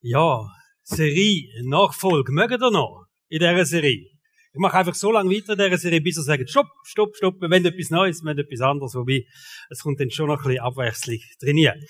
Ja, 0.00 0.46
Serie, 0.84 1.48
Nachfolge, 1.64 2.30
mögen 2.30 2.62
ihr 2.62 2.70
noch 2.70 3.06
in 3.28 3.40
dieser 3.40 3.64
Serie? 3.64 4.06
Ich 4.52 4.60
mache 4.60 4.78
einfach 4.78 4.94
so 4.94 5.10
lange 5.10 5.28
weiter 5.28 5.54
in 5.54 5.58
dieser 5.58 5.76
Serie, 5.76 6.00
bis 6.00 6.18
ihr 6.18 6.22
sagt, 6.22 6.48
stopp, 6.48 6.68
stopp, 6.84 7.16
stopp, 7.16 7.40
wir 7.40 7.50
wollen 7.50 7.64
etwas 7.64 7.90
Neues, 7.90 8.22
wir 8.22 8.28
wollen 8.28 8.38
etwas 8.38 8.60
anderes, 8.60 8.94
wobei 8.94 9.24
es 9.70 9.80
kommt 9.80 9.98
dann 9.98 10.12
schon 10.12 10.28
noch 10.28 10.38
ein 10.38 10.44
bisschen 10.44 10.60
Abwechslung 10.60 11.18
trainieren. 11.40 11.84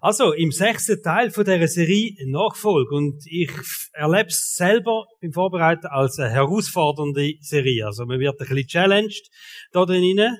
Also, 0.00 0.32
im 0.32 0.50
sechsten 0.50 1.00
Teil 1.04 1.30
von 1.30 1.44
dieser 1.44 1.68
Serie 1.68 2.16
Nachfolge 2.26 2.96
und 2.96 3.24
ich 3.26 3.52
erlebe 3.92 4.30
es 4.30 4.56
selber 4.56 5.06
beim 5.20 5.32
Vorbereiten 5.32 5.86
als 5.86 6.18
eine 6.18 6.30
herausfordernde 6.30 7.34
Serie. 7.42 7.86
Also, 7.86 8.06
man 8.06 8.18
wird 8.18 8.40
ein 8.40 8.48
bisschen 8.48 8.66
challenged 8.66 9.30
da 9.70 9.84
drinnen 9.84 10.36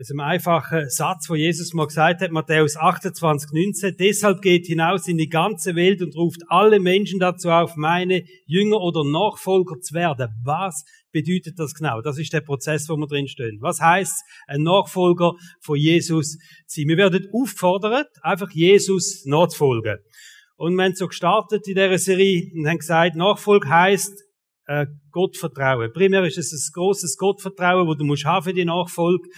aus 0.00 0.10
einem 0.10 0.20
einfachen 0.20 0.88
Satz, 0.88 1.28
wo 1.28 1.34
Jesus 1.34 1.74
mal 1.74 1.86
gesagt 1.86 2.22
hat, 2.22 2.30
Matthäus 2.30 2.76
28, 2.76 3.50
19, 3.52 3.96
deshalb 3.98 4.40
geht 4.40 4.66
hinaus 4.66 5.06
in 5.06 5.18
die 5.18 5.28
ganze 5.28 5.76
Welt 5.76 6.02
und 6.02 6.16
ruft 6.16 6.40
alle 6.48 6.80
Menschen 6.80 7.20
dazu 7.20 7.50
auf, 7.50 7.76
meine 7.76 8.24
Jünger 8.46 8.78
oder 8.78 9.04
Nachfolger 9.04 9.80
zu 9.80 9.94
werden. 9.94 10.30
Was 10.44 10.84
bedeutet 11.12 11.58
das 11.58 11.74
genau? 11.74 12.00
Das 12.00 12.18
ist 12.18 12.32
der 12.32 12.40
Prozess, 12.40 12.88
wo 12.88 12.96
wir 12.96 13.06
drin 13.06 13.28
stehen. 13.28 13.58
Was 13.60 13.80
heißt 13.80 14.24
ein 14.46 14.62
Nachfolger 14.62 15.34
von 15.60 15.76
Jesus 15.76 16.38
zu 16.66 16.80
sein? 16.80 16.88
Wir 16.88 16.96
werden 16.96 17.28
aufgefordert, 17.32 18.08
einfach 18.22 18.50
Jesus 18.50 19.24
nachzufolgen. 19.26 19.98
Und 20.56 20.74
wir 20.74 20.84
haben 20.84 20.94
so 20.94 21.08
gestartet 21.08 21.68
in 21.68 21.74
dieser 21.74 21.98
Serie 21.98 22.50
und 22.54 22.66
haben 22.66 22.78
gesagt, 22.78 23.16
Nachfolge 23.16 23.68
heißt 23.68 24.22
äh, 24.66 24.86
Gottvertrauen. 25.10 25.92
Primär 25.92 26.24
ist 26.24 26.38
es 26.38 26.52
ein 26.52 26.72
großes 26.72 27.16
Gottvertrauen, 27.16 27.86
wo 27.86 27.94
du 27.94 28.04
musst 28.04 28.24
haben 28.24 28.44
für 28.44 28.54
die 28.54 28.64
Nachfolge 28.64 29.28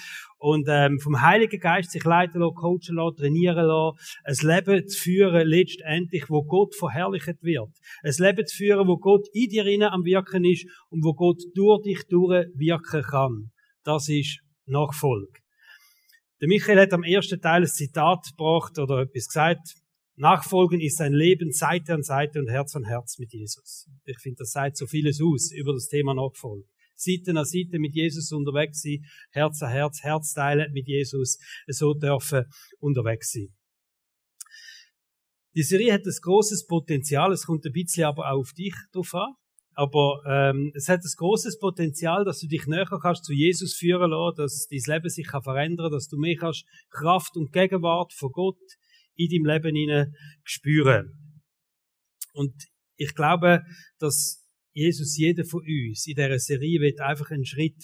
und 0.44 0.66
ähm, 0.68 0.98
vom 1.00 1.22
Heiligen 1.22 1.58
Geist 1.58 1.90
sich 1.90 2.04
leiten 2.04 2.42
lassen, 2.42 2.54
coachen 2.54 2.96
lassen, 2.96 3.16
trainieren 3.16 3.64
lassen, 3.64 3.96
ein 4.24 4.36
Leben 4.42 4.86
zu 4.86 5.00
führen, 5.00 5.48
letztendlich, 5.48 6.28
wo 6.28 6.44
Gott 6.44 6.74
verherrlicht 6.74 7.42
wird. 7.42 7.70
Ein 8.02 8.14
Leben 8.18 8.46
zu 8.46 8.54
führen, 8.54 8.86
wo 8.86 8.98
Gott 8.98 9.26
in 9.32 9.48
dir 9.48 9.64
innen 9.64 9.88
am 9.88 10.04
Wirken 10.04 10.44
ist 10.44 10.66
und 10.90 11.02
wo 11.02 11.14
Gott 11.14 11.40
durch 11.54 11.80
dich 11.84 12.06
durchwirken 12.10 13.02
kann. 13.04 13.52
Das 13.84 14.10
ist 14.10 14.40
Nachfolge. 14.66 15.32
Der 16.42 16.48
Michael 16.48 16.78
hat 16.78 16.92
am 16.92 17.04
ersten 17.04 17.40
Teil 17.40 17.62
ein 17.62 17.66
Zitat 17.66 18.26
gebracht 18.36 18.78
oder 18.78 19.00
etwas 19.00 19.28
gesagt. 19.28 19.76
Nachfolgen 20.16 20.82
ist 20.82 21.00
ein 21.00 21.14
Leben 21.14 21.52
Seite 21.52 21.94
an 21.94 22.02
Seite 22.02 22.38
und 22.38 22.50
Herz 22.50 22.76
an 22.76 22.84
Herz 22.84 23.18
mit 23.18 23.32
Jesus. 23.32 23.88
Ich 24.04 24.18
finde, 24.20 24.40
das 24.40 24.50
sagt 24.50 24.76
so 24.76 24.86
vieles 24.86 25.22
aus 25.22 25.52
über 25.52 25.72
das 25.72 25.88
Thema 25.88 26.12
Nachfolge. 26.12 26.68
Seite 26.96 27.30
an 27.30 27.44
Seite 27.44 27.78
mit 27.78 27.94
Jesus 27.94 28.32
unterwegs 28.32 28.82
sein, 28.82 29.04
Herz 29.30 29.62
an 29.62 29.70
Herz, 29.70 30.02
Herz 30.02 30.32
teilen 30.32 30.72
mit 30.72 30.86
Jesus, 30.86 31.38
so 31.66 31.94
dürfen 31.94 32.44
unterwegs 32.80 33.32
sein. 33.32 33.54
Die 35.54 35.62
Serie 35.62 35.92
hat 35.92 36.04
ein 36.04 36.12
großes 36.20 36.66
Potenzial, 36.66 37.32
es 37.32 37.46
kommt 37.46 37.64
ein 37.64 37.72
bisschen 37.72 38.04
aber 38.04 38.30
auch 38.30 38.40
auf 38.40 38.52
dich 38.52 38.74
drauf 38.92 39.14
an. 39.14 39.34
Aber 39.76 40.22
ähm, 40.26 40.70
es 40.74 40.88
hat 40.88 41.00
ein 41.00 41.12
großes 41.16 41.58
Potenzial, 41.58 42.24
dass 42.24 42.38
du 42.38 42.46
dich 42.46 42.66
näher 42.66 42.86
kannst 42.86 43.24
zu 43.24 43.32
Jesus 43.32 43.74
führen 43.74 44.10
lassen, 44.10 44.36
dass 44.36 44.68
dein 44.68 44.94
Leben 44.94 45.08
sich 45.08 45.26
kann 45.26 45.42
verändern, 45.42 45.90
dass 45.90 46.06
du 46.08 46.16
mehr 46.16 46.36
kannst 46.36 46.64
Kraft 46.90 47.36
und 47.36 47.52
Gegenwart 47.52 48.12
von 48.12 48.30
Gott 48.30 48.60
in 49.16 49.28
deinem 49.30 49.46
Leben 49.46 49.76
hinein 49.76 50.14
spüren. 50.44 51.42
Und 52.32 52.54
ich 52.96 53.14
glaube, 53.14 53.62
dass 53.98 54.43
Jesus 54.74 55.16
jeden 55.16 55.46
von 55.46 55.60
uns 55.60 56.06
in 56.06 56.16
dieser 56.16 56.38
Serie 56.38 56.80
wird 56.80 57.00
einfach 57.00 57.30
einen 57.30 57.44
Schritt 57.44 57.80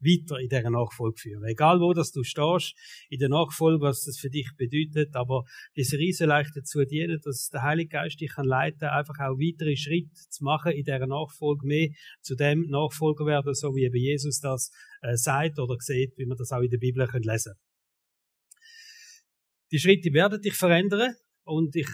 weiter 0.00 0.38
in 0.38 0.48
dieser 0.48 0.70
Nachfolge 0.70 1.18
führen. 1.18 1.44
Egal 1.44 1.80
wo 1.80 1.94
dass 1.94 2.12
du 2.12 2.22
stehst, 2.22 2.74
in 3.08 3.18
der 3.18 3.28
Nachfolge, 3.28 3.80
was 3.80 4.04
das 4.04 4.18
für 4.18 4.28
dich 4.28 4.50
bedeutet, 4.56 5.14
aber 5.16 5.44
diese 5.74 5.90
Serie 5.90 6.12
soll 6.12 6.30
euch 6.30 6.48
dazu 6.54 6.84
dienen, 6.84 7.18
dass 7.22 7.48
der 7.48 7.62
Heilige 7.62 7.88
Geist 7.88 8.20
dich 8.20 8.32
kann 8.32 8.46
leiten, 8.46 8.88
einfach 8.88 9.18
auch 9.20 9.38
weitere 9.38 9.76
Schritte 9.76 10.12
zu 10.28 10.44
machen 10.44 10.72
in 10.72 10.84
dieser 10.84 11.06
Nachfolge, 11.06 11.66
mehr 11.66 11.88
zu 12.20 12.36
dem 12.36 12.66
Nachfolger 12.68 13.26
werden, 13.26 13.54
so 13.54 13.74
wie 13.74 13.84
eben 13.84 13.96
Jesus 13.96 14.40
das 14.40 14.70
äh, 15.00 15.16
sagt 15.16 15.58
oder 15.58 15.76
sieht, 15.78 16.12
wie 16.16 16.26
man 16.26 16.36
das 16.36 16.52
auch 16.52 16.60
in 16.60 16.70
der 16.70 16.78
Bibel 16.78 17.08
lesen 17.14 17.52
kann. 17.52 17.60
Die 19.72 19.78
Schritte 19.78 20.12
werden 20.12 20.40
dich 20.40 20.54
verändern 20.54 21.14
und 21.44 21.74
ich 21.74 21.88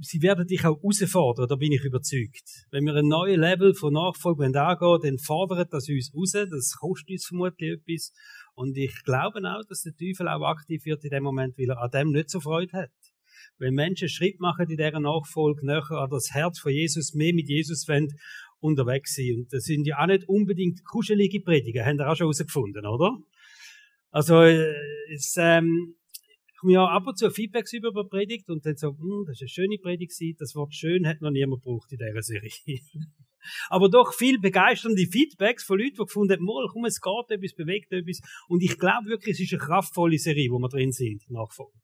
sie 0.00 0.22
werden 0.22 0.46
dich 0.46 0.64
auch 0.64 0.76
herausfordern, 0.82 1.48
da 1.48 1.56
bin 1.56 1.72
ich 1.72 1.84
überzeugt. 1.84 2.66
Wenn 2.70 2.84
wir 2.84 2.94
ein 2.94 3.08
neues 3.08 3.36
Level 3.36 3.74
von 3.74 3.92
Nachfolge 3.92 4.44
angehen, 4.44 4.98
dann 5.02 5.18
fordert 5.18 5.72
das 5.72 5.88
uns 5.88 6.12
raus, 6.14 6.32
das 6.32 6.76
kostet 6.78 7.10
uns 7.10 7.26
vermutlich 7.26 7.78
etwas. 7.78 8.12
Und 8.54 8.76
ich 8.76 8.94
glaube 9.04 9.40
auch, 9.40 9.62
dass 9.68 9.82
der 9.82 9.94
Teufel 9.94 10.28
auch 10.28 10.42
aktiv 10.42 10.84
wird 10.84 11.04
in 11.04 11.10
dem 11.10 11.22
Moment, 11.22 11.56
weil 11.58 11.70
er 11.70 11.80
an 11.80 11.90
dem 11.90 12.10
nicht 12.10 12.30
so 12.30 12.40
Freude 12.40 12.72
hat. 12.72 12.90
Wenn 13.58 13.74
Menschen 13.74 14.08
Schritt 14.08 14.40
machen 14.40 14.68
in 14.68 14.76
dieser 14.76 15.00
Nachfolge 15.00 15.64
näher 15.64 15.90
an 15.90 16.10
das 16.10 16.30
Herz 16.32 16.58
von 16.58 16.72
Jesus, 16.72 17.14
mehr 17.14 17.34
mit 17.34 17.48
Jesus 17.48 17.86
wollen, 17.88 18.08
unterwegs 18.60 19.14
sind. 19.14 19.36
Und 19.36 19.52
das 19.52 19.64
sind 19.64 19.86
ja 19.86 19.98
auch 19.98 20.06
nicht 20.06 20.28
unbedingt 20.28 20.84
kuschelige 20.84 21.40
Prediger, 21.40 21.84
haben 21.84 21.98
wir 21.98 22.10
auch 22.10 22.16
schon 22.16 22.26
herausgefunden, 22.26 22.86
oder? 22.86 23.16
Also, 24.10 24.42
äh, 24.42 24.74
es, 25.12 25.34
ähm, 25.38 25.96
wir 26.64 26.80
haben 26.80 26.96
ab 26.96 27.06
und 27.06 27.18
zu 27.18 27.30
Feedbacks 27.30 27.72
über 27.72 27.90
die 27.92 28.08
Predigt 28.08 28.48
und 28.48 28.64
dann 28.64 28.76
so, 28.76 28.88
hm, 28.88 29.24
das 29.26 29.36
ist 29.36 29.42
eine 29.42 29.48
schöne 29.48 29.78
Predigt 29.78 30.12
das 30.38 30.54
Wort 30.54 30.74
schön 30.74 31.06
hat 31.06 31.20
noch 31.20 31.30
niemand 31.30 31.62
gebraucht 31.62 31.92
in 31.92 31.98
dieser 31.98 32.22
Serie. 32.22 32.50
Aber 33.68 33.90
doch 33.90 34.14
viel 34.14 34.38
begeisternde 34.40 35.06
Feedbacks 35.06 35.64
von 35.64 35.78
Leuten, 35.78 35.96
die 35.96 36.04
gefunden 36.04 36.32
haben, 36.32 36.68
komm, 36.72 36.84
es 36.86 37.00
geht 37.00 37.30
etwas, 37.30 37.54
bewegt 37.54 37.92
etwas. 37.92 38.20
Und 38.48 38.62
ich 38.62 38.78
glaube 38.78 39.08
wirklich, 39.08 39.34
es 39.34 39.40
ist 39.40 39.52
eine 39.52 39.62
kraftvolle 39.62 40.18
Serie, 40.18 40.50
wo 40.50 40.58
wir 40.58 40.68
drin 40.68 40.92
sind, 40.92 41.28
nachfolgend. 41.28 41.82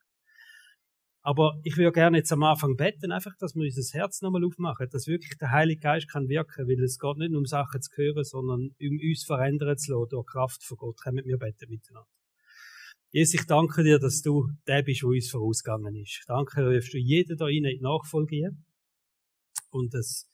Aber 1.22 1.60
ich 1.64 1.76
würde 1.76 1.92
gerne 1.92 2.16
jetzt 2.16 2.32
am 2.32 2.42
Anfang 2.42 2.76
beten, 2.76 3.12
einfach, 3.12 3.36
dass 3.38 3.54
wir 3.54 3.64
unser 3.64 3.98
Herz 3.98 4.22
nochmal 4.22 4.44
aufmachen, 4.44 4.88
dass 4.90 5.06
wirklich 5.06 5.36
der 5.36 5.50
Heilige 5.50 5.80
Geist 5.80 6.10
kann 6.10 6.30
wirken, 6.30 6.66
weil 6.66 6.82
es 6.82 6.98
geht 6.98 7.18
nicht 7.18 7.30
nur 7.30 7.40
um 7.40 7.46
Sachen 7.46 7.82
zu 7.82 7.90
hören, 7.94 8.24
sondern 8.24 8.70
um 8.80 8.98
uns 9.06 9.24
verändern 9.26 9.76
zu 9.76 9.92
lassen 9.92 10.08
durch 10.08 10.26
Kraft 10.26 10.64
von 10.64 10.78
Gott. 10.78 10.96
Kommen 11.02 11.24
wir 11.26 11.36
beten 11.36 11.68
miteinander. 11.68 12.08
Jesus, 13.12 13.40
ich 13.40 13.46
danke 13.46 13.82
dir, 13.82 13.98
dass 13.98 14.22
du 14.22 14.48
der 14.68 14.84
bist, 14.84 15.02
der 15.02 15.08
uns 15.08 15.30
vorausgegangen 15.30 15.96
ist. 15.96 16.22
Danke, 16.28 16.72
dass 16.72 16.90
du 16.90 16.98
jeden 16.98 17.36
da 17.36 17.46
rein 17.46 17.64
in 17.64 17.78
die 17.78 17.80
Nachfolge. 17.80 18.50
Und 19.70 19.92
das, 19.92 20.30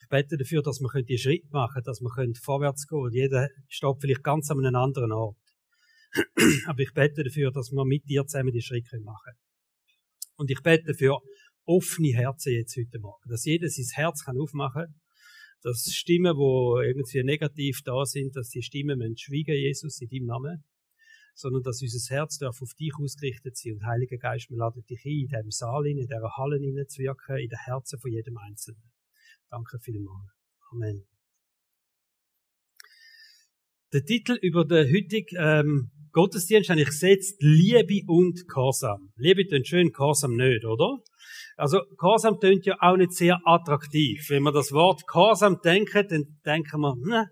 ich 0.00 0.08
bete 0.08 0.36
dafür, 0.36 0.62
dass 0.62 0.80
wir 0.80 1.02
die 1.04 1.16
Schritt 1.16 1.48
machen 1.52 1.80
dass 1.84 2.00
wir 2.00 2.32
vorwärts 2.42 2.88
gehen 2.88 3.02
können. 3.02 3.14
Jeder 3.14 3.48
steht 3.68 4.00
vielleicht 4.00 4.24
ganz 4.24 4.50
an 4.50 4.64
einem 4.64 4.74
anderen 4.74 5.12
Ort. 5.12 5.36
Aber 6.66 6.80
ich 6.80 6.92
bete 6.92 7.22
dafür, 7.22 7.52
dass 7.52 7.70
wir 7.70 7.84
mit 7.84 8.08
dir 8.08 8.26
zusammen 8.26 8.52
die 8.52 8.62
Schritte 8.62 8.98
machen 8.98 9.22
können. 9.24 9.38
Und 10.38 10.50
ich 10.50 10.60
bete 10.60 10.94
für 10.94 11.18
offene 11.66 12.14
Herzen 12.14 12.52
jetzt 12.52 12.76
heute 12.76 12.98
Morgen. 12.98 13.30
Dass 13.30 13.44
jeder 13.44 13.68
sein 13.68 13.86
Herz 13.94 14.24
kann 14.24 14.40
aufmachen 14.40 14.86
kann. 14.86 15.00
Dass 15.62 15.84
Stimmen, 15.92 16.34
die 16.34 16.86
irgendwie 16.88 17.22
negativ 17.22 17.82
da 17.84 18.04
sind, 18.04 18.34
dass 18.34 18.48
die 18.48 18.62
Stimmen 18.62 19.16
schweigen, 19.16 19.54
Jesus, 19.54 20.00
in 20.00 20.08
deinem 20.08 20.26
Namen 20.26 20.64
sondern 21.38 21.62
dass 21.62 21.80
unser 21.80 22.14
Herz 22.14 22.38
darf 22.38 22.60
auf 22.60 22.74
dich 22.74 22.92
ausgerichtet 23.00 23.56
sein. 23.56 23.74
Und 23.74 23.86
Heiliger 23.86 24.18
Geist, 24.18 24.50
wir 24.50 24.56
laden 24.56 24.82
dich 24.84 25.04
ein, 25.04 25.20
in 25.22 25.28
diesem 25.28 25.50
Saal, 25.52 25.86
in 25.86 25.96
dieser 25.96 26.36
Halle 26.36 26.58
zu 26.88 26.98
wirken, 26.98 27.36
in 27.36 27.48
den 27.48 27.58
Herzen 27.64 27.98
von 28.00 28.10
jedem 28.10 28.36
Einzelnen. 28.38 28.82
Danke 29.48 29.78
vielmals. 29.78 30.32
Amen. 30.72 31.06
Der 33.92 34.04
Titel 34.04 34.36
über 34.42 34.64
den 34.64 34.92
heutigen 34.92 35.36
ähm, 35.38 35.90
Gottesdienst 36.10 36.70
habe 36.70 36.80
ich 36.80 36.88
gesetzt, 36.88 37.36
Liebe 37.38 38.02
und 38.10 38.48
Gehorsam. 38.48 39.12
Liebe 39.16 39.46
tönt 39.46 39.68
schön, 39.68 39.92
Gehorsam 39.92 40.34
nicht, 40.34 40.64
oder? 40.64 40.98
Also, 41.56 41.82
Gehorsam 41.96 42.40
tönt 42.40 42.66
ja 42.66 42.76
auch 42.80 42.96
nicht 42.96 43.12
sehr 43.12 43.38
attraktiv. 43.44 44.26
Wenn 44.28 44.42
man 44.42 44.54
das 44.54 44.72
Wort 44.72 45.06
Gehorsam 45.06 45.60
denkt, 45.62 45.94
dann 45.94 46.40
denken 46.44 46.80
wir, 46.80 46.96
ne, 46.96 47.30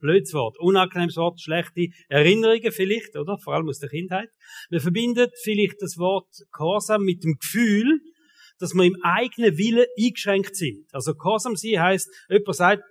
blödes 0.00 0.32
Wort, 0.34 0.58
unangenehmes 0.58 1.16
Wort, 1.16 1.40
schlechte 1.40 1.88
Erinnerungen 2.08 2.72
vielleicht, 2.72 3.16
oder? 3.16 3.38
Vor 3.38 3.54
allem 3.54 3.68
aus 3.68 3.78
der 3.78 3.88
Kindheit. 3.88 4.28
Wir 4.68 4.80
verbinden 4.80 5.28
vielleicht 5.42 5.80
das 5.80 5.98
Wort 5.98 6.28
Gehorsam 6.52 7.02
mit 7.02 7.22
dem 7.22 7.36
Gefühl, 7.38 8.00
dass 8.58 8.74
wir 8.74 8.84
im 8.84 8.96
eigenen 9.02 9.56
Willen 9.56 9.86
eingeschränkt 9.98 10.56
sind. 10.56 10.86
Also 10.92 11.14
Gehorsam 11.14 11.56
sein 11.56 11.80
heißt, 11.80 12.08
jemand 12.28 12.56
sagt, 12.56 12.82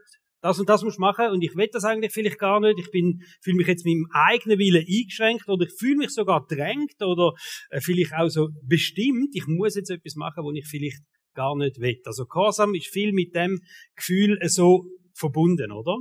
das 0.41 0.59
und 0.59 0.69
das 0.69 0.83
muss 0.83 0.93
ich 0.93 0.99
machen 0.99 1.27
und 1.31 1.43
ich 1.43 1.55
will 1.55 1.67
das 1.71 1.83
eigentlich 1.83 2.13
vielleicht 2.13 2.39
gar 2.39 2.59
nicht. 2.59 2.79
Ich 2.79 2.91
bin, 2.91 3.21
fühle 3.41 3.57
mich 3.57 3.67
jetzt 3.67 3.85
mit 3.85 3.95
meinem 3.95 4.07
eigenen 4.11 4.57
Willen 4.57 4.85
eingeschränkt 4.87 5.49
oder 5.49 5.65
ich 5.65 5.73
fühle 5.77 5.97
mich 5.97 6.11
sogar 6.11 6.45
drängt 6.47 7.01
oder 7.01 7.33
äh, 7.69 7.81
vielleicht 7.81 8.13
auch 8.13 8.29
so 8.29 8.49
bestimmt. 8.63 9.29
Ich 9.33 9.47
muss 9.47 9.75
jetzt 9.75 9.89
etwas 9.89 10.15
machen, 10.15 10.43
wo 10.43 10.51
ich 10.51 10.65
vielleicht 10.65 11.01
gar 11.33 11.55
nicht 11.57 11.79
will. 11.79 11.99
Also 12.05 12.25
Gehorsam 12.25 12.73
ist 12.73 12.87
viel 12.87 13.11
mit 13.11 13.35
dem 13.35 13.59
Gefühl 13.95 14.39
so 14.47 14.85
verbunden, 15.13 15.71
oder? 15.71 15.97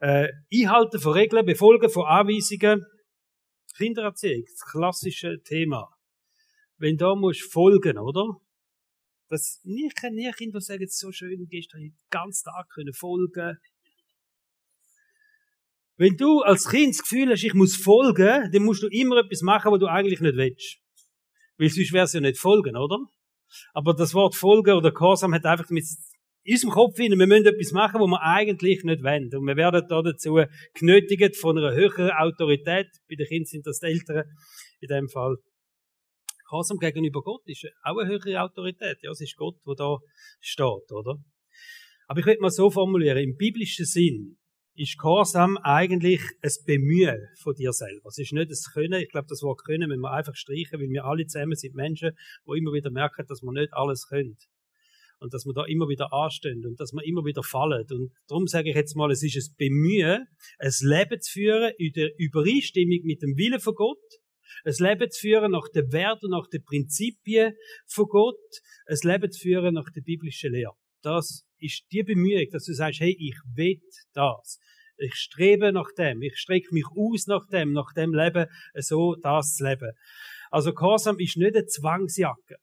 Äh, 0.00 0.28
Einhalten 0.52 1.00
von 1.00 1.12
Regeln, 1.12 1.44
Befolgen 1.44 1.90
von 1.90 2.06
Anweisungen. 2.06 2.84
Kindererziehung, 3.76 4.44
das 4.44 4.70
klassische 4.70 5.42
Thema. 5.42 5.88
Wenn 6.76 6.96
da 6.96 7.14
musst 7.14 7.52
folgen, 7.52 7.98
oder? 7.98 8.40
Das, 9.28 9.60
ich 9.64 9.94
kenne 9.94 10.16
nie 10.16 10.30
Kinder, 10.32 10.58
die 10.58 10.64
sagen, 10.64 10.82
es 10.82 10.98
so 10.98 11.12
schön, 11.12 11.46
gestern 11.48 11.80
den 11.80 11.96
ganzen 12.10 12.44
Tag 12.44 12.68
können 12.70 12.92
folgen. 12.92 13.58
Wenn 15.96 16.16
du 16.16 16.42
als 16.42 16.68
Kind 16.68 16.94
das 16.94 17.02
Gefühl 17.02 17.30
hast, 17.30 17.44
ich 17.44 17.54
muss 17.54 17.76
folgen, 17.76 18.50
dann 18.52 18.62
musst 18.62 18.82
du 18.82 18.88
immer 18.88 19.18
etwas 19.18 19.42
machen, 19.42 19.72
was 19.72 19.80
du 19.80 19.86
eigentlich 19.86 20.20
nicht 20.20 20.36
willst. 20.36 20.78
Weil 21.56 21.70
sonst 21.70 21.92
wär's 21.92 22.12
ja 22.12 22.20
nicht 22.20 22.38
folgen, 22.38 22.76
oder? 22.76 22.98
Aber 23.74 23.94
das 23.94 24.14
Wort 24.14 24.34
Folge 24.34 24.76
oder 24.76 24.92
Gehorsam 24.92 25.34
hat 25.34 25.44
einfach 25.44 25.70
mit 25.70 25.84
in 26.48 26.54
unserem 26.54 26.72
Kopf 26.72 26.96
hin, 26.96 27.18
wir 27.18 27.26
müssen 27.26 27.44
etwas 27.44 27.72
machen, 27.72 28.00
was 28.00 28.08
wir 28.08 28.22
eigentlich 28.22 28.82
nicht 28.82 29.02
wollen. 29.02 29.28
Und 29.34 29.46
wir 29.46 29.56
werden 29.56 29.84
da 29.86 30.00
dazu 30.00 30.40
genötigt 30.72 31.36
von 31.36 31.58
einer 31.58 31.74
höheren 31.74 32.10
Autorität. 32.10 32.88
Bei 33.06 33.16
den 33.16 33.26
Kindern 33.26 33.44
sind 33.44 33.66
das 33.66 33.80
die 33.80 33.86
Eltern 33.88 34.24
in 34.80 34.88
dem 34.88 35.08
Fall. 35.10 35.36
Gehorsam 36.48 36.78
gegenüber 36.78 37.20
Gott 37.20 37.42
ist 37.44 37.66
auch 37.82 37.98
eine 37.98 38.08
höhere 38.08 38.40
Autorität. 38.40 38.96
Ja, 39.02 39.10
es 39.10 39.20
ist 39.20 39.36
Gott, 39.36 39.56
der 39.66 39.74
da 39.74 39.98
steht, 40.40 40.90
oder? 40.90 41.16
Aber 42.06 42.20
ich 42.20 42.24
würde 42.24 42.40
mal 42.40 42.48
so 42.48 42.70
formulieren, 42.70 43.18
im 43.18 43.36
biblischen 43.36 43.84
Sinn 43.84 44.38
ist 44.74 44.96
Gehorsam 44.96 45.58
eigentlich 45.58 46.22
ein 46.40 46.52
Bemühen 46.64 47.28
von 47.42 47.52
dir 47.56 47.74
selber. 47.74 48.08
Es 48.08 48.16
ist 48.16 48.32
nicht 48.32 48.50
das 48.50 48.72
Können. 48.72 49.02
Ich 49.02 49.10
glaube, 49.10 49.26
das 49.28 49.42
Wort 49.42 49.62
Können 49.66 49.90
müssen 49.90 50.00
wir 50.00 50.12
einfach 50.12 50.34
streichen, 50.34 50.80
weil 50.80 50.88
wir 50.88 51.04
alle 51.04 51.26
zusammen 51.26 51.56
sind 51.56 51.74
Menschen, 51.74 52.12
die 52.46 52.58
immer 52.58 52.72
wieder 52.72 52.90
merken, 52.90 53.26
dass 53.28 53.42
wir 53.42 53.52
nicht 53.52 53.74
alles 53.74 54.06
können 54.08 54.38
und 55.20 55.34
dass 55.34 55.44
wir 55.44 55.52
da 55.52 55.64
immer 55.64 55.88
wieder 55.88 56.12
anstehen 56.12 56.64
und 56.64 56.78
dass 56.80 56.92
wir 56.92 57.04
immer 57.04 57.24
wieder 57.24 57.42
fallen. 57.42 57.84
Und 57.90 58.12
darum 58.28 58.46
sage 58.46 58.70
ich 58.70 58.76
jetzt 58.76 58.96
mal, 58.96 59.10
es 59.10 59.22
ist 59.22 59.36
ein 59.36 59.54
Bemühen, 59.56 60.26
ein 60.58 60.72
Leben 60.80 61.20
zu 61.20 61.32
führen 61.32 61.72
in 61.78 61.92
der 61.92 62.10
Übereinstimmung 62.18 63.00
mit 63.04 63.22
dem 63.22 63.36
Willen 63.36 63.60
von 63.60 63.74
Gott, 63.74 63.98
ein 64.64 64.74
Leben 64.78 65.10
zu 65.10 65.20
führen 65.20 65.52
nach 65.52 65.68
den 65.68 65.92
Werten, 65.92 66.30
nach 66.30 66.48
den 66.48 66.64
Prinzipien 66.64 67.54
von 67.86 68.06
Gott, 68.06 68.36
ein 68.86 68.98
Leben 69.02 69.30
zu 69.30 69.40
führen 69.40 69.74
nach 69.74 69.90
der 69.94 70.02
biblischen 70.02 70.52
Lehre. 70.52 70.74
Das 71.02 71.44
ist 71.58 71.84
die 71.92 72.02
Bemühung, 72.02 72.46
dass 72.50 72.64
du 72.64 72.72
sagst, 72.72 73.00
hey, 73.00 73.16
ich 73.18 73.36
will 73.54 73.80
das. 74.14 74.58
Ich 74.96 75.14
strebe 75.14 75.72
nach 75.72 75.92
dem. 75.96 76.22
Ich 76.22 76.36
strecke 76.38 76.74
mich 76.74 76.86
aus 76.86 77.26
nach 77.28 77.46
dem, 77.52 77.72
nach 77.72 77.92
dem 77.94 78.12
Leben, 78.12 78.46
so 78.74 79.14
das 79.14 79.54
zu 79.54 79.64
leben. 79.64 79.92
Also 80.50 80.72
Gehorsam 80.72 81.18
ist 81.20 81.36
nicht 81.36 81.54
eine 81.54 81.66
Zwangsjacke 81.66 82.56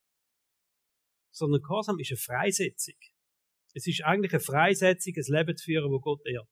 sondern 1.35 1.61
Gehorsam 1.61 1.99
ist 1.99 2.11
eine 2.11 2.17
Freisetzung. 2.17 2.95
Es 3.73 3.85
ist 3.85 4.03
eigentlich 4.03 4.31
eine 4.31 4.39
Freisetzung, 4.39 5.13
ein 5.17 5.33
Leben 5.33 5.57
zu 5.57 5.65
führen, 5.65 5.91
wo 5.91 5.99
Gott 5.99 6.25
ehrt. 6.25 6.47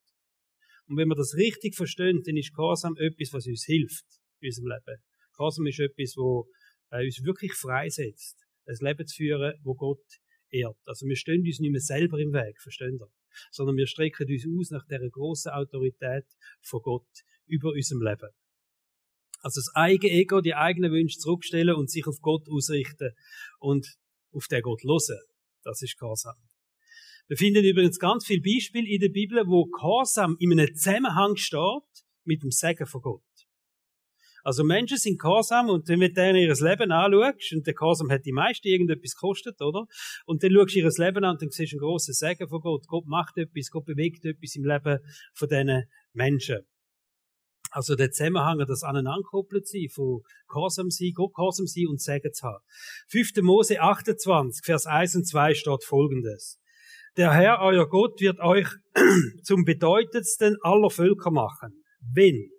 Und 0.87 0.97
wenn 0.97 1.07
wir 1.07 1.15
das 1.15 1.35
richtig 1.35 1.75
verstehen, 1.75 2.21
dann 2.23 2.35
ist 2.35 2.53
Gehorsam 2.53 2.97
etwas, 2.97 3.31
was 3.31 3.47
uns 3.47 3.63
hilft 3.63 4.05
in 4.41 4.49
unserem 4.49 4.67
Leben. 4.67 5.01
Gehorsam 5.37 5.65
ist 5.67 5.79
etwas, 5.79 6.15
wo 6.17 6.49
äh, 6.91 7.05
uns 7.05 7.23
wirklich 7.23 7.53
freisetzt, 7.53 8.45
ein 8.65 8.75
Leben 8.81 9.07
zu 9.07 9.15
führen, 9.15 9.53
wo 9.63 9.73
Gott 9.73 10.03
ehrt. 10.49 10.77
Also 10.85 11.07
wir 11.07 11.15
stehen 11.15 11.45
uns 11.45 11.59
nicht 11.59 11.71
mehr 11.71 11.79
selber 11.79 12.19
im 12.19 12.33
Weg, 12.33 12.61
verstehen 12.61 12.97
Sie? 12.97 13.05
Sondern 13.51 13.77
wir 13.77 13.87
strecken 13.87 14.27
uns 14.27 14.45
aus 14.45 14.71
nach 14.71 14.85
der 14.87 14.99
großen 15.09 15.51
Autorität 15.51 16.25
von 16.61 16.81
Gott 16.81 17.07
über 17.47 17.71
unserem 17.71 18.01
Leben. 18.01 18.29
Also 19.39 19.59
das 19.59 19.75
eigene 19.75 20.11
Ego, 20.11 20.41
die 20.41 20.55
eigenen 20.55 20.91
Wünsche 20.91 21.19
zurückstellen 21.19 21.75
und 21.75 21.89
sich 21.89 22.05
auf 22.05 22.19
Gott 22.21 22.47
ausrichten 22.49 23.11
und 23.59 23.97
auf 24.33 24.47
den 24.47 24.61
Gott 24.61 24.83
hören. 24.83 25.21
Das 25.63 25.81
ist 25.81 25.97
Gehorsam. 25.97 26.35
Wir 27.27 27.37
finden 27.37 27.63
übrigens 27.63 27.99
ganz 27.99 28.25
viele 28.25 28.41
Beispiele 28.41 28.87
in 28.87 28.99
der 28.99 29.09
Bibel, 29.09 29.43
wo 29.47 29.65
Gehorsam 29.65 30.35
in 30.39 30.51
einem 30.51 30.75
Zusammenhang 30.75 31.37
steht 31.37 32.03
mit 32.25 32.43
dem 32.43 32.51
Segen 32.51 32.85
von 32.85 33.01
Gott. 33.01 33.21
Also 34.43 34.65
Menschen 34.65 34.97
sind 34.97 35.21
Gehorsam 35.21 35.69
und 35.69 35.87
wenn 35.87 36.01
du 36.01 36.11
denen 36.11 36.35
ihr 36.35 36.53
Leben 36.53 36.91
anschaust, 36.91 37.53
und 37.53 37.65
der 37.65 37.73
Gehorsam 37.73 38.11
hat 38.11 38.25
die 38.25 38.33
meisten 38.33 38.67
irgendetwas 38.67 39.15
gekostet, 39.15 39.61
oder? 39.61 39.85
Und 40.25 40.43
dann 40.43 40.51
schaust 40.51 40.75
du 40.75 40.79
ihr 40.79 40.89
Leben 40.97 41.23
an 41.23 41.31
und 41.31 41.41
dann 41.41 41.49
siehst 41.49 41.71
du 41.71 41.77
einen 41.77 41.81
grossen 41.81 42.13
Segen 42.13 42.49
von 42.49 42.59
Gott. 42.59 42.85
Gott 42.87 43.05
macht 43.05 43.37
etwas, 43.37 43.71
Gott 43.71 43.85
bewegt 43.85 44.25
etwas 44.25 44.55
im 44.55 44.65
Leben 44.65 44.99
von 45.33 45.47
diesen 45.47 45.83
Menschen. 46.11 46.59
Also 47.73 47.95
der 47.95 48.11
Zusammenhang, 48.11 48.59
das 48.67 48.83
aneinander 48.83 49.23
koppelt 49.23 49.67
sie, 49.67 49.89
von 49.89 50.21
Gehorsam 50.47 50.91
sein, 50.91 51.11
Gott 51.15 51.33
Gehorsam 51.33 51.65
sein 51.65 51.87
und 51.87 51.99
Segen 51.99 52.31
zu 52.31 52.45
haben. 52.45 52.63
5. 53.09 53.41
Mose 53.41 53.81
28, 53.81 54.63
Vers 54.63 54.85
1 54.85 55.15
und 55.15 55.27
2 55.27 55.55
steht 55.55 55.83
folgendes. 55.83 56.59
Der 57.17 57.33
Herr, 57.33 57.61
euer 57.61 57.89
Gott, 57.89 58.21
wird 58.21 58.39
euch 58.41 58.67
zum 59.43 59.65
bedeutendsten 59.65 60.55
aller 60.61 60.91
Völker 60.91 61.31
machen, 61.31 61.83
wenn, 62.13 62.51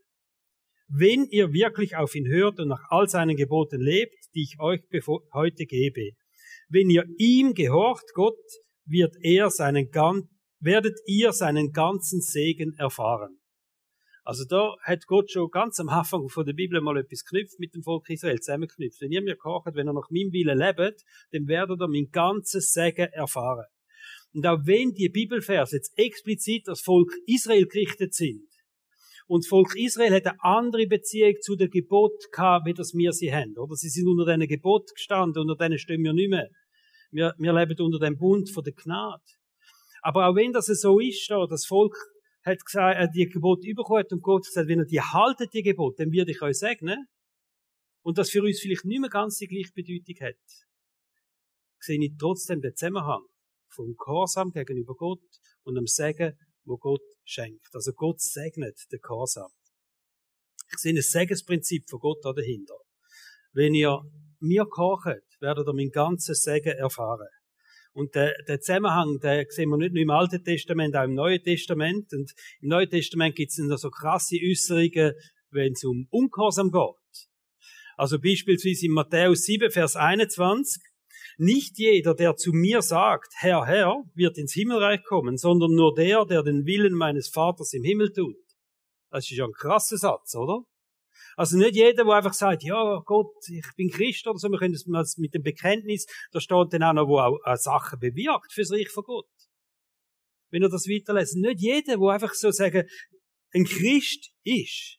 wenn 0.88 1.26
ihr 1.30 1.52
wirklich 1.52 1.94
auf 1.94 2.16
ihn 2.16 2.26
hört 2.26 2.58
und 2.58 2.68
nach 2.68 2.82
all 2.88 3.08
seinen 3.08 3.36
Geboten 3.36 3.80
lebt, 3.80 4.16
die 4.34 4.42
ich 4.42 4.56
euch 4.58 4.80
heute 5.32 5.64
gebe. 5.64 6.10
Wenn 6.68 6.90
ihr 6.90 7.04
ihm 7.18 7.54
gehorcht, 7.54 8.14
Gott, 8.14 8.34
wird 8.84 9.14
er 9.22 9.50
seinen, 9.50 9.90
werdet 10.58 10.98
ihr 11.06 11.32
seinen 11.32 11.70
ganzen 11.70 12.20
Segen 12.20 12.74
erfahren. 12.78 13.38
Also 14.24 14.44
da 14.48 14.74
hat 14.82 15.06
Gott 15.06 15.30
schon 15.30 15.50
ganz 15.50 15.78
am 15.80 15.90
Anfang 15.90 16.28
von 16.30 16.46
der 16.46 16.54
Bibel 16.54 16.80
mal 16.80 16.96
etwas 16.96 17.24
geknüpft 17.24 17.58
mit 17.58 17.74
dem 17.74 17.82
Volk 17.82 18.08
Israel, 18.08 18.40
zusammengeknüpft. 18.40 19.02
Wenn 19.02 19.12
ihr 19.12 19.22
mir 19.22 19.36
kocht, 19.36 19.74
wenn 19.74 19.86
ihr 19.86 19.92
nach 19.92 20.08
meinem 20.08 20.32
Willen 20.32 20.58
lebt, 20.58 21.02
dann 21.32 21.46
werdet 21.46 21.80
ihr 21.80 21.88
mein 21.88 22.08
ganzes 22.10 22.72
Segen 22.72 23.12
erfahren. 23.12 23.66
Und 24.32 24.46
auch 24.46 24.60
wenn 24.64 24.92
die 24.92 25.10
Bibelvers 25.10 25.72
jetzt 25.72 25.92
explizit 25.96 26.66
das 26.66 26.80
Volk 26.80 27.12
Israel 27.26 27.66
gerichtet 27.66 28.14
sind, 28.14 28.48
und 29.26 29.44
das 29.44 29.48
Volk 29.48 29.74
Israel 29.76 30.14
hat 30.14 30.26
eine 30.26 30.36
andere 30.42 30.86
Beziehung 30.86 31.34
zu 31.40 31.56
der 31.56 31.68
Gebot 31.68 32.30
gehabt, 32.30 32.66
wie 32.66 32.74
das 32.74 32.92
wir 32.94 33.12
sie 33.12 33.32
haben. 33.32 33.56
Oder 33.56 33.74
sie 33.74 33.88
sind 33.88 34.06
unter 34.06 34.26
diesen 34.26 34.46
Gebot 34.48 34.90
gestanden, 34.94 35.48
unter 35.48 35.56
denen 35.56 35.78
stehen 35.78 36.02
wir 36.02 36.12
nicht 36.12 36.28
mehr. 36.28 36.50
Wir, 37.10 37.34
wir 37.38 37.52
leben 37.54 37.80
unter 37.80 37.98
dem 37.98 38.18
Bund 38.18 38.50
von 38.50 38.64
der 38.64 38.74
Gnade. 38.74 39.22
Aber 40.02 40.28
auch 40.28 40.36
wenn 40.36 40.52
das 40.52 40.66
so 40.66 41.00
ist, 41.00 41.30
da, 41.30 41.46
das 41.46 41.64
Volk 41.64 41.96
hat 42.44 42.64
gesagt, 42.64 42.98
er 42.98 43.08
die 43.08 43.26
Gebot 43.26 43.62
bekommen 43.62 44.04
und 44.10 44.22
Gott 44.22 44.44
hat 44.44 44.50
gesagt, 44.50 44.68
wenn 44.68 44.80
ihr 44.80 44.86
die 44.86 45.00
haltet, 45.00 45.52
die 45.54 45.62
Gebot, 45.62 45.98
dann 45.98 46.12
werde 46.12 46.30
ich 46.30 46.42
euch 46.42 46.58
segnen. 46.58 47.06
Und 48.02 48.18
das 48.18 48.30
für 48.30 48.42
uns 48.42 48.60
vielleicht 48.60 48.84
nicht 48.84 49.00
mehr 49.00 49.08
ganz 49.08 49.38
die 49.38 49.46
gleiche 49.46 49.72
Bedeutung 49.72 50.26
hat, 50.26 50.36
sehe 51.80 51.98
ich 52.02 52.12
trotzdem 52.18 52.60
den 52.60 52.76
Zusammenhang 52.76 53.24
vom 53.68 53.96
Gehorsam 53.96 54.52
gegenüber 54.52 54.94
Gott 54.94 55.22
und 55.62 55.74
dem 55.74 55.86
Segen, 55.86 56.38
wo 56.64 56.76
Gott 56.76 57.02
schenkt. 57.24 57.68
Also 57.72 57.92
Gott 57.92 58.20
segnet 58.20 58.78
den 58.92 59.00
Gehorsam. 59.00 59.50
Ich 60.70 60.78
sehe 60.78 60.92
ein 60.92 61.00
Segensprinzip 61.00 61.88
von 61.88 62.00
Gott 62.00 62.18
da 62.22 62.32
dahinter. 62.32 62.76
Wenn 63.52 63.74
ihr 63.74 64.02
mir 64.40 64.66
kocht, 64.66 65.22
werdet 65.40 65.66
ihr 65.66 65.74
mein 65.74 65.90
ganzes 65.90 66.42
Segen 66.42 66.76
erfahren. 66.76 67.28
Und 67.94 68.14
der, 68.16 68.34
der 68.48 68.60
Zusammenhang, 68.60 69.20
den 69.22 69.46
sehen 69.48 69.70
wir 69.70 69.76
nicht 69.76 69.92
nur 69.92 70.02
im 70.02 70.10
Alten 70.10 70.42
Testament, 70.42 70.96
auch 70.96 71.04
im 71.04 71.14
Neuen 71.14 71.42
Testament. 71.42 72.12
Und 72.12 72.32
im 72.60 72.68
Neuen 72.68 72.90
Testament 72.90 73.36
gibt 73.36 73.50
es 73.50 73.56
dann 73.56 73.76
so 73.78 73.88
krasse 73.88 74.36
Äußerungen, 74.42 75.12
wenn 75.50 75.72
es 75.72 75.84
um 75.84 76.08
Ungehorsam 76.10 76.72
geht. 76.72 77.28
Also 77.96 78.18
beispielsweise 78.18 78.86
in 78.86 78.92
Matthäus 78.92 79.44
7, 79.44 79.70
Vers 79.70 79.94
21. 79.94 80.82
Nicht 81.38 81.78
jeder, 81.78 82.14
der 82.14 82.36
zu 82.36 82.52
mir 82.52 82.82
sagt, 82.82 83.32
Herr, 83.36 83.64
Herr, 83.64 84.02
wird 84.14 84.38
ins 84.38 84.52
Himmelreich 84.52 85.02
kommen, 85.04 85.36
sondern 85.36 85.72
nur 85.72 85.94
der, 85.94 86.24
der 86.24 86.42
den 86.42 86.66
Willen 86.66 86.94
meines 86.94 87.28
Vaters 87.28 87.72
im 87.72 87.84
Himmel 87.84 88.12
tut. 88.12 88.36
Das 89.10 89.30
ist 89.30 89.36
ja 89.36 89.44
ein 89.44 89.52
krasser 89.52 89.96
Satz, 89.96 90.34
oder? 90.34 90.64
Also 91.36 91.56
nicht 91.56 91.74
jeder, 91.74 92.04
der 92.04 92.14
einfach 92.14 92.32
sagt, 92.32 92.62
ja 92.62 93.02
Gott, 93.04 93.34
ich 93.48 93.66
bin 93.76 93.90
Christ 93.90 94.26
oder 94.26 94.38
so, 94.38 94.48
wir 94.48 94.58
können 94.58 94.74
das 94.74 95.16
mit 95.18 95.34
dem 95.34 95.42
Bekenntnis, 95.42 96.06
da 96.32 96.40
steht 96.40 96.72
dann 96.72 96.82
auch 96.82 96.92
noch, 96.92 97.08
wo 97.08 97.18
auch 97.18 97.38
äh, 97.44 97.56
Sachen 97.56 97.98
bewirkt 97.98 98.52
fürs 98.52 98.72
Reich 98.72 98.88
von 98.90 99.04
Gott. 99.04 99.26
Wenn 100.50 100.62
ihr 100.62 100.68
das 100.68 100.86
weiterlesen, 100.86 101.40
nicht 101.42 101.60
jeder, 101.60 101.96
der 101.96 102.08
einfach 102.08 102.34
so 102.34 102.50
sagen, 102.50 102.88
ein 103.52 103.64
Christ 103.64 104.32
ist. 104.44 104.98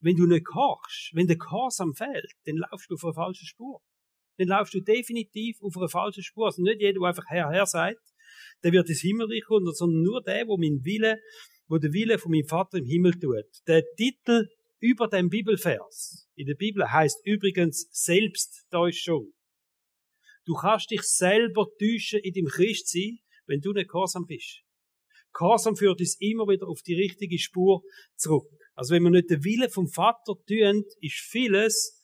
Wenn 0.00 0.16
du 0.16 0.26
nicht 0.26 0.46
kochst, 0.46 1.10
wenn 1.12 1.26
der 1.26 1.36
Gehorsam 1.36 1.94
fehlt, 1.94 2.32
dann 2.44 2.56
laufst 2.56 2.90
du 2.90 2.94
auf 2.94 3.04
einer 3.04 3.14
falschen 3.14 3.46
Spur. 3.46 3.82
Dann 4.38 4.48
laufst 4.48 4.74
du 4.74 4.80
definitiv 4.80 5.58
auf 5.60 5.76
einer 5.76 5.88
falschen 5.88 6.22
Spur. 6.22 6.46
Also 6.46 6.62
nicht 6.62 6.80
jeder, 6.80 7.00
der 7.00 7.08
einfach 7.08 7.24
Herr, 7.26 7.50
Herr 7.50 7.66
sagt, 7.66 8.00
der 8.62 8.72
wird 8.72 8.88
ins 8.88 9.00
Himmelreich 9.00 9.44
kommen, 9.46 9.72
sondern 9.72 10.02
nur 10.02 10.22
der, 10.22 10.44
der 10.44 10.56
meinen 10.56 10.84
Willen 10.84 11.18
wo 11.68 11.78
der 11.78 11.92
Wille 11.92 12.18
von 12.18 12.32
meinem 12.32 12.46
Vater 12.46 12.78
im 12.78 12.86
Himmel 12.86 13.12
tut. 13.12 13.46
Der 13.66 13.84
Titel 13.96 14.48
über 14.80 15.08
dem 15.08 15.28
Bibelvers 15.28 16.28
in 16.34 16.46
der 16.46 16.54
Bibel 16.54 16.90
heißt 16.90 17.20
übrigens 17.24 17.88
Selbsttäuschung. 17.92 19.32
Du 20.44 20.54
kannst 20.54 20.90
dich 20.90 21.02
selber 21.02 21.66
täuschen 21.78 22.20
in 22.22 22.32
dem 22.32 22.46
Christsein, 22.46 23.18
wenn 23.46 23.60
du 23.60 23.72
nicht 23.72 23.90
gehorsam 23.90 24.24
bist. 24.26 24.62
Gehorsam 25.34 25.76
führt 25.76 26.00
uns 26.00 26.16
immer 26.20 26.48
wieder 26.48 26.68
auf 26.68 26.80
die 26.82 26.94
richtige 26.94 27.38
Spur 27.38 27.82
zurück. 28.16 28.48
Also 28.74 28.94
wenn 28.94 29.02
wir 29.02 29.10
nicht 29.10 29.30
den 29.30 29.44
Wille 29.44 29.68
vom 29.68 29.88
Vater 29.88 30.34
tun, 30.46 30.84
ist 31.00 31.20
vieles 31.20 32.02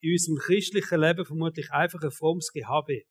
in 0.00 0.12
unserem 0.12 0.38
christlichen 0.38 1.00
Leben 1.00 1.24
vermutlich 1.24 1.70
einfach 1.70 2.02
ein 2.02 2.10
frommes 2.10 2.50
Gehabe. 2.52 3.02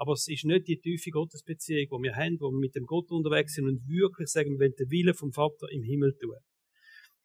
Aber 0.00 0.14
es 0.14 0.26
ist 0.28 0.46
nicht 0.46 0.66
die 0.66 0.80
tiefe 0.80 1.10
Gottesbeziehung, 1.10 1.86
die 1.90 2.08
wir 2.08 2.16
haben, 2.16 2.40
wo 2.40 2.50
wir 2.50 2.58
mit 2.58 2.74
dem 2.74 2.86
Gott 2.86 3.10
unterwegs 3.10 3.52
sind 3.52 3.68
und 3.68 3.86
wirklich 3.86 4.30
sagen, 4.30 4.52
wir 4.52 4.60
wollen 4.60 4.74
den 4.78 4.90
Wille 4.90 5.12
vom 5.12 5.30
Vater 5.30 5.70
im 5.70 5.82
Himmel 5.82 6.16
tun. 6.18 6.38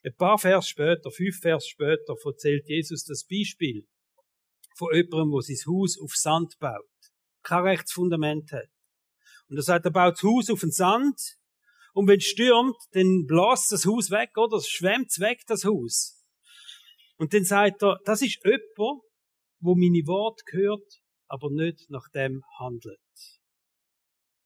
Ein 0.04 0.14
paar 0.18 0.38
Vers 0.38 0.68
später, 0.68 1.10
fünf 1.10 1.40
Vers 1.40 1.66
später, 1.70 2.16
erzählt 2.26 2.68
Jesus 2.68 3.06
das 3.06 3.26
Beispiel 3.26 3.88
von 4.76 4.94
jemandem, 4.94 5.32
der 5.32 5.42
sein 5.42 5.74
Haus 5.74 5.98
auf 6.02 6.16
Sand 6.16 6.56
baut. 6.60 6.84
Kein 7.44 7.64
rechtes 7.64 7.94
Fundament 7.94 8.52
hat. 8.52 8.68
Und 9.48 9.56
er 9.56 9.64
sagt, 9.64 9.86
er 9.86 9.92
baut 9.92 10.16
das 10.16 10.24
Haus 10.24 10.50
auf 10.50 10.60
den 10.60 10.72
Sand. 10.72 11.18
Und 11.94 12.10
wenn 12.10 12.18
es 12.18 12.26
stürmt, 12.26 12.76
dann 12.92 13.26
bläst 13.26 13.72
das 13.72 13.86
Haus 13.86 14.12
weg, 14.12 14.32
oder? 14.36 14.58
Es 14.58 14.68
schwemmt 14.68 15.18
weg, 15.20 15.44
das 15.48 15.64
Haus. 15.64 16.26
Und 17.16 17.34
dann 17.34 17.46
sagt 17.46 17.84
er, 17.84 18.02
das 18.04 18.22
ist 18.22 18.44
jemand, 18.44 19.02
wo 19.62 19.76
meine 19.76 20.06
Worte 20.06 20.44
hört, 20.52 21.05
aber 21.28 21.50
nicht 21.50 21.90
nach 21.90 22.08
dem 22.14 22.44
handelt. 22.60 23.00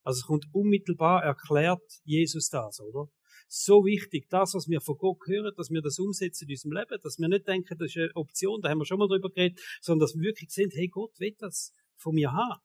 Also 0.03 0.19
es 0.19 0.25
kommt 0.25 0.45
unmittelbar 0.53 1.23
erklärt 1.23 1.83
Jesus 2.03 2.49
das, 2.49 2.79
oder? 2.79 3.09
So 3.47 3.83
wichtig, 3.83 4.27
das, 4.29 4.53
was 4.53 4.67
wir 4.67 4.79
von 4.79 4.97
Gott 4.97 5.19
hören, 5.25 5.53
dass 5.57 5.71
wir 5.71 5.81
das 5.81 5.97
umsetzen 5.97 6.47
in 6.47 6.53
unserem 6.53 6.71
Leben, 6.73 7.01
dass 7.01 7.17
wir 7.17 7.27
nicht 7.27 7.47
denken, 7.47 7.77
das 7.77 7.89
ist 7.89 7.97
eine 7.97 8.15
Option, 8.15 8.61
da 8.61 8.69
haben 8.69 8.77
wir 8.77 8.85
schon 8.85 8.99
mal 8.99 9.07
drüber 9.07 9.29
geredet, 9.29 9.59
sondern 9.81 10.05
dass 10.05 10.15
wir 10.15 10.21
wirklich 10.21 10.51
sehen, 10.51 10.69
hey, 10.73 10.87
Gott 10.87 11.19
will 11.19 11.35
das 11.39 11.73
von 11.97 12.13
mir 12.15 12.31
haben. 12.31 12.61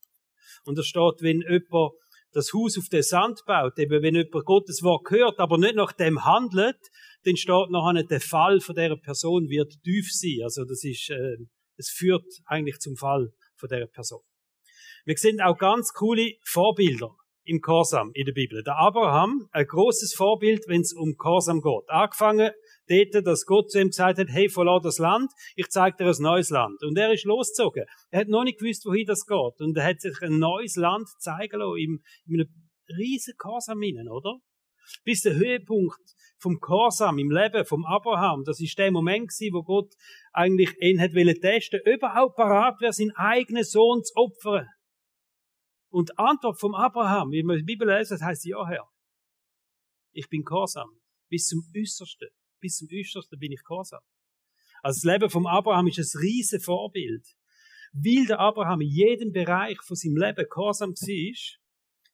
Und 0.64 0.78
da 0.78 0.83
steht, 0.83 1.21
wenn 1.21 1.40
jemand 1.40 1.92
das 2.33 2.52
Haus 2.52 2.76
auf 2.78 2.88
den 2.88 3.02
Sand 3.02 3.42
baut, 3.47 3.78
eben 3.78 4.02
wenn 4.02 4.14
jemand 4.14 4.44
Gottes 4.44 4.83
Wort 4.83 5.09
hört, 5.11 5.38
aber 5.38 5.56
nicht 5.56 5.76
nach 5.76 5.92
dem 5.92 6.25
handelt, 6.25 6.78
dann 7.23 7.37
steht 7.37 7.71
nachher 7.71 8.02
der 8.02 8.21
Fall 8.21 8.61
von 8.61 8.75
der 8.75 8.97
Person 8.97 9.49
wird 9.49 9.83
tief 9.83 10.12
sein. 10.12 10.40
Also 10.42 10.64
das 10.64 10.85
ist, 10.85 11.11
äh, 11.11 11.37
es 11.76 11.90
führt 11.90 12.26
eigentlich 12.47 12.78
zum 12.78 12.97
Fall 12.97 13.33
von 13.56 13.68
der 13.68 13.87
Person. 13.87 14.23
Wir 15.04 15.16
sehen 15.16 15.40
auch 15.40 15.58
ganz 15.58 15.92
coole 15.92 16.32
Vorbilder 16.44 17.14
im 17.44 17.61
Korsam 17.61 18.11
in 18.14 18.25
der 18.25 18.32
Bibel. 18.32 18.62
Der 18.62 18.78
Abraham, 18.78 19.49
ein 19.52 19.66
großes 19.66 20.14
Vorbild, 20.14 20.64
wenn 20.66 20.80
es 20.80 20.94
um 20.94 21.16
Korsam 21.16 21.61
geht. 21.61 21.88
Angefangen 21.88 22.52
dort, 22.88 23.26
dass 23.26 23.44
Gott 23.44 23.70
zu 23.70 23.80
ihm 23.80 23.88
gesagt 23.88 24.18
hat, 24.18 24.28
hey, 24.30 24.49
verlass 24.49 24.82
das 24.82 24.99
Land, 24.99 25.30
ich 25.54 25.68
zeige 25.68 25.96
dir 25.99 26.06
ein 26.06 26.23
neues 26.23 26.50
Land. 26.50 26.82
Und 26.82 26.96
er 26.96 27.12
ist 27.12 27.25
losgezogen. 27.25 27.84
Er 28.11 28.20
hat 28.20 28.28
noch 28.28 28.44
nicht 28.44 28.58
gewusst, 28.58 28.84
wohin 28.87 29.06
das 29.06 29.26
geht. 29.26 29.61
Und 29.61 29.76
er 29.76 29.84
hat 29.84 30.00
sich 30.00 30.20
ein 30.23 30.38
neues 30.38 30.76
Land 30.76 31.08
zeigen 31.18 31.58
lassen, 31.58 31.78
in, 31.78 32.02
in 32.26 32.40
einem 32.40 32.49
riesen 32.96 33.34
Korsam 33.37 33.80
oder? 34.11 34.38
Bis 35.04 35.23
der 35.23 35.34
Höhepunkt 35.34 36.14
vom 36.44 36.60
Korsam 36.60 37.18
im 37.18 37.30
Leben 37.30 37.64
vom 37.64 37.86
Abraham, 37.86 38.44
das 38.44 38.60
ist 38.60 38.76
der 38.78 38.92
Moment 38.92 39.30
gewesen, 39.30 39.54
wo 39.54 39.62
Gott 39.62 39.94
eigentlich 40.32 40.76
ihn 40.78 41.00
hat 41.00 41.12
testen, 41.12 41.80
überhaupt 41.86 42.36
parat 42.36 42.78
wäre, 42.82 42.92
seinen 42.92 43.16
eigenen 43.16 43.64
Sohn 43.64 44.04
zu 44.04 44.14
opfern. 44.14 44.68
Und 45.88 46.10
die 46.10 46.18
Antwort 46.18 46.60
vom 46.60 46.74
Abraham, 46.74 47.30
wie 47.30 47.42
man 47.42 47.56
die 47.56 47.62
Bibel 47.62 47.88
lesen, 47.88 48.20
heißt 48.20 48.44
ja, 48.44 48.66
Herr. 48.66 48.86
Ich 50.12 50.28
bin 50.28 50.44
Korsam. 50.44 50.90
Bis 51.30 51.46
zum 51.46 51.62
Äußersten. 51.74 52.28
Bis 52.60 52.76
zum 52.76 52.88
Äußersten 52.92 53.38
bin 53.38 53.52
ich 53.52 53.62
Korsam. 53.64 54.02
Also 54.82 54.98
das 54.98 55.12
Leben 55.12 55.30
vom 55.30 55.46
Abraham 55.46 55.86
ist 55.86 55.98
ein 55.98 56.20
riesen 56.20 56.60
Vorbild. 56.60 57.26
Weil 57.94 58.26
der 58.26 58.40
Abraham 58.40 58.82
in 58.82 58.90
jedem 58.90 59.32
Bereich 59.32 59.78
von 59.82 59.96
seinem 59.96 60.16
Leben 60.16 60.46
Korsam 60.50 60.90
war, 60.90 61.58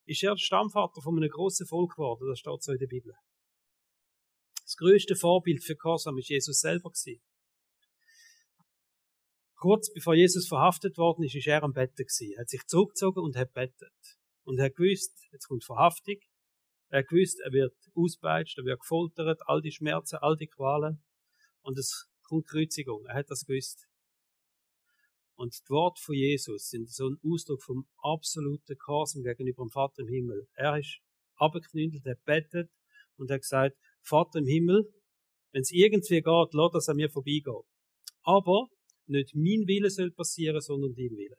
ist 0.07 0.23
er 0.23 0.37
Stammvater 0.37 1.03
von 1.03 1.17
einem 1.17 1.31
grossen 1.31 1.67
Volk 1.67 1.97
geworden. 1.97 2.29
Das 2.29 2.39
steht 2.39 2.63
so 2.63 2.73
in 2.73 2.79
der 2.79 2.87
Bibel. 2.87 3.13
Das 4.71 4.77
größte 4.77 5.17
Vorbild 5.17 5.65
für 5.65 5.75
Korsam 5.75 6.17
ist 6.19 6.29
Jesus 6.29 6.61
selber 6.61 6.91
gewesen. 6.91 7.21
Kurz 9.57 9.93
bevor 9.93 10.15
Jesus 10.15 10.47
verhaftet 10.47 10.97
worden 10.97 11.25
ist, 11.25 11.35
ist 11.35 11.49
er 11.49 11.65
am 11.65 11.73
Betten 11.73 12.07
gewesen. 12.07 12.35
Er 12.37 12.43
hat 12.43 12.51
sich 12.51 12.65
zurückgezogen 12.67 13.21
und 13.21 13.37
hat 13.37 13.53
bettet. 13.53 13.93
Und 14.45 14.59
er 14.59 14.67
hat 14.67 14.77
gewusst, 14.77 15.27
jetzt 15.33 15.49
kommt 15.49 15.65
Verhaftung. 15.65 16.19
Er 16.89 17.01
hat 17.01 17.09
gewusst, 17.09 17.41
er 17.41 17.51
wird 17.51 17.75
auspeitscht, 17.97 18.59
er 18.59 18.65
wird 18.65 18.79
gefoltert, 18.79 19.41
all 19.47 19.61
die 19.61 19.73
Schmerzen, 19.73 20.19
all 20.21 20.37
die 20.37 20.47
Qualen. 20.47 21.03
Und 21.63 21.77
es 21.77 22.09
kommt 22.23 22.47
Kreuzigung. 22.47 23.05
Er 23.07 23.17
hat 23.17 23.29
das 23.29 23.47
gewusst. 23.47 23.89
Und 25.35 25.53
die 25.53 25.71
Worte 25.71 26.01
von 26.01 26.15
Jesus 26.15 26.69
sind 26.69 26.89
so 26.93 27.09
ein 27.09 27.19
Ausdruck 27.25 27.65
vom 27.65 27.89
absoluten 27.97 28.79
Korsam 28.79 29.25
gegenüber 29.25 29.65
dem 29.65 29.71
Vater 29.71 30.03
im 30.03 30.09
Himmel. 30.09 30.47
Er 30.55 30.79
ist 30.79 31.01
abgeknündelt, 31.35 32.07
er 32.07 32.15
bettet 32.25 32.71
und 33.17 33.33
hat 33.33 33.41
gesagt, 33.41 33.77
Vater 34.03 34.39
im 34.39 34.47
Himmel, 34.47 34.85
wenn 35.53 35.63
es 35.63 35.73
irgendwie 35.73 36.23
geht, 36.23 36.53
lass 36.53 36.73
das 36.73 36.89
an 36.89 36.97
mir 36.97 37.11
vorbeigehen. 37.11 37.63
Aber 38.23 38.69
nicht 39.07 39.35
mein 39.35 39.67
Wille 39.67 39.91
soll 39.91 40.11
passieren, 40.13 40.61
sondern 40.61 40.95
dein 40.95 41.17
Wille. 41.17 41.37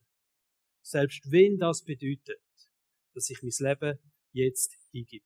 Selbst 0.81 1.21
wenn 1.31 1.57
das 1.57 1.83
bedeutet, 1.83 2.41
dass 3.13 3.29
ich 3.29 3.41
mein 3.41 3.69
Leben 3.69 3.99
jetzt 4.33 4.75
hingebe. 4.91 5.25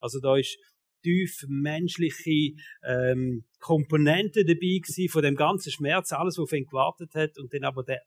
Also 0.00 0.20
da 0.20 0.36
ist 0.36 0.58
tief 1.02 1.44
menschliche 1.48 2.54
ähm, 2.84 3.44
Komponente 3.60 4.44
dabei 4.44 4.80
gewesen, 4.82 5.08
von 5.08 5.22
dem 5.22 5.34
ganzen 5.34 5.70
Schmerz, 5.70 6.12
alles, 6.12 6.36
was 6.36 6.44
auf 6.44 6.52
ihn 6.52 6.66
gewartet 6.66 7.14
hat, 7.14 7.38
und 7.38 7.52
dann 7.52 7.64
aber 7.64 7.82
der 7.84 8.02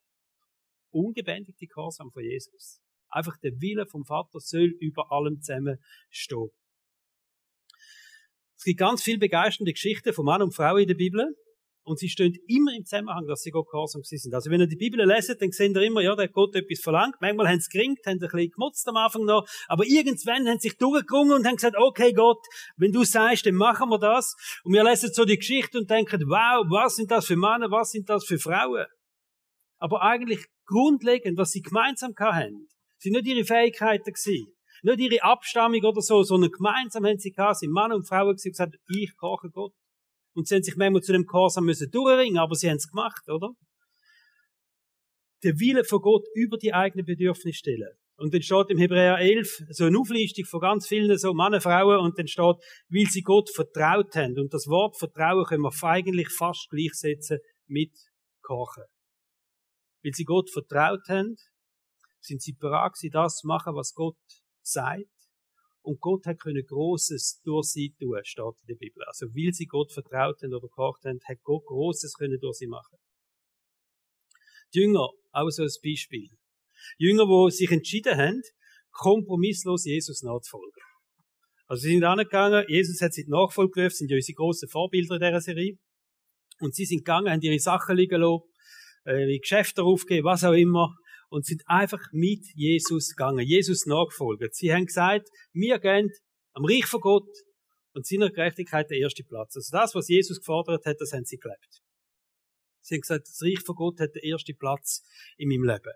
ungebändigte 0.92 1.66
Gehorsam 1.66 2.12
von 2.12 2.24
Jesus. 2.24 2.82
Einfach 3.10 3.38
der 3.38 3.54
Wille 3.60 3.86
vom 3.88 4.06
Vater 4.06 4.40
soll 4.40 4.76
über 4.80 5.12
allem 5.12 5.42
zusammen 5.42 5.78
stehen. 6.10 6.50
Es 8.60 8.66
gibt 8.66 8.78
ganz 8.78 9.02
viele 9.02 9.20
begeisternde 9.20 9.72
Geschichten 9.72 10.12
von 10.12 10.26
Mann 10.26 10.42
und 10.42 10.54
Frau 10.54 10.76
in 10.76 10.86
der 10.86 10.96
Bibel. 10.96 11.34
Und 11.84 11.98
sie 11.98 12.10
stehen 12.10 12.38
immer 12.46 12.76
im 12.76 12.84
Zusammenhang, 12.84 13.26
dass 13.26 13.42
sie 13.42 13.52
Gott 13.52 13.68
gehorsam 13.72 14.04
sind. 14.04 14.34
Also 14.34 14.52
wenn 14.52 14.60
ihr 14.60 14.68
die 14.68 14.76
Bibel 14.76 15.04
leset, 15.04 15.42
dann 15.42 15.52
seht 15.52 15.74
ihr 15.74 15.82
immer, 15.82 16.02
ja, 16.02 16.14
der 16.14 16.26
hat 16.26 16.34
Gott 16.34 16.54
etwas 16.56 16.82
verlangt. 16.82 17.16
Manchmal 17.22 17.48
haben 17.48 17.62
sie 17.62 17.70
geringt, 17.70 18.06
haben 18.06 18.16
ein 18.16 18.20
bisschen 18.20 18.52
gemotzt 18.52 18.86
am 18.90 18.98
Anfang 18.98 19.24
noch. 19.24 19.48
Aber 19.70 19.86
irgendwann 19.86 20.46
haben 20.46 20.60
sie 20.60 20.68
sich 20.68 20.78
durchgerungen 20.78 21.38
und 21.38 21.48
haben 21.48 21.56
gesagt, 21.56 21.78
okay 21.78 22.12
Gott, 22.12 22.46
wenn 22.76 22.92
du 22.92 23.06
sagst, 23.06 23.46
dann 23.46 23.56
machen 23.56 23.90
wir 23.90 23.98
das. 23.98 24.36
Und 24.66 24.74
wir 24.74 24.84
lesen 24.84 25.14
so 25.14 25.24
die 25.24 25.38
Geschichte 25.38 25.80
und 25.80 25.90
denken, 25.90 26.22
wow, 26.28 26.66
was 26.70 26.98
sind 26.98 27.10
das 27.12 27.28
für 27.28 27.38
Männer, 27.38 27.72
was 27.72 27.92
sind 27.92 28.10
das 28.10 28.26
für 28.26 28.40
Frauen? 28.40 28.88
Aber 29.78 30.02
eigentlich 30.04 30.46
grundlegend, 30.66 31.38
was 31.38 31.52
sie 31.52 31.62
gemeinsam 31.62 32.14
hatten, 32.20 32.68
sind 32.98 33.14
nicht 33.14 33.26
ihre 33.26 33.46
Fähigkeiten 33.46 34.12
gewesen. 34.12 34.54
Nicht 34.84 35.00
ihre 35.00 35.24
Abstammung 35.24 35.84
oder 35.84 36.02
so, 36.02 36.24
sondern 36.24 36.52
gemeinsam 36.52 37.06
haben 37.06 37.18
sie 37.18 37.32
gehabt, 37.32 37.60
sind 37.60 37.72
Mann 37.72 37.92
und 37.92 38.08
Frauen 38.08 38.36
gewesen, 38.36 38.52
gesagt, 38.52 38.76
ich 38.88 39.16
koche 39.18 39.50
Gott. 39.50 39.74
Und 40.34 40.48
sie 40.48 40.56
haben 40.56 40.64
sich 40.64 40.76
manchmal 40.78 41.02
zu 41.02 41.12
dem 41.12 41.26
Gehorsam 41.26 41.66
müssen 41.66 41.90
durchringen, 41.92 42.38
aber 42.38 42.56
sie 42.56 42.70
haben 42.70 42.78
es 42.78 42.90
gemacht, 42.90 43.28
oder? 43.28 43.52
Der 45.44 45.60
Wille 45.60 45.84
von 45.84 46.02
Gott 46.02 46.26
über 46.34 46.58
die 46.58 46.74
eigenen 46.74 47.06
Bedürfnisse 47.06 47.58
stellen. 47.58 47.98
Und 48.20 48.34
dann 48.34 48.42
steht 48.42 48.70
im 48.70 48.78
Hebräer 48.78 49.18
11 49.18 49.64
so 49.70 49.86
eine 49.86 49.98
Auflistung 49.98 50.44
von 50.46 50.60
ganz 50.60 50.88
vielen 50.88 51.18
so 51.18 51.34
Männer, 51.34 51.62
Frauen 51.62 52.00
und 52.00 52.20
dann 52.20 52.28
steht, 52.28 52.58
weil 52.90 53.06
sie 53.06 53.22
Gott 53.22 53.50
vertraut 53.50 54.14
haben. 54.16 54.38
Und 54.38 54.54
das 54.54 54.68
Wort 54.68 54.98
Vertrauen 54.98 55.46
können 55.46 55.64
wir 55.64 55.84
eigentlich 55.84 56.28
fast 56.30 56.70
gleichsetzen 56.70 57.40
mit 57.68 57.94
Kochen. 58.42 58.84
Weil 60.04 60.14
sie 60.14 60.26
Gott 60.26 60.52
vertraut 60.52 61.08
haben, 61.08 61.38
sind 62.20 62.42
sie 62.42 62.54
bereit 62.54 62.98
sie 62.98 63.10
das 63.10 63.38
zu 63.38 63.48
machen, 63.48 63.74
was 63.76 63.94
Gott 63.94 64.18
sagt. 64.62 65.06
Und 65.82 66.00
Gott 66.02 66.26
hat 66.26 66.40
können 66.40 66.66
Großes 66.66 67.42
durch 67.44 67.68
sie 67.68 67.96
tun, 68.00 68.20
steht 68.24 68.44
in 68.62 68.68
der 68.68 68.76
Bibel. 68.76 69.04
Also, 69.06 69.28
weil 69.28 69.54
sie 69.54 69.66
Gott 69.66 69.92
vertraut 69.92 70.42
haben 70.42 70.54
oder 70.54 70.68
gekocht 70.68 71.04
haben, 71.06 71.20
hat 71.28 71.42
Gott 71.42 71.66
Großes 71.66 72.14
können 72.14 72.40
durch 72.40 72.58
sie 72.58 72.68
machen. 72.68 72.98
Die 74.74 74.80
Jünger, 74.80 75.10
auch 75.32 75.50
so 75.50 75.64
ein 75.64 75.70
Beispiel. 75.84 76.30
Jünger, 76.98 77.26
die 77.26 77.52
sich 77.56 77.72
entschieden 77.72 78.18
haben, 78.18 78.42
kompromisslos 78.92 79.86
Jesus 79.86 80.22
nachzufolgen. 80.22 80.84
Also, 81.68 81.84
sie 81.84 81.94
sind 81.94 82.04
angegangen, 82.04 82.66
Jesus 82.68 83.00
hat 83.02 83.14
sie 83.14 83.26
Nachfolge 83.28 83.72
gerufen, 83.72 83.96
sind 83.96 84.12
ja 84.12 84.18
unsere 84.18 84.36
grossen 84.36 84.70
Vorbilder 84.70 85.16
in 85.16 85.22
dieser 85.22 85.42
Serie. 85.42 85.78
Und 86.60 86.76
sie 86.76 86.86
sind 86.86 87.00
gegangen, 87.00 87.32
haben 87.32 87.42
ihre 87.42 87.60
Sachen 87.60 87.96
liegen 87.96 88.20
lassen, 88.20 88.44
ihre 89.06 89.40
Geschäfte 89.40 89.84
aufgegeben, 89.84 90.26
was 90.26 90.44
auch 90.44 90.54
immer, 90.54 90.94
und 91.30 91.46
sind 91.46 91.64
einfach 91.68 92.02
mit 92.12 92.46
Jesus 92.56 93.16
gegangen, 93.16 93.46
Jesus 93.46 93.86
nachgefolgt. 93.86 94.56
Sie 94.56 94.74
haben 94.74 94.86
gesagt, 94.86 95.30
wir 95.54 95.80
gehen 95.80 96.12
am 96.54 96.66
Reich 96.66 96.86
von 96.86 97.02
Gott 97.02 97.30
und 97.94 98.06
seiner 98.06 98.30
Gerechtigkeit 98.30 98.90
der 98.90 98.98
erste 98.98 99.24
Platz. 99.24 99.56
Also 99.56 99.72
das, 99.72 99.96
was 99.96 100.08
Jesus 100.08 100.40
gefordert 100.40 100.86
hat, 100.86 100.98
das 101.00 101.14
haben 101.14 101.26
sie 101.26 101.38
gelebt. 101.38 101.82
Sie 102.82 102.96
haben 102.96 103.02
gesagt, 103.02 103.28
das 103.28 103.42
Reich 103.44 103.62
von 103.64 103.76
Gott 103.76 104.00
hat 104.00 104.16
den 104.16 104.24
ersten 104.24 104.58
Platz 104.58 105.04
in 105.38 105.50
meinem 105.50 105.64
Leben. 105.64 105.94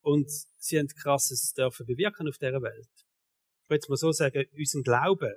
Und 0.00 0.28
sie 0.58 0.78
haben 0.78 0.88
krasses 0.88 1.52
dürfen 1.52 1.86
bewirken 1.86 2.28
auf 2.28 2.38
dieser 2.38 2.60
Welt. 2.60 2.88
Ich 3.62 3.70
würde 3.70 3.86
mal 3.88 3.96
so 3.96 4.10
sagen, 4.10 4.44
unseren 4.56 4.82
Glauben 4.82 5.34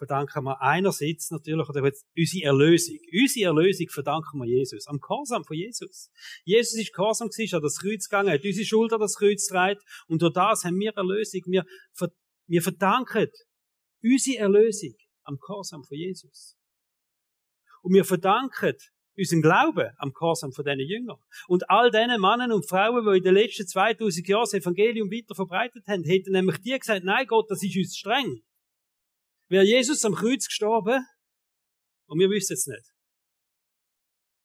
verdanken 0.00 0.44
wir 0.44 0.62
einerseits 0.62 1.30
natürlich, 1.30 1.68
oder 1.68 1.84
jetzt 1.84 2.06
unsere 2.16 2.46
Erlösung. 2.46 2.96
Unsere 3.12 3.50
Erlösung 3.50 3.86
verdanken 3.90 4.38
wir 4.40 4.46
Jesus. 4.46 4.86
Am 4.86 4.98
Gehorsam 4.98 5.44
von 5.44 5.54
Jesus. 5.54 6.10
Jesus 6.44 6.80
ist 6.80 6.94
Gehorsam 6.94 7.28
gewesen, 7.28 7.56
hat 7.56 7.62
das 7.62 7.78
Kreuz 7.78 8.08
gegangen, 8.08 8.32
hat 8.32 8.42
unsere 8.42 8.64
Schulter 8.64 8.98
das 8.98 9.16
Kreuz 9.16 9.46
getragen, 9.46 9.78
und 10.08 10.22
durch 10.22 10.32
das 10.32 10.64
haben 10.64 10.78
wir 10.78 10.92
Erlösung. 10.96 11.42
Wir, 11.46 11.66
wir 12.46 12.62
verdanken 12.62 13.28
unsere 14.02 14.38
Erlösung 14.38 14.94
am 15.24 15.36
Gehorsam 15.36 15.84
von 15.84 15.98
Jesus. 15.98 16.56
Und 17.82 17.92
wir 17.92 18.06
verdanken 18.06 18.76
unseren 19.18 19.42
Glauben 19.42 19.90
am 19.98 20.14
Gehorsam 20.14 20.52
von 20.52 20.64
diesen 20.64 20.80
Jüngern. 20.80 21.18
Und 21.46 21.68
all 21.68 21.90
diesen 21.90 22.22
Männern 22.22 22.52
und 22.52 22.66
Frauen, 22.66 23.04
die 23.04 23.18
in 23.18 23.24
den 23.24 23.34
letzten 23.34 23.66
2000 23.66 24.26
Jahren 24.26 24.44
das 24.44 24.54
Evangelium 24.54 25.10
weiter 25.10 25.34
verbreitet 25.34 25.86
haben, 25.86 26.04
hätten 26.04 26.32
nämlich 26.32 26.56
die 26.62 26.78
gesagt, 26.78 27.04
nein 27.04 27.26
Gott, 27.26 27.50
das 27.50 27.62
ist 27.62 27.76
uns 27.76 27.98
streng 27.98 28.42
wäre 29.50 29.64
Jesus 29.64 30.04
am 30.04 30.14
Kreuz 30.14 30.46
gestorben 30.46 31.04
und 32.06 32.18
wir 32.18 32.30
wissen 32.30 32.54
es 32.54 32.66
nicht. 32.66 32.94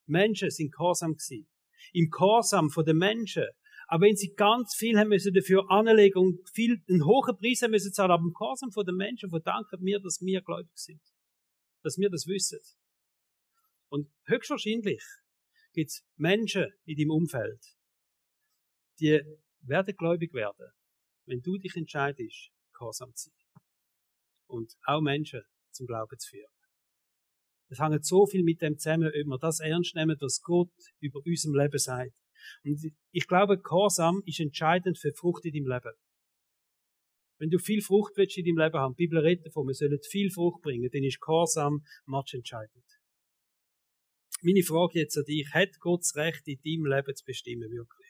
Menschen 0.08 0.50
sind 0.50 0.72
gehorsam 0.74 1.14
gewesen. 1.14 1.48
Im 1.94 2.10
Gehorsam 2.10 2.70
von 2.70 2.86
den 2.86 2.98
Menschen. 2.98 3.46
Aber 3.88 4.06
wenn 4.06 4.16
sie 4.16 4.34
ganz 4.34 4.76
viel 4.76 4.98
haben 4.98 5.10
müssen 5.10 5.34
dafür 5.34 5.70
anlegen 5.70 6.18
und 6.18 6.50
viel, 6.50 6.84
einen 6.90 7.06
hohen 7.06 7.38
Preis 7.38 7.62
haben 7.62 7.72
müssen 7.72 7.94
zahlen, 7.94 8.12
aber 8.12 8.24
im 8.24 8.34
Gehorsam 8.34 8.72
von 8.72 8.86
den 8.86 8.96
Menschen 8.96 9.30
verdanken 9.30 9.86
wir, 9.86 10.00
dass 10.00 10.20
wir 10.22 10.42
gläubig 10.42 10.76
sind. 10.76 11.02
Dass 11.84 11.98
wir 11.98 12.10
das 12.10 12.26
wissen. 12.26 12.60
Und 13.90 14.12
höchstwahrscheinlich 14.26 15.04
gibt 15.74 15.92
es 15.92 16.04
Menschen 16.16 16.74
in 16.86 16.98
deinem 16.98 17.12
Umfeld, 17.12 17.64
die 19.00 19.22
werden 19.62 19.96
gläubig 19.96 20.34
werden, 20.34 20.72
wenn 21.26 21.42
du 21.42 21.58
dich 21.58 21.76
entscheidest, 21.76 22.50
gehorsam 22.74 23.14
zu 23.14 23.30
sein. 23.30 23.45
Und 24.48 24.74
auch 24.86 25.02
Menschen 25.02 25.42
zum 25.72 25.88
Glauben 25.88 26.18
zu 26.18 26.30
führen. 26.30 26.52
Es 27.70 27.80
hängt 27.80 28.06
so 28.06 28.26
viel 28.28 28.44
mit 28.44 28.62
dem 28.62 28.78
zusammen, 28.78 29.08
ob 29.08 29.28
wir 29.28 29.38
das 29.40 29.60
ernst 29.60 29.96
nehmen, 29.96 30.16
was 30.20 30.42
Gott 30.42 30.72
über 31.00 31.20
unserem 31.26 31.56
Leben 31.56 31.80
sagt. 31.80 32.14
Und 32.64 32.80
ich 33.12 33.28
glaube, 33.28 33.60
Gehorsam 33.60 34.22
ist 34.26 34.40
entscheidend 34.40 35.00
für 35.00 35.12
Frucht 35.14 35.46
in 35.46 35.54
deinem 35.54 35.68
Leben. 35.68 35.96
Wenn 37.38 37.50
du 37.50 37.58
viel 37.58 37.82
Frucht 37.82 38.14
willst 38.16 38.38
in 38.38 38.46
deinem 38.46 38.64
Leben 38.64 38.80
haben, 38.80 38.96
die 38.96 39.08
Bibel 39.08 39.20
redet 39.20 39.48
davon, 39.48 39.68
wir 39.68 39.74
sollen 39.74 40.00
viel 40.10 40.32
Frucht 40.32 40.62
bringen, 40.62 40.90
dann 40.92 41.04
ist 41.04 41.20
Gehorsam 41.20 41.84
entscheidend. 42.32 42.86
Meine 44.42 44.64
Frage 44.64 45.00
jetzt 45.00 45.18
an 45.18 45.24
dich, 45.24 45.48
hat 45.54 45.80
Gott 45.80 46.02
das 46.02 46.16
Recht, 46.16 46.48
in 46.48 46.60
deinem 46.64 46.86
Leben 46.86 47.16
zu 47.16 47.26
bestimmen, 47.26 47.72
wirklich? 47.72 48.05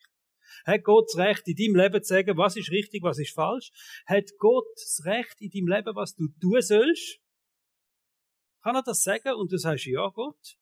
Hat 0.65 0.83
Gott 0.83 1.07
das 1.07 1.17
Recht, 1.17 1.47
in 1.47 1.55
deinem 1.55 1.75
Leben 1.75 2.03
zu 2.03 2.13
sagen, 2.13 2.37
was 2.37 2.55
ist 2.55 2.71
richtig, 2.71 3.03
was 3.03 3.19
ist 3.19 3.33
falsch? 3.33 3.71
Hat 4.05 4.29
Gott 4.37 4.67
das 4.75 5.01
Recht, 5.05 5.35
in 5.39 5.49
deinem 5.49 5.75
Leben, 5.75 5.95
was 5.95 6.15
du 6.15 6.27
tun 6.39 6.61
sollst? 6.61 7.19
Kann 8.61 8.75
er 8.75 8.83
das 8.83 9.03
sagen 9.03 9.35
und 9.35 9.51
du 9.51 9.57
sagst, 9.57 9.85
ja, 9.85 10.07
Gott? 10.09 10.57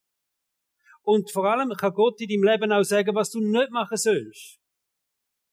Und 1.02 1.30
vor 1.30 1.44
allem 1.44 1.70
kann 1.70 1.92
Gott 1.92 2.20
in 2.20 2.28
deinem 2.28 2.44
Leben 2.44 2.72
auch 2.72 2.82
sagen, 2.82 3.14
was 3.14 3.30
du 3.30 3.40
nicht 3.40 3.70
machen 3.70 3.96
sollst. 3.96 4.58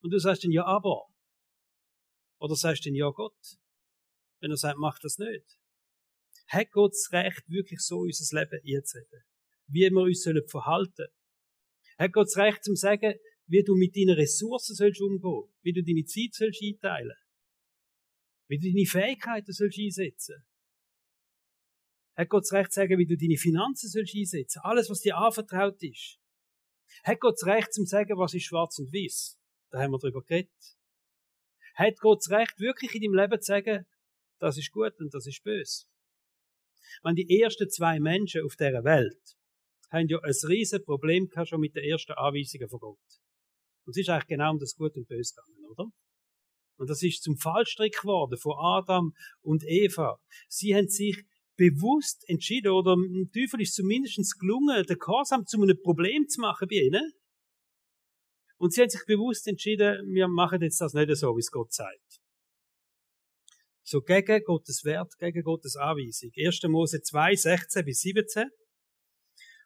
Und 0.01 0.11
du 0.11 0.19
sagst 0.19 0.43
dann, 0.43 0.51
ja, 0.51 0.65
aber. 0.65 1.07
Oder 2.39 2.55
sagst 2.55 2.85
dann, 2.85 2.95
ja, 2.95 3.09
Gott. 3.09 3.37
Wenn 4.39 4.51
er 4.51 4.57
sagt, 4.57 4.77
mach 4.79 4.97
das 4.99 5.17
nicht. 5.17 5.45
Hat 6.47 6.71
Gott 6.71 6.91
das 6.91 7.09
Recht, 7.11 7.43
wirklich 7.47 7.79
so 7.79 7.99
unser 7.99 8.39
Leben 8.39 8.59
einzureden? 8.65 9.23
Wie 9.67 9.89
wir 9.89 10.01
uns 10.01 10.23
sollen 10.23 10.45
verhalten? 10.49 11.07
Hat 11.97 12.13
Gott 12.13 12.27
das 12.27 12.37
Recht, 12.37 12.63
zum 12.63 12.75
sagen, 12.75 13.13
wie 13.51 13.63
du 13.63 13.75
mit 13.75 13.95
deinen 13.97 14.15
Ressourcen 14.15 14.75
sollst 14.75 15.01
umgehen? 15.01 15.53
Wie 15.61 15.73
du 15.73 15.83
deine 15.83 16.05
Zeit 16.05 16.33
sollst 16.33 16.63
einteilen? 16.63 17.17
Wie 18.47 18.57
du 18.57 18.71
deine 18.71 18.85
Fähigkeiten 18.85 19.51
sollst 19.51 19.77
einsetzen? 19.77 20.45
Hat 22.15 22.29
Gott 22.29 22.43
das 22.43 22.53
Recht 22.53 22.71
zu 22.71 22.79
sagen, 22.79 22.97
wie 22.97 23.05
du 23.05 23.17
deine 23.17 23.37
Finanzen 23.37 23.89
sollst 23.89 24.15
einsetzen? 24.15 24.61
Alles, 24.63 24.89
was 24.89 25.01
dir 25.01 25.17
anvertraut 25.17 25.83
ist. 25.83 26.17
Hat 27.03 27.19
Gott 27.19 27.35
das 27.41 27.45
Recht 27.45 27.73
zu 27.73 27.83
sagen, 27.83 28.17
was 28.17 28.33
ist 28.33 28.45
schwarz 28.45 28.79
und 28.79 28.93
weiß? 28.93 29.37
Da 29.69 29.81
haben 29.81 29.91
wir 29.91 29.99
drüber 29.99 30.21
geredet. 30.23 30.77
Hat 31.75 31.97
Gott 31.99 32.19
das 32.19 32.31
Recht, 32.31 32.57
wirklich 32.59 32.95
in 32.95 33.01
deinem 33.01 33.15
Leben 33.15 33.41
zu 33.41 33.47
sagen, 33.47 33.85
das 34.39 34.57
ist 34.57 34.71
gut 34.71 34.97
und 34.99 35.13
das 35.13 35.27
ist 35.27 35.43
böse? 35.43 35.85
Wenn 37.03 37.15
die 37.15 37.41
ersten 37.41 37.69
zwei 37.69 37.99
Menschen 37.99 38.45
auf 38.45 38.55
dieser 38.55 38.83
Welt 38.85 39.37
haben 39.89 40.07
ja 40.07 40.19
ein 40.19 40.33
riesen 40.47 40.83
Problem 40.83 41.27
gehabt 41.27 41.49
schon 41.49 41.59
mit 41.59 41.75
den 41.75 41.83
ersten 41.83 42.13
Anweisungen 42.13 42.69
von 42.69 42.79
Gott. 42.79 43.20
Und 43.85 43.91
es 43.91 43.97
ist 43.97 44.09
eigentlich 44.09 44.27
genau 44.27 44.51
um 44.51 44.59
das 44.59 44.75
Gut 44.75 44.95
und 44.95 45.07
Böse 45.07 45.33
gegangen, 45.33 45.65
oder? 45.71 45.91
Und 46.77 46.89
das 46.89 47.03
ist 47.03 47.23
zum 47.23 47.37
Fallstrick 47.37 47.99
geworden 48.01 48.37
von 48.37 48.53
Adam 48.57 49.13
und 49.41 49.63
Eva. 49.67 50.19
Sie 50.47 50.75
haben 50.75 50.87
sich 50.87 51.23
bewusst 51.55 52.27
entschieden, 52.27 52.71
oder 52.71 52.95
dem 52.95 53.29
Teufel 53.31 53.61
ist 53.61 53.75
zumindest 53.75 54.39
gelungen, 54.39 54.83
den 54.83 54.97
Gehorsam 54.97 55.45
zu 55.45 55.61
einem 55.61 55.79
Problem 55.81 56.27
zu 56.27 56.41
machen 56.41 56.67
bei 56.67 56.77
ihnen. 56.77 57.13
Und 58.57 58.73
sie 58.73 58.81
haben 58.81 58.89
sich 58.89 59.05
bewusst 59.05 59.47
entschieden, 59.47 60.11
wir 60.11 60.27
machen 60.27 60.61
jetzt 60.61 60.81
das 60.81 60.93
nicht 60.93 61.15
so, 61.15 61.35
wie 61.35 61.39
es 61.39 61.51
Gott 61.51 61.71
sagt. 61.73 62.19
So 63.83 64.01
gegen 64.01 64.43
Gottes 64.43 64.83
Wert, 64.83 65.17
gegen 65.19 65.43
Gottes 65.43 65.75
Anweisung. 65.75 66.31
1. 66.35 66.63
Mose 66.63 67.01
2, 67.01 67.35
16 67.35 67.85
bis 67.85 68.01
17. 68.01 68.49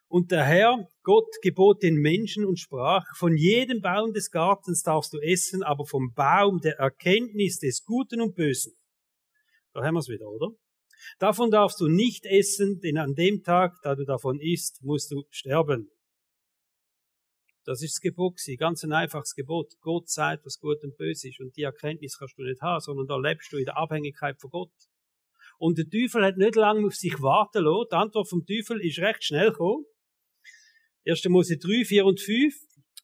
Und 0.08 0.30
der 0.30 0.44
Herr, 0.44 0.88
Gott, 1.02 1.28
gebot 1.42 1.82
den 1.82 1.96
Menschen 1.96 2.44
und 2.44 2.60
sprach, 2.60 3.04
von 3.16 3.36
jedem 3.36 3.80
Baum 3.80 4.12
des 4.12 4.30
Gartens 4.30 4.82
darfst 4.82 5.12
du 5.12 5.18
essen, 5.18 5.62
aber 5.62 5.84
vom 5.84 6.12
Baum 6.14 6.60
der 6.60 6.78
Erkenntnis 6.78 7.58
des 7.58 7.84
Guten 7.84 8.20
und 8.20 8.34
Bösen. 8.34 8.74
Da 9.72 9.82
haben 9.82 9.94
wir 9.94 10.00
es 10.00 10.08
wieder, 10.08 10.28
oder? 10.28 10.50
Davon 11.18 11.50
darfst 11.50 11.80
du 11.80 11.88
nicht 11.88 12.24
essen, 12.24 12.80
denn 12.80 12.98
an 12.98 13.14
dem 13.14 13.42
Tag, 13.42 13.74
da 13.82 13.94
du 13.94 14.04
davon 14.04 14.40
isst, 14.40 14.82
musst 14.82 15.10
du 15.10 15.24
sterben. 15.30 15.90
Das 17.64 17.82
ist 17.82 17.96
das 17.96 18.00
Gebot, 18.00 18.38
ganz 18.58 18.84
ein 18.84 18.92
einfaches 18.92 19.34
Gebot. 19.34 19.72
Gott 19.80 20.08
sagt, 20.08 20.46
was 20.46 20.60
gut 20.60 20.84
und 20.84 20.96
böse 20.96 21.28
ist, 21.28 21.40
und 21.40 21.56
die 21.56 21.64
Erkenntnis 21.64 22.16
kannst 22.16 22.38
du 22.38 22.44
nicht 22.44 22.60
haben, 22.62 22.80
sondern 22.80 23.08
da 23.08 23.16
lebst 23.16 23.52
du 23.52 23.56
in 23.56 23.64
der 23.64 23.76
Abhängigkeit 23.76 24.40
von 24.40 24.50
Gott. 24.50 24.72
Und 25.58 25.76
der 25.78 25.88
Teufel 25.88 26.24
hat 26.24 26.36
nicht 26.36 26.54
lange 26.54 26.86
auf 26.86 26.94
sich 26.94 27.20
warten 27.20 27.64
lassen. 27.64 27.88
Die 27.90 27.96
Antwort 27.96 28.28
vom 28.28 28.46
Teufel 28.46 28.80
ist 28.84 28.98
recht 29.00 29.24
schnell 29.24 29.50
gekommen. 29.50 29.84
1. 31.08 31.24
Mose 31.28 31.56
3, 31.56 31.84
4 31.84 32.04
und 32.04 32.20
5. 32.20 32.54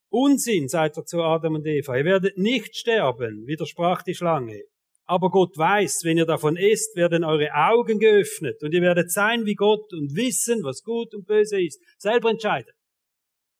Unsinn, 0.08 0.68
sagt 0.68 0.96
er 0.96 1.04
zu 1.04 1.22
Adam 1.22 1.54
und 1.54 1.66
Eva. 1.66 1.96
Ihr 1.96 2.04
werdet 2.04 2.36
nicht 2.36 2.76
sterben, 2.76 3.46
widersprach 3.46 4.02
die 4.02 4.14
Schlange. 4.14 4.62
Aber 5.04 5.30
Gott 5.30 5.56
weiß, 5.56 6.02
wenn 6.04 6.18
ihr 6.18 6.26
davon 6.26 6.56
isst, 6.56 6.96
werden 6.96 7.24
eure 7.24 7.52
Augen 7.54 7.98
geöffnet 7.98 8.62
und 8.62 8.72
ihr 8.72 8.82
werdet 8.82 9.10
sein 9.10 9.46
wie 9.46 9.54
Gott 9.54 9.92
und 9.92 10.14
wissen, 10.16 10.62
was 10.62 10.82
gut 10.82 11.14
und 11.14 11.26
böse 11.26 11.62
ist. 11.62 11.80
Selber 11.98 12.30
entscheiden, 12.30 12.72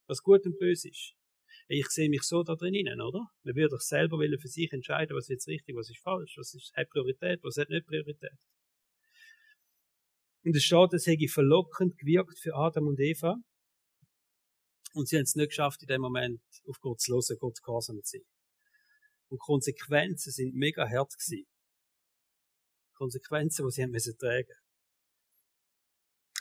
was 0.07 0.21
gut 0.21 0.45
und 0.45 0.57
böse 0.59 0.89
ist. 0.89 1.13
Ich 1.67 1.87
sehe 1.87 2.09
mich 2.09 2.23
so 2.23 2.43
da 2.43 2.55
drinnen, 2.55 3.01
oder? 3.01 3.25
Man 3.43 3.55
würde 3.55 3.69
doch 3.69 3.81
selber 3.81 4.17
wollen 4.17 4.37
für 4.39 4.47
sich 4.47 4.71
entscheiden, 4.71 5.15
was 5.15 5.25
ist 5.25 5.29
jetzt 5.29 5.47
richtig, 5.47 5.75
was 5.75 5.89
ist 5.89 6.03
falsch, 6.03 6.35
was 6.37 6.53
ist, 6.53 6.71
hat 6.75 6.89
Priorität, 6.89 7.39
was 7.43 7.57
hat 7.57 7.69
nicht 7.69 7.87
Priorität. 7.87 8.37
Und 10.43 10.55
es 10.55 10.63
steht, 10.63 10.93
es 10.93 11.07
hätte 11.07 11.27
verlockend 11.27 11.97
gewirkt 11.97 12.37
für 12.39 12.53
Adam 12.55 12.87
und 12.87 12.99
Eva. 12.99 13.37
Und 14.93 15.07
sie 15.07 15.17
haben 15.17 15.23
es 15.23 15.35
nicht 15.35 15.49
geschafft, 15.49 15.81
in 15.81 15.87
dem 15.87 16.01
Moment 16.01 16.41
auf 16.67 16.79
Gott 16.79 17.01
zu 17.01 17.13
hören, 17.13 17.37
Gott 17.39 17.61
gehorsam 17.63 18.01
zu 18.03 18.17
sein. 18.17 18.25
Und 19.29 19.39
Konsequenzen 19.39 20.31
sind 20.31 20.53
mega 20.53 20.87
hart 20.87 21.17
gewesen. 21.17 21.47
Konsequenzen, 22.93 23.65
die 23.65 23.71
sie 23.71 23.83
haben 23.83 23.91
müssen 23.91 24.17
tragen. 24.17 24.53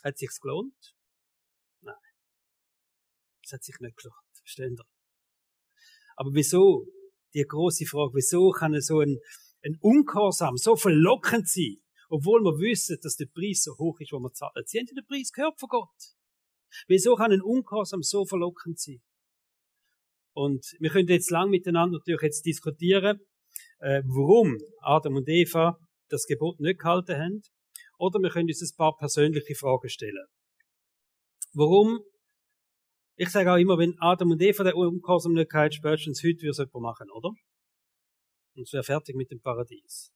Hat 0.05 0.19
sich's 0.19 0.41
gelohnt? 0.41 0.95
Nein. 1.81 1.95
Es 3.43 3.53
hat 3.53 3.65
sich 3.65 3.79
nicht 3.81 3.97
gelohnt. 3.97 4.17
Verstehen 4.39 4.77
Sie? 4.77 4.83
Aber 6.17 6.31
wieso? 6.35 6.87
Die 7.35 7.45
große 7.45 7.87
Frage, 7.87 8.13
wieso 8.15 8.51
kann 8.51 8.79
so 8.83 9.01
ein, 9.01 9.19
ein 9.65 9.79
Ungehorsam 9.81 10.59
so 10.59 10.77
verlockend 10.77 11.49
sein, 11.49 11.79
obwohl 12.11 12.43
wir 12.43 12.59
wissen, 12.59 12.99
dass 13.01 13.17
der 13.17 13.27
Preis 13.27 13.63
so 13.63 13.79
hoch 13.79 13.99
ist, 14.01 14.13
wo 14.13 14.19
wir 14.19 14.33
zahlen? 14.35 14.63
Sie 14.67 14.79
haben 14.79 14.87
den 14.87 15.07
Preis 15.07 15.33
gehört 15.33 15.59
von 15.59 15.71
Gott. 15.71 16.15
Wieso 16.87 17.15
kann 17.15 17.33
ein 17.33 17.43
Ungehorsam 17.43 18.03
so 18.03 18.25
verlockend 18.25 18.79
sein? 18.79 19.03
Und 20.35 20.65
wir 20.79 20.91
können 20.91 21.09
jetzt 21.09 21.31
lang 21.31 21.51
miteinander 21.51 21.99
natürlich 21.99 22.23
jetzt 22.23 22.47
diskutieren, 22.47 23.21
äh, 23.81 24.03
warum 24.07 24.59
Adam 24.81 25.17
und 25.17 25.29
Eva 25.29 25.79
das 26.09 26.27
Gebot 26.27 26.61
nicht 26.61 26.81
gehalten 26.81 27.17
haben. 27.17 27.43
Oder 27.99 28.19
wir 28.21 28.31
können 28.31 28.49
uns 28.49 28.63
ein 28.63 28.77
paar 28.77 28.97
persönliche 28.97 29.55
Fragen 29.55 29.89
stellen. 29.89 30.27
Warum? 31.53 32.01
Ich 33.17 33.29
sage 33.29 33.53
auch 33.53 33.59
immer, 33.59 33.79
wenn 33.79 33.95
Adam 33.99 34.31
und 34.31 34.41
Eva 34.41 34.65
der 34.65 34.77
Ungehorsam 34.77 35.35
nicht 35.35 35.51
gehalten 35.51 35.75
spätestens 35.75 36.23
heute 36.25 36.41
würde 36.43 36.51
es 36.51 36.59
jemand 36.59 36.83
machen, 36.83 37.11
oder? 37.11 37.29
Und 38.55 38.63
es 38.63 38.73
wäre 38.73 38.83
fertig 38.83 39.15
mit 39.15 39.31
dem 39.31 39.41
Paradies. 39.41 40.13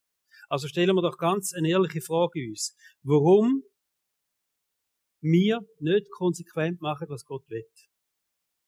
Also 0.49 0.69
stellen 0.69 0.95
wir 0.95 1.03
doch 1.03 1.19
ganz 1.19 1.53
eine 1.55 1.69
ehrliche 1.69 2.01
Frage 2.01 2.41
uns. 2.49 2.75
Warum 3.03 3.63
wir 5.21 5.61
nicht 5.81 6.11
konsequent 6.11 6.81
machen, 6.81 7.09
was 7.09 7.25
Gott 7.25 7.49
will. 7.49 7.65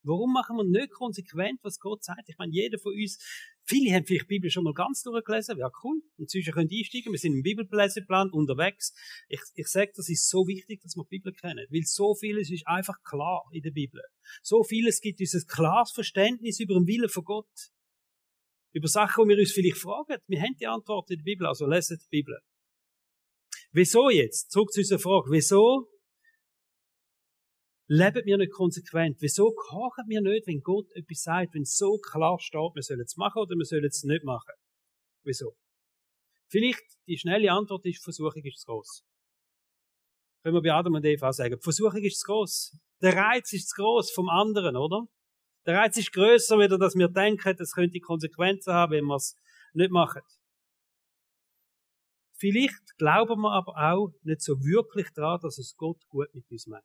Warum 0.04 0.32
machen 0.32 0.56
wir 0.56 0.64
nicht 0.64 0.90
konsequent, 0.92 1.60
was 1.62 1.78
Gott 1.78 2.04
sagt? 2.04 2.28
Ich 2.28 2.38
meine, 2.38 2.52
jeder 2.52 2.78
von 2.78 2.94
uns, 2.94 3.18
viele 3.64 3.94
haben 3.94 4.06
vielleicht 4.06 4.24
die 4.24 4.38
Bibel 4.38 4.50
schon 4.50 4.64
mal 4.64 4.72
ganz 4.72 5.02
durchgelesen, 5.02 5.58
wäre 5.58 5.72
cool. 5.82 6.00
Und 6.16 6.30
zwischen 6.30 6.52
können 6.52 6.70
einsteigen. 6.72 7.12
Wir 7.12 7.18
sind 7.18 7.34
im 7.34 7.42
Bibelleseplan 7.42 8.30
unterwegs. 8.30 8.94
Ich, 9.28 9.40
ich 9.54 9.66
sage, 9.66 9.92
das 9.94 10.08
ist 10.08 10.28
so 10.28 10.46
wichtig, 10.46 10.80
dass 10.82 10.96
wir 10.96 11.04
die 11.04 11.18
Bibel 11.18 11.32
kennen. 11.32 11.66
Weil 11.68 11.82
so 11.82 12.14
vieles 12.14 12.50
ist 12.50 12.66
einfach 12.66 12.96
klar 13.02 13.42
in 13.52 13.62
der 13.62 13.72
Bibel. 13.72 14.00
So 14.42 14.62
vieles 14.62 15.00
gibt 15.00 15.20
uns 15.20 15.34
ein 15.34 15.46
klares 15.46 15.92
Verständnis 15.92 16.60
über 16.60 16.74
den 16.74 16.86
Willen 16.86 17.08
von 17.08 17.24
Gott. 17.24 17.70
Über 18.72 18.88
Sachen, 18.88 19.24
die 19.24 19.34
wir 19.34 19.38
uns 19.40 19.52
vielleicht 19.52 19.78
fragen. 19.78 20.16
Wir 20.26 20.40
haben 20.40 20.54
die 20.58 20.66
Antwort 20.66 21.10
in 21.10 21.18
der 21.18 21.24
Bibel, 21.24 21.46
also 21.46 21.66
lesen 21.66 21.98
die 22.00 22.08
Bibel. 22.08 22.38
Wieso 23.72 24.08
jetzt? 24.08 24.50
Zurück 24.50 24.72
zu 24.72 24.80
unserer 24.80 24.98
Frage. 24.98 25.30
Wieso 25.30 25.88
leben 27.88 28.24
wir 28.26 28.36
nicht 28.36 28.52
konsequent? 28.52 29.16
Wieso 29.20 29.52
kochen 29.52 30.04
wir 30.08 30.20
nicht, 30.20 30.46
wenn 30.46 30.60
Gott 30.60 30.90
etwas 30.94 31.22
sagt, 31.22 31.54
wenn 31.54 31.64
so 31.64 31.98
klar 31.98 32.38
steht, 32.38 32.74
wir 32.74 32.82
sollen 32.82 33.00
es 33.00 33.16
machen 33.16 33.40
oder 33.40 33.56
wir 33.56 33.64
sollen 33.64 33.84
es 33.84 34.04
nicht 34.04 34.24
machen? 34.24 34.54
Wieso? 35.24 35.56
Vielleicht 36.48 36.84
die 37.06 37.18
schnelle 37.18 37.50
Antwort 37.50 37.84
ist, 37.86 38.02
Versuchung 38.02 38.42
ist 38.44 38.60
zu 38.60 38.66
groß. 38.66 39.04
Können 40.42 40.54
wir 40.54 40.62
bei 40.62 40.72
Adam 40.72 40.94
und 40.94 41.04
Eva 41.04 41.32
sagen, 41.32 41.60
Versuchung 41.60 42.02
ist 42.02 42.20
zu 42.20 42.26
groß. 42.26 42.78
Der 43.02 43.16
Reiz 43.16 43.52
ist 43.52 43.70
zu 43.70 43.82
groß 43.82 44.12
vom 44.12 44.28
anderen, 44.28 44.76
oder? 44.76 45.06
Der 45.66 45.76
Reiz 45.76 45.96
ist 45.96 46.12
größer, 46.12 46.58
wieder, 46.58 46.78
dass 46.78 46.94
wir 46.94 47.08
denken, 47.08 47.56
es 47.58 47.72
könnte 47.72 48.00
Konsequenzen 48.00 48.72
haben, 48.72 48.92
wenn 48.92 49.04
wir 49.04 49.16
es 49.16 49.36
nicht 49.72 49.90
machen. 49.90 50.22
Vielleicht 52.38 52.96
glauben 52.96 53.42
wir 53.42 53.52
aber 53.52 53.72
auch 53.76 54.10
nicht 54.22 54.40
so 54.40 54.60
wirklich 54.60 55.08
daran, 55.14 55.40
dass 55.42 55.58
es 55.58 55.74
Gott 55.76 56.00
gut 56.08 56.32
mit 56.34 56.48
uns 56.50 56.66
meint. 56.66 56.84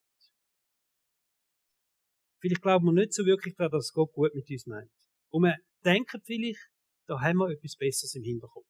Vielleicht 2.44 2.62
glauben 2.62 2.88
wir 2.88 2.92
nicht 2.92 3.14
so 3.14 3.26
wirklich 3.26 3.56
daran, 3.56 3.72
dass 3.72 3.94
Gott 3.94 4.12
gut 4.12 4.36
mit 4.36 4.50
uns 4.50 4.66
meint. 4.66 4.92
Und 5.30 5.44
wir 5.44 5.56
denken 5.86 6.22
vielleicht, 6.26 6.60
da 7.08 7.22
haben 7.22 7.38
wir 7.38 7.50
etwas 7.50 7.78
Besseres 7.78 8.16
im 8.16 8.24
Hinterkopf. 8.24 8.68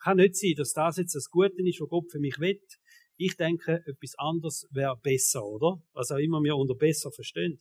Kann 0.00 0.16
nicht 0.16 0.34
sein, 0.34 0.54
dass 0.56 0.72
das 0.72 0.96
jetzt 0.96 1.14
das 1.14 1.30
Gute 1.30 1.54
ist, 1.58 1.80
was 1.80 1.88
Gott 1.88 2.10
für 2.10 2.18
mich 2.18 2.40
will. 2.40 2.60
Ich 3.16 3.36
denke, 3.36 3.84
etwas 3.86 4.14
anderes 4.18 4.66
wäre 4.72 4.96
besser, 5.00 5.44
oder? 5.44 5.80
Was 5.92 6.10
auch 6.10 6.16
immer 6.16 6.42
wir 6.42 6.56
unter 6.56 6.74
besser 6.74 7.12
verstehen. 7.12 7.60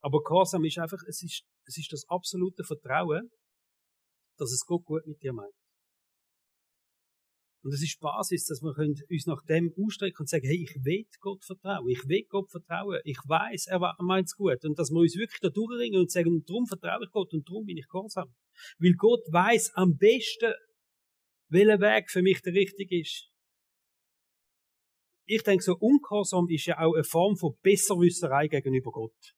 Aber 0.00 0.20
Gehorsam 0.24 0.64
ist 0.64 0.78
einfach, 0.78 0.98
es 1.06 1.22
ist, 1.22 1.44
es 1.66 1.78
ist 1.78 1.92
das 1.92 2.08
absolute 2.08 2.64
Vertrauen, 2.64 3.30
dass 4.36 4.50
es 4.50 4.64
Gott 4.66 4.84
gut 4.84 5.06
mit 5.06 5.22
dir 5.22 5.32
meint. 5.32 5.54
Und 7.64 7.72
das 7.72 7.82
ist 7.82 7.98
Basis, 7.98 8.44
dass 8.44 8.60
wir 8.60 8.76
uns 8.76 9.26
nach 9.26 9.42
dem 9.46 9.72
ausstrecken 9.74 10.18
und 10.20 10.28
sagen, 10.28 10.46
hey, 10.46 10.62
ich 10.64 10.84
will 10.84 11.06
Gott 11.18 11.42
vertrauen, 11.42 11.88
ich 11.88 12.06
will 12.06 12.22
Gott 12.28 12.50
vertrauen, 12.50 13.00
ich 13.04 13.16
weiß, 13.16 13.68
er 13.68 13.96
meint 14.00 14.26
es 14.26 14.36
gut. 14.36 14.62
Und 14.66 14.78
dass 14.78 14.90
wir 14.90 15.00
uns 15.00 15.16
wirklich 15.16 15.40
da 15.40 15.48
durchringen 15.48 15.98
und 15.98 16.10
sagen, 16.10 16.44
darum 16.44 16.66
vertraue 16.66 17.04
ich 17.06 17.10
Gott 17.10 17.32
und 17.32 17.48
darum 17.48 17.64
bin 17.64 17.78
ich 17.78 17.88
gehorsam. 17.88 18.34
Weil 18.78 18.92
Gott 18.92 19.22
weiß 19.32 19.72
am 19.76 19.96
besten, 19.96 20.52
welcher 21.48 21.80
Weg 21.80 22.10
für 22.10 22.20
mich 22.20 22.42
der 22.42 22.52
richtige 22.52 23.00
ist. 23.00 23.30
Ich 25.26 25.42
denke, 25.42 25.64
so 25.64 25.74
ungehorsam 25.78 26.46
ist 26.50 26.66
ja 26.66 26.78
auch 26.80 26.92
eine 26.92 27.02
Form 27.02 27.34
von 27.34 27.56
Besserwisserei 27.62 28.48
gegenüber 28.48 28.92
Gott. 28.92 29.34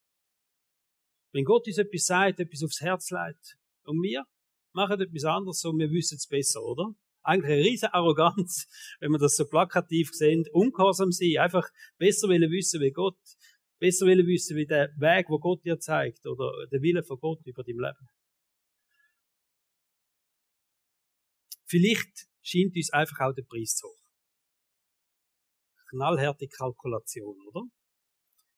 Wenn 1.33 1.45
Gott 1.45 1.69
uns 1.69 1.79
etwas 1.79 2.07
sagt, 2.07 2.41
etwas 2.41 2.65
aufs 2.65 2.81
Herz 2.81 3.13
legt, 3.13 3.57
und 3.85 4.03
wir 4.03 4.25
machen 4.73 5.01
etwas 5.01 5.25
anderes 5.25 5.65
und 5.65 5.79
wir 5.79 5.91
wissen 5.93 6.17
es 6.17 6.27
besser, 6.27 6.65
oder? 6.65 6.93
Eigentlich 7.27 7.53
eine 7.53 7.65
riesige 7.65 7.95
Arroganz, 7.95 8.67
wenn 9.01 9.11
man 9.11 9.21
das 9.21 9.37
so 9.37 9.47
plakativ 9.47 10.11
sehen, 10.13 10.45
ungehorsam 10.53 11.13
sein, 11.13 11.39
einfach 11.39 11.69
besser 11.99 12.29
wollen 12.29 12.51
wissen 12.51 12.81
wie 12.81 12.93
Gott, 12.93 13.19
besser 13.79 14.07
wollen 14.07 14.27
wissen 14.27 14.57
wie 14.57 14.67
der 14.67 14.89
Weg, 14.97 15.27
wo 15.29 15.39
Gott 15.39 15.65
dir 15.65 15.79
zeigt, 15.79 16.27
oder 16.27 16.51
der 16.71 16.81
Wille 16.83 17.03
von 17.03 17.19
Gott 17.19 17.41
über 17.45 17.63
dein 17.63 17.77
Leben. 17.77 18.09
Vielleicht 21.69 22.29
scheint 22.43 22.77
uns 22.77 22.93
einfach 22.93 23.21
auch 23.21 23.35
der 23.35 23.43
Preis 23.43 23.75
zu 23.75 23.89
hoch. 23.89 24.07
Knallharte 25.91 26.47
Kalkulation, 26.47 27.37
oder? 27.49 27.63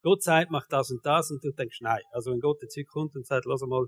Gott 0.03 0.23
sagt, 0.23 0.51
mach 0.51 0.67
das 0.69 0.91
und 0.91 1.05
das 1.05 1.31
und 1.31 1.43
du 1.43 1.51
denkst, 1.53 1.81
nein. 1.81 2.03
Also 2.13 2.31
wenn 2.31 2.41
Gott 2.41 2.63
jetzt 2.63 2.79
kommt 2.89 3.17
und 3.17 3.27
sagt, 3.27 3.47
lass 3.47 3.63
mal 3.63 3.87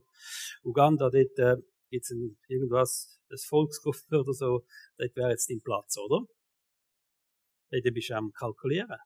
Uganda, 0.62 1.10
dort 1.10 1.38
äh, 1.38 1.56
gibt's 1.90 2.12
irgendwas 2.48 3.19
das 3.30 3.44
Volksgruppe 3.44 4.20
oder 4.20 4.32
so, 4.32 4.66
dort 4.98 5.16
wäre 5.16 5.30
jetzt 5.30 5.48
dein 5.48 5.60
Platz, 5.62 5.96
oder? 5.96 6.26
Dort 7.70 7.94
bist 7.94 8.10
du 8.10 8.14
am 8.14 8.32
Kalkulieren. 8.32 8.98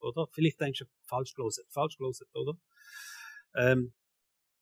Oder? 0.00 0.26
Vielleicht 0.32 0.60
denkst 0.60 0.80
du, 0.80 0.84
falsch 1.06 1.34
gelesen, 1.34 1.64
falsch 1.68 1.96
gelesen, 1.96 2.26
oder? 2.32 2.54
Ähm, 3.54 3.94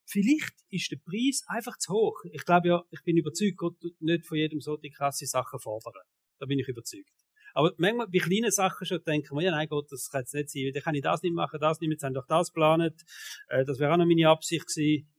vielleicht 0.06 0.54
ist 0.68 0.90
der 0.90 0.98
Preis 0.98 1.44
einfach 1.46 1.78
zu 1.78 1.92
hoch. 1.92 2.20
Ich 2.32 2.44
glaube 2.44 2.68
ja, 2.68 2.84
ich 2.90 3.02
bin 3.04 3.16
überzeugt, 3.16 3.56
Gott 3.56 3.80
tut 3.80 4.00
nicht 4.02 4.26
von 4.26 4.36
jedem 4.36 4.60
so 4.60 4.76
die 4.76 4.90
krasse 4.90 5.26
Sachen 5.26 5.60
fordern. 5.60 6.02
Da 6.38 6.46
bin 6.46 6.58
ich 6.58 6.68
überzeugt. 6.68 7.10
Aber 7.54 7.72
manchmal 7.78 8.08
bei 8.08 8.18
kleinen 8.18 8.50
Sachen 8.50 8.86
schon 8.86 9.02
denken 9.04 9.34
wir, 9.36 9.42
ja 9.42 9.50
nein 9.50 9.68
Gott, 9.68 9.90
das 9.90 10.08
kann 10.10 10.20
jetzt 10.20 10.34
nicht 10.34 10.50
sein, 10.50 10.70
dann 10.72 10.82
kann 10.82 10.94
ich 10.94 11.02
das 11.02 11.22
nicht 11.22 11.34
machen, 11.34 11.58
das 11.60 11.80
nicht, 11.80 11.90
jetzt 11.90 12.02
haben 12.02 12.14
doch 12.14 12.26
das 12.26 12.48
geplant, 12.48 13.02
äh, 13.48 13.64
das 13.64 13.78
wäre 13.78 13.92
auch 13.92 13.96
noch 13.96 14.06
meine 14.06 14.28
Absicht 14.28 14.66
gewesen. 14.66 15.12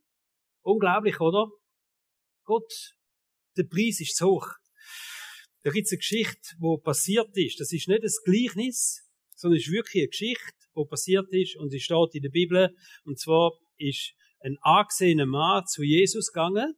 Unglaublich, 0.61 1.19
oder? 1.19 1.49
Gott 2.45 2.95
der 3.57 3.63
Preis 3.63 3.99
ist 3.99 4.15
zu 4.15 4.27
hoch. 4.27 4.47
Da 5.63 5.71
gibt 5.71 5.85
es 5.85 5.91
eine 5.91 5.99
Geschichte, 5.99 6.55
wo 6.59 6.77
passiert 6.77 7.29
ist. 7.37 7.59
Das 7.59 7.71
ist 7.71 7.87
nicht 7.87 8.03
ein 8.03 8.11
Gleichnis, 8.25 9.07
sondern 9.35 9.59
es 9.59 9.67
ist 9.67 9.73
wirklich 9.73 10.03
eine 10.03 10.09
Geschichte, 10.09 10.53
wo 10.73 10.85
passiert 10.85 11.27
ist 11.31 11.55
und 11.57 11.69
sie 11.69 11.79
steht 11.79 12.13
in 12.15 12.23
der 12.23 12.29
Bibel. 12.29 12.75
Und 13.03 13.19
zwar 13.19 13.51
ist 13.77 14.13
ein 14.39 14.57
angesehener 14.61 15.25
Mann 15.25 15.65
zu 15.67 15.83
Jesus 15.83 16.31
gegangen 16.31 16.75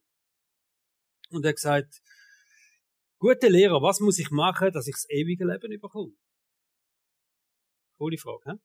und 1.29 1.45
er 1.45 1.49
hat 1.49 1.55
gesagt, 1.55 2.01
gute 3.19 3.47
Lehrer, 3.47 3.81
was 3.81 3.99
muss 3.99 4.19
ich 4.19 4.29
machen, 4.31 4.71
dass 4.71 4.87
ich 4.87 4.95
das 4.95 5.09
ewige 5.09 5.45
Leben 5.45 5.79
bekomme? 5.79 6.13
Coole 7.97 8.17
Frage, 8.17 8.51
hä? 8.51 8.57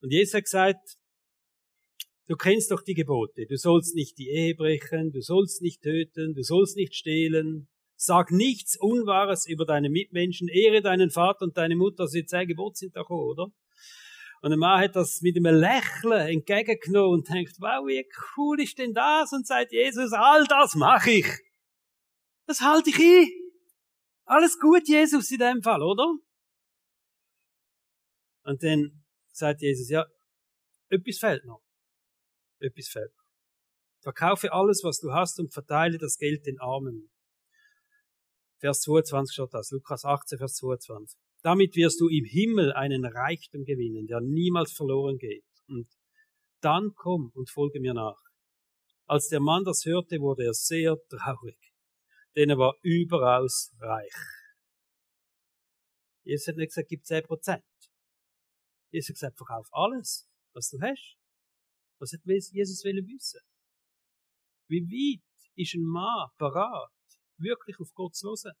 Und 0.00 0.12
Jesus 0.12 0.34
hat 0.34 0.44
gesagt, 0.44 0.98
Du 2.28 2.36
kennst 2.36 2.70
doch 2.70 2.82
die 2.82 2.92
Gebote. 2.92 3.46
Du 3.46 3.56
sollst 3.56 3.94
nicht 3.94 4.18
die 4.18 4.28
Ehe 4.28 4.54
brechen, 4.54 5.12
du 5.12 5.22
sollst 5.22 5.62
nicht 5.62 5.80
töten, 5.82 6.34
du 6.34 6.42
sollst 6.42 6.76
nicht 6.76 6.94
stehlen. 6.94 7.68
Sag 7.96 8.30
nichts 8.30 8.76
Unwahres 8.78 9.46
über 9.46 9.64
deine 9.64 9.88
Mitmenschen, 9.88 10.46
ehre 10.46 10.82
deinen 10.82 11.10
Vater 11.10 11.46
und 11.46 11.56
deine 11.56 11.74
Mutter. 11.74 12.02
Also 12.02 12.18
die 12.18 12.26
zehn 12.26 12.46
Gebote 12.46 12.76
sind 12.76 12.96
doch, 12.96 13.08
oder? 13.08 13.46
Und 14.42 14.50
der 14.50 14.58
Mann 14.58 14.82
hat 14.82 14.94
das 14.94 15.22
mit 15.22 15.38
einem 15.38 15.56
Lächeln 15.56 16.28
entgegengenommen 16.28 17.20
und 17.20 17.28
denkt, 17.30 17.54
wow, 17.60 17.84
wie 17.86 18.06
cool 18.36 18.60
ist 18.60 18.78
denn 18.78 18.92
das? 18.92 19.32
Und 19.32 19.46
sagt 19.46 19.72
Jesus, 19.72 20.12
all 20.12 20.44
das 20.44 20.74
mache 20.74 21.10
ich. 21.10 21.26
Das 22.46 22.60
halte 22.60 22.90
ich 22.90 22.98
ein. 22.98 23.26
Alles 24.26 24.58
gut, 24.60 24.86
Jesus, 24.86 25.30
in 25.30 25.38
dem 25.38 25.62
Fall, 25.62 25.82
oder? 25.82 26.12
Und 28.44 28.62
dann 28.62 29.02
sagt 29.32 29.62
Jesus, 29.62 29.88
ja, 29.88 30.04
etwas 30.90 31.18
fehlt 31.18 31.46
noch 31.46 31.67
etwas 32.60 32.88
fehlt. 32.88 33.12
Verkaufe 34.00 34.52
alles, 34.52 34.82
was 34.84 35.00
du 35.00 35.12
hast 35.12 35.40
und 35.40 35.52
verteile 35.52 35.98
das 35.98 36.18
Geld 36.18 36.46
den 36.46 36.58
Armen. 36.60 37.10
Vers 38.58 38.80
22 38.82 39.34
steht 39.34 39.52
das, 39.52 39.70
Lukas 39.70 40.04
18, 40.04 40.38
Vers 40.38 40.54
22. 40.54 41.18
Damit 41.42 41.76
wirst 41.76 42.00
du 42.00 42.08
im 42.08 42.24
Himmel 42.24 42.72
einen 42.72 43.04
Reichtum 43.04 43.64
gewinnen, 43.64 44.06
der 44.06 44.20
niemals 44.20 44.72
verloren 44.72 45.18
geht. 45.18 45.44
Und 45.68 45.88
dann 46.60 46.92
komm 46.94 47.30
und 47.34 47.50
folge 47.50 47.80
mir 47.80 47.94
nach. 47.94 48.20
Als 49.06 49.28
der 49.28 49.40
Mann 49.40 49.64
das 49.64 49.84
hörte, 49.84 50.20
wurde 50.20 50.44
er 50.44 50.54
sehr 50.54 50.96
traurig, 51.08 51.58
denn 52.36 52.50
er 52.50 52.58
war 52.58 52.74
überaus 52.82 53.72
reich. 53.80 54.12
Jesus 56.24 56.48
hat 56.48 56.56
nicht 56.56 56.68
gesagt, 56.68 56.88
gib 56.88 57.06
10 57.06 57.22
Prozent. 57.24 57.64
Jesus 58.90 59.08
hat 59.08 59.14
gesagt, 59.14 59.36
verkauf 59.38 59.68
alles, 59.72 60.28
was 60.52 60.68
du 60.70 60.78
hast. 60.80 61.17
Was 61.98 62.12
hat 62.12 62.20
Jesus 62.24 62.84
wissen? 62.84 63.40
Wie 64.68 64.82
weit 64.82 65.24
ist 65.56 65.74
ein 65.74 65.82
Mann 65.82 66.28
parat, 66.38 66.90
wirklich 67.38 67.78
auf 67.80 67.92
Gott 67.94 68.14
zu 68.14 68.28
hören? 68.28 68.54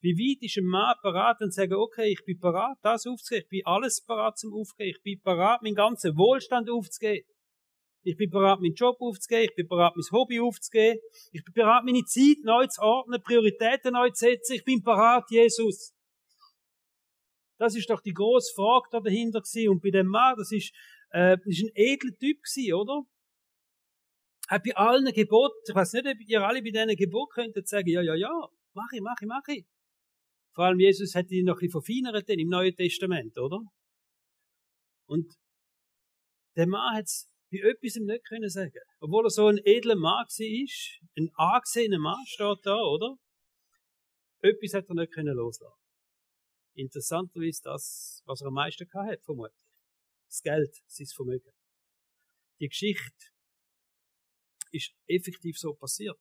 Wie 0.00 0.16
weit 0.16 0.42
ist 0.42 0.56
ein 0.56 0.64
Mann 0.64 0.96
parat 1.02 1.40
und 1.42 1.52
sagen, 1.52 1.74
okay, 1.74 2.10
ich 2.12 2.24
bin 2.24 2.38
parat, 2.38 2.78
das 2.82 3.06
aufzugeben, 3.06 3.44
ich 3.44 3.48
bin 3.50 3.66
alles 3.66 4.02
parat 4.02 4.38
zum 4.38 4.54
Aufgeben, 4.54 4.90
ich 4.96 5.02
bin 5.02 5.20
parat, 5.20 5.62
meinen 5.62 5.74
ganzen 5.74 6.16
Wohlstand 6.16 6.70
aufzugeben. 6.70 7.26
Ich 8.02 8.16
bin 8.16 8.30
parat, 8.30 8.60
meinen 8.60 8.74
Job 8.74 8.96
aufzugeben, 8.98 9.44
ich 9.50 9.54
bin 9.54 9.68
parat, 9.68 9.94
mein 9.94 10.04
Hobby 10.10 10.40
aufzugeben, 10.40 10.98
ich 11.32 11.44
bin 11.44 11.52
parat, 11.52 11.84
meine 11.84 12.02
Zeit 12.04 12.38
neu 12.44 12.66
zu 12.66 12.80
ordnen, 12.80 13.22
Prioritäten 13.22 13.92
neu 13.92 14.08
zu 14.08 14.24
setzen, 14.24 14.54
ich 14.54 14.64
bin 14.64 14.82
parat, 14.82 15.30
Jesus. 15.30 15.92
Das 17.58 17.76
ist 17.76 17.90
doch 17.90 18.00
die 18.00 18.14
grosse 18.14 18.54
Frage 18.54 18.88
da 18.90 19.00
dahinter 19.00 19.40
gewesen. 19.40 19.68
Und 19.68 19.82
bei 19.82 19.90
dem 19.90 20.06
Mann, 20.06 20.34
das 20.38 20.50
ist 20.50 20.72
äh, 21.12 21.36
ist 21.44 21.62
ein 21.62 21.70
edler 21.74 22.16
Typ 22.18 22.38
gewesen, 22.42 22.74
oder? 22.74 23.02
Hat 24.48 24.62
bei 24.64 24.74
allen 24.74 25.12
Geboten, 25.12 25.54
ich 25.68 25.74
weiß 25.74 25.92
nicht, 25.94 26.06
ob 26.06 26.20
ihr 26.20 26.42
alle 26.42 26.62
bei 26.62 26.70
diesen 26.70 26.96
Geboten 26.96 27.32
könntet 27.34 27.68
sagen, 27.68 27.88
ja, 27.88 28.02
ja, 28.02 28.14
ja, 28.14 28.48
mach 28.74 28.92
ich, 28.92 29.00
mach 29.00 29.20
ich, 29.20 29.28
mach 29.28 29.48
ich. 29.48 29.66
Vor 30.54 30.64
allem 30.64 30.80
Jesus 30.80 31.14
hat 31.14 31.30
ihn 31.30 31.44
noch 31.44 31.56
ein 31.56 31.66
bisschen 31.66 31.70
verfeinert 31.82 32.28
im 32.28 32.48
Neuen 32.48 32.74
Testament, 32.74 33.38
oder? 33.38 33.60
Und 35.06 35.32
der 36.56 36.66
Mann 36.66 36.96
hat 36.96 37.04
es 37.04 37.28
bei 37.50 37.58
etwas 37.58 37.96
nicht 37.96 38.26
können 38.26 38.48
sagen. 38.48 38.80
Obwohl 39.00 39.26
er 39.26 39.30
so 39.30 39.46
ein 39.46 39.58
edler 39.64 39.96
Mann 39.96 40.26
war, 40.26 41.00
ein 41.16 41.30
angesehener 41.34 41.98
Mann 41.98 42.26
steht 42.26 42.58
da, 42.64 42.76
oder? 42.76 43.16
Etwas 44.42 44.74
hat 44.74 44.88
er 44.88 44.94
nicht 44.94 45.12
können 45.12 45.36
loslassen. 45.36 45.74
Interessanterweise 46.74 47.60
das, 47.64 48.22
was 48.26 48.40
er 48.40 48.48
am 48.48 48.54
meisten 48.54 48.88
hat, 48.92 49.22
vermutlich 49.24 49.69
das 50.30 50.42
Geld, 50.42 50.74
sein 50.86 51.06
Vermögen. 51.06 51.52
Die 52.60 52.68
Geschichte 52.68 53.26
ist 54.70 54.92
effektiv 55.06 55.58
so 55.58 55.74
passiert. 55.74 56.18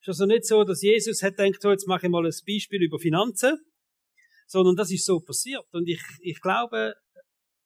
Ist 0.00 0.08
also 0.08 0.24
nicht 0.26 0.46
so, 0.46 0.64
dass 0.64 0.82
Jesus 0.82 1.22
hat 1.22 1.36
gedacht, 1.36 1.60
so, 1.60 1.70
jetzt 1.70 1.86
mache 1.86 2.06
ich 2.06 2.10
mal 2.10 2.24
ein 2.24 2.32
Beispiel 2.46 2.82
über 2.82 2.98
Finanzen, 2.98 3.58
sondern 4.46 4.76
das 4.76 4.90
ist 4.90 5.04
so 5.04 5.20
passiert. 5.20 5.66
Und 5.72 5.88
ich, 5.88 6.00
ich 6.20 6.40
glaube, 6.40 6.94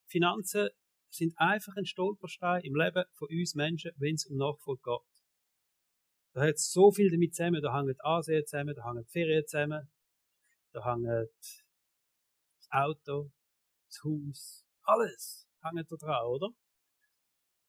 Finanzen 0.07 0.68
sind 1.11 1.35
einfach 1.37 1.74
ein 1.77 1.87
Stolperstein 1.87 2.62
im 2.64 2.74
Leben 2.74 3.05
von 3.14 3.29
uns 3.31 3.55
Menschen, 3.55 3.92
wenn 3.96 4.14
es 4.14 4.27
um 4.27 4.37
Nachfolge 4.37 4.83
geht. 4.83 5.18
Da 6.35 6.46
hat 6.46 6.59
so 6.59 6.90
viel 6.90 7.11
damit 7.11 7.35
zusammen, 7.35 7.62
da 7.62 7.77
hängt 7.77 8.05
Ansehen 8.05 8.44
zusammen, 8.46 8.74
da 8.74 8.85
hängt 8.85 9.11
Ferien 9.11 9.46
zusammen, 9.46 9.88
da 10.72 10.85
hängt 10.85 11.07
das 11.09 12.68
Auto, 12.70 13.33
das 13.87 13.98
Haus, 14.05 14.67
alles 14.88 15.48
hängt 15.62 15.90
da 15.90 15.96
dran, 15.96 16.27
oder? 16.27 16.48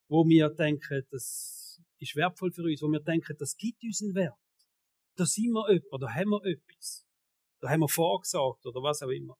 Wo 0.07 0.25
wir 0.27 0.49
denken, 0.49 1.05
das 1.11 1.81
ist 1.99 2.15
wertvoll 2.15 2.51
für 2.51 2.63
uns, 2.63 2.81
wo 2.81 2.87
wir 2.87 3.01
denken, 3.01 3.35
das 3.37 3.55
gibt 3.57 3.83
uns 3.83 4.01
einen 4.01 4.15
Wert. 4.15 4.35
Da 5.15 5.25
sind 5.25 5.51
wir 5.51 5.71
jemand, 5.71 6.03
da 6.03 6.13
haben 6.13 6.29
wir 6.29 6.45
etwas. 6.45 7.05
Da 7.59 7.69
haben 7.69 7.81
wir 7.81 7.89
vorgesagt 7.89 8.65
oder 8.65 8.81
was 8.81 9.01
auch 9.01 9.09
immer. 9.09 9.37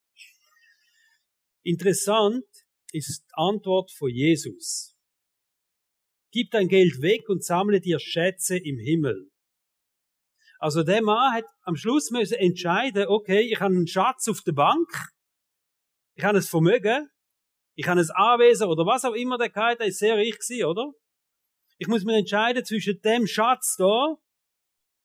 Interessant, 1.64 2.46
ist 2.92 3.22
die 3.22 3.34
Antwort 3.34 3.92
von 3.92 4.10
Jesus. 4.10 4.96
Gib 6.32 6.52
dein 6.52 6.68
Geld 6.68 7.02
weg 7.02 7.30
und 7.30 7.44
sammle 7.44 7.80
dir 7.80 8.00
Schätze 8.00 8.58
im 8.58 8.78
Himmel. 8.78 9.32
Also 10.60 10.84
der 10.84 11.02
Mann 11.02 11.34
hat 11.34 11.46
am 11.62 11.76
Schluss 11.76 12.12
müssen 12.12 12.36
entscheiden, 12.36 13.08
okay, 13.08 13.42
ich 13.42 13.60
habe 13.60 13.74
einen 13.74 13.88
Schatz 13.88 14.28
auf 14.28 14.42
der 14.42 14.52
Bank, 14.52 14.90
ich 16.16 16.24
habe 16.24 16.40
ein 16.40 16.44
Vermögen, 16.44 17.10
ich 17.80 17.88
habe 17.88 18.02
ein 18.02 18.12
Anwesen 18.12 18.68
oder 18.68 18.86
was 18.86 19.06
auch 19.06 19.14
immer 19.14 19.38
der 19.38 19.54
hatte, 19.54 19.78
der 19.78 19.88
ist 19.88 20.00
sehr 20.00 20.16
reich 20.16 20.38
gewesen, 20.38 20.66
oder? 20.66 20.92
Ich 21.78 21.88
muss 21.88 22.04
mir 22.04 22.18
entscheiden 22.18 22.66
zwischen 22.66 23.00
dem 23.00 23.26
Schatz 23.26 23.78
da 23.78 24.18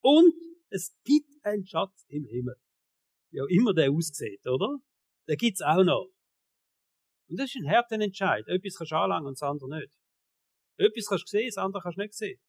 und 0.00 0.34
es 0.70 0.92
gibt 1.04 1.30
einen 1.44 1.64
Schatz 1.64 2.04
im 2.08 2.24
Himmel. 2.24 2.56
Wie 3.30 3.40
auch 3.40 3.46
immer 3.46 3.74
der 3.74 3.92
aussieht, 3.92 4.44
oder? 4.44 4.78
Den 5.28 5.36
gibt's 5.36 5.62
auch 5.62 5.84
noch. 5.84 6.10
Und 7.28 7.38
das 7.38 7.54
ist 7.54 7.62
ein 7.62 7.70
harter 7.70 8.00
Entscheid. 8.00 8.44
Etwas 8.48 8.74
kannst 8.74 8.90
du 8.90 8.96
anlangen 8.96 9.28
und 9.28 9.40
das 9.40 9.48
andere 9.48 9.78
nicht. 9.78 9.92
Etwas 10.76 11.06
kannst 11.06 11.24
du 11.26 11.28
sehen, 11.28 11.46
das 11.46 11.58
andere 11.58 11.80
kannst 11.80 11.98
du 11.98 12.02
nicht 12.02 12.14
sehen. 12.14 12.40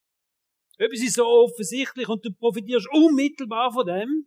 Etwas 0.76 1.02
ist 1.02 1.14
so 1.14 1.24
offensichtlich 1.24 2.08
und 2.08 2.24
du 2.24 2.32
profitierst 2.32 2.88
unmittelbar 2.92 3.70
von 3.70 3.86
dem. 3.86 4.26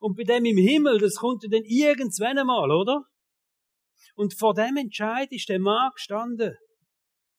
Und 0.00 0.16
bei 0.16 0.22
dem 0.22 0.46
im 0.46 0.56
Himmel, 0.56 0.98
das 0.98 1.16
kommt 1.16 1.44
dann 1.44 1.64
irgendwann 1.64 2.38
einmal, 2.38 2.70
oder? 2.70 3.11
Und 4.14 4.34
vor 4.34 4.54
dem 4.54 4.76
Entscheid 4.76 5.30
ist 5.32 5.48
der 5.48 5.58
Mann 5.58 5.90
gestanden. 5.94 6.56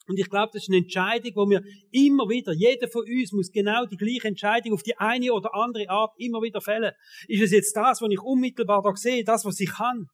Und 0.07 0.19
ich 0.19 0.29
glaube, 0.29 0.51
das 0.53 0.63
ist 0.63 0.69
eine 0.69 0.79
Entscheidung, 0.79 1.31
wo 1.35 1.49
wir 1.49 1.63
immer 1.91 2.27
wieder, 2.27 2.51
jeder 2.51 2.89
von 2.89 3.05
uns 3.05 3.31
muss 3.31 3.51
genau 3.51 3.85
die 3.85 3.95
gleiche 3.95 4.27
Entscheidung 4.27 4.73
auf 4.73 4.83
die 4.83 4.97
eine 4.97 5.31
oder 5.31 5.53
andere 5.55 5.89
Art 5.89 6.11
immer 6.17 6.41
wieder 6.41 6.59
fällen. 6.59 6.91
Ist 7.27 7.41
es 7.41 7.51
jetzt 7.51 7.75
das, 7.75 8.01
was 8.01 8.11
ich 8.11 8.19
unmittelbar 8.19 8.81
da 8.81 8.93
sehe, 8.95 9.23
das, 9.23 9.45
was 9.45 9.59
ich 9.59 9.71
kann? 9.71 10.07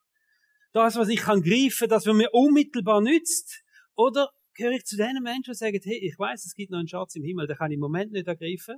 Das, 0.74 0.96
was 0.96 1.10
ich 1.10 1.22
kann 1.22 1.42
greifen, 1.42 1.90
das, 1.90 2.06
was 2.06 2.16
mir 2.16 2.30
unmittelbar 2.32 3.02
nützt? 3.02 3.64
Oder 3.96 4.30
gehöre 4.54 4.74
ich 4.74 4.84
zu 4.84 4.96
den 4.96 5.24
Menschen, 5.24 5.54
die 5.54 5.58
sagen, 5.58 5.80
hey, 5.84 5.98
ich 5.98 6.20
weiß, 6.20 6.46
es 6.46 6.54
gibt 6.54 6.72
noch 6.72 6.80
einen 6.80 6.88
Schatz 6.88 7.16
im 7.16 7.24
Himmel, 7.24 7.48
den 7.48 7.58
kann 7.58 7.72
ich 7.72 7.76
im 7.76 7.82
Moment 7.82 8.12
nicht 8.12 8.28
ergreifen, 8.28 8.78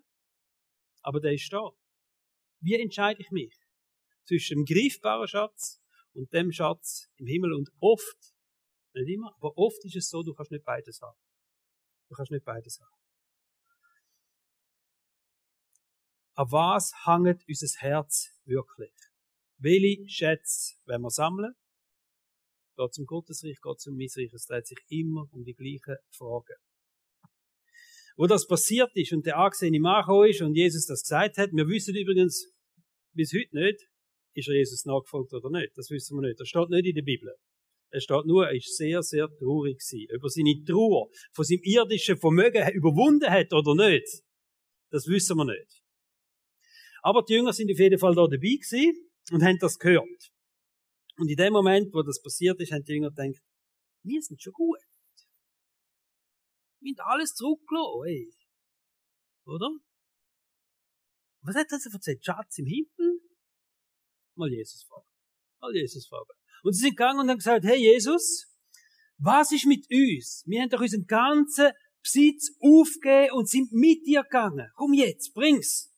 aber 1.01 1.19
der 1.19 1.33
ist 1.33 1.51
da. 1.51 1.71
Wie 2.61 2.75
entscheide 2.75 3.19
ich 3.19 3.31
mich? 3.31 3.53
Zwischen 4.25 4.59
dem 4.59 4.65
greifbaren 4.65 5.27
Schatz 5.27 5.80
und 6.13 6.31
dem 6.33 6.51
Schatz 6.51 7.09
im 7.17 7.27
Himmel 7.27 7.53
und 7.53 7.69
oft, 7.79 8.33
nicht 8.93 9.09
immer, 9.09 9.33
aber 9.37 9.57
oft 9.57 9.83
ist 9.85 9.95
es 9.95 10.09
so, 10.09 10.23
du 10.23 10.33
kannst 10.33 10.51
nicht 10.51 10.65
beides 10.65 10.99
haben. 11.01 11.17
Du 12.09 12.15
kannst 12.15 12.31
nicht 12.31 12.43
beides 12.43 12.79
haben. 12.79 13.01
An 16.33 16.51
was 16.51 16.91
hängt 17.05 17.43
unser 17.47 17.79
Herz 17.79 18.29
wirklich? 18.45 18.93
Welche 19.57 20.09
Schätze 20.09 20.75
werden 20.85 21.03
wir 21.03 21.09
sammeln? 21.09 21.53
Geht 22.75 22.93
zum 22.93 23.05
Gottesreich, 23.05 23.59
geht 23.61 23.79
zum 23.79 23.95
Missreich. 23.95 24.33
Es 24.33 24.45
dreht 24.45 24.65
sich 24.65 24.79
immer 24.89 25.27
um 25.31 25.43
die 25.43 25.53
gleichen 25.53 25.97
Fragen. 26.09 26.55
Wo 28.15 28.27
das 28.27 28.47
passiert 28.47 28.91
ist 28.95 29.13
und 29.13 29.25
der 29.25 29.37
angesehene 29.37 29.79
Mann 29.79 30.03
ist 30.27 30.41
und 30.41 30.55
Jesus 30.55 30.85
das 30.85 31.03
gesagt 31.03 31.37
hat, 31.37 31.51
wir 31.51 31.67
wissen 31.67 31.95
übrigens 31.95 32.51
bis 33.13 33.33
heute 33.33 33.55
nicht, 33.55 33.90
ist 34.33 34.47
er 34.47 34.55
Jesus 34.55 34.85
nachgefolgt 34.85 35.33
oder 35.33 35.49
nicht. 35.49 35.77
Das 35.77 35.89
wissen 35.89 36.17
wir 36.17 36.27
nicht. 36.27 36.39
Das 36.39 36.47
steht 36.47 36.69
nicht 36.69 36.85
in 36.85 36.95
der 36.95 37.01
Bibel. 37.01 37.35
Es 37.89 38.03
steht 38.03 38.25
nur, 38.25 38.47
er 38.47 38.55
ist 38.55 38.75
sehr, 38.77 39.03
sehr 39.03 39.27
traurig 39.27 39.79
gewesen. 39.79 40.07
Über 40.09 40.29
seine 40.29 40.63
Trauer 40.63 41.09
von 41.33 41.43
seinem 41.43 41.61
irdischen 41.63 42.17
Vermögen 42.17 42.71
überwunden 42.73 43.29
hat 43.29 43.51
oder 43.53 43.75
nicht. 43.75 44.23
Das 44.89 45.07
wissen 45.07 45.37
wir 45.37 45.45
nicht. 45.45 45.81
Aber 47.01 47.23
die 47.23 47.33
Jünger 47.33 47.53
sind 47.53 47.71
auf 47.71 47.79
jeden 47.79 47.99
Fall 47.99 48.15
da 48.15 48.23
dabei 48.23 48.37
gewesen 48.37 49.09
und 49.31 49.43
haben 49.43 49.57
das 49.59 49.77
gehört. 49.77 50.31
Und 51.17 51.29
in 51.29 51.35
dem 51.35 51.53
Moment, 51.53 51.93
wo 51.93 52.01
das 52.01 52.21
passiert 52.21 52.59
ist, 52.61 52.71
haben 52.71 52.83
die 52.83 52.93
Jünger 52.93 53.09
gedacht, 53.09 53.43
wir 54.03 54.21
sind 54.21 54.41
schon 54.41 54.53
gut. 54.53 54.79
Wir 56.79 56.95
haben 56.97 57.11
alles 57.11 57.33
zurückgelassen, 57.35 58.07
ey. 58.07 58.33
Oder? 59.45 59.69
Was 61.41 61.55
hat 61.55 61.71
er 61.71 61.93
erzählt? 61.93 62.25
Schatz 62.25 62.57
im 62.59 62.65
Himmel? 62.65 63.10
Mal 64.41 64.51
Jesus 64.51 64.83
fragen. 64.89 65.05
Mal 65.61 65.75
Jesus 65.75 66.07
fragen. 66.07 66.29
Und 66.63 66.73
sie 66.73 66.81
sind 66.81 66.97
gegangen 66.97 67.19
und 67.19 67.29
haben 67.29 67.37
gesagt, 67.37 67.63
hey 67.63 67.77
Jesus, 67.77 68.47
was 69.19 69.51
ist 69.51 69.67
mit 69.67 69.85
uns? 69.91 70.43
Wir 70.47 70.61
haben 70.61 70.69
doch 70.69 70.81
unseren 70.81 71.05
ganzen 71.05 71.69
Besitz 72.01 72.51
aufgegeben 72.59 73.33
und 73.33 73.47
sind 73.47 73.71
mit 73.71 74.03
dir 74.07 74.23
gegangen. 74.23 74.67
Komm 74.75 74.93
jetzt, 74.93 75.35
bring's. 75.35 75.93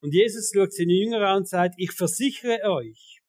Und 0.00 0.14
Jesus 0.14 0.52
schaut 0.54 0.72
seine 0.72 0.92
Jünger 0.92 1.22
an 1.22 1.38
und 1.38 1.48
sagt, 1.48 1.74
ich 1.76 1.90
versichere 1.90 2.62
euch, 2.70 3.20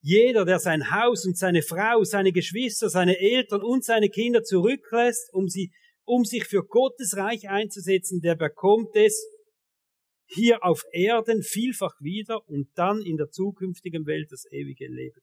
jeder, 0.00 0.44
der 0.44 0.60
sein 0.60 0.92
Haus 0.92 1.26
und 1.26 1.36
seine 1.36 1.62
Frau, 1.62 2.04
seine 2.04 2.30
Geschwister, 2.30 2.88
seine 2.88 3.18
Eltern 3.18 3.62
und 3.62 3.84
seine 3.84 4.10
Kinder 4.10 4.44
zurücklässt, 4.44 5.32
um 5.32 5.48
sie, 5.48 5.72
um 6.04 6.24
sich 6.24 6.44
für 6.44 6.62
Gottes 6.62 7.16
Reich 7.16 7.48
einzusetzen, 7.48 8.20
der 8.20 8.36
bekommt 8.36 8.94
es 8.94 9.20
hier 10.26 10.64
auf 10.64 10.82
Erden 10.92 11.42
vielfach 11.42 11.94
wieder 12.00 12.46
und 12.48 12.68
dann 12.74 13.00
in 13.02 13.16
der 13.16 13.30
zukünftigen 13.30 14.06
Welt 14.06 14.30
das 14.30 14.44
ewige 14.50 14.88
Leben. 14.88 15.20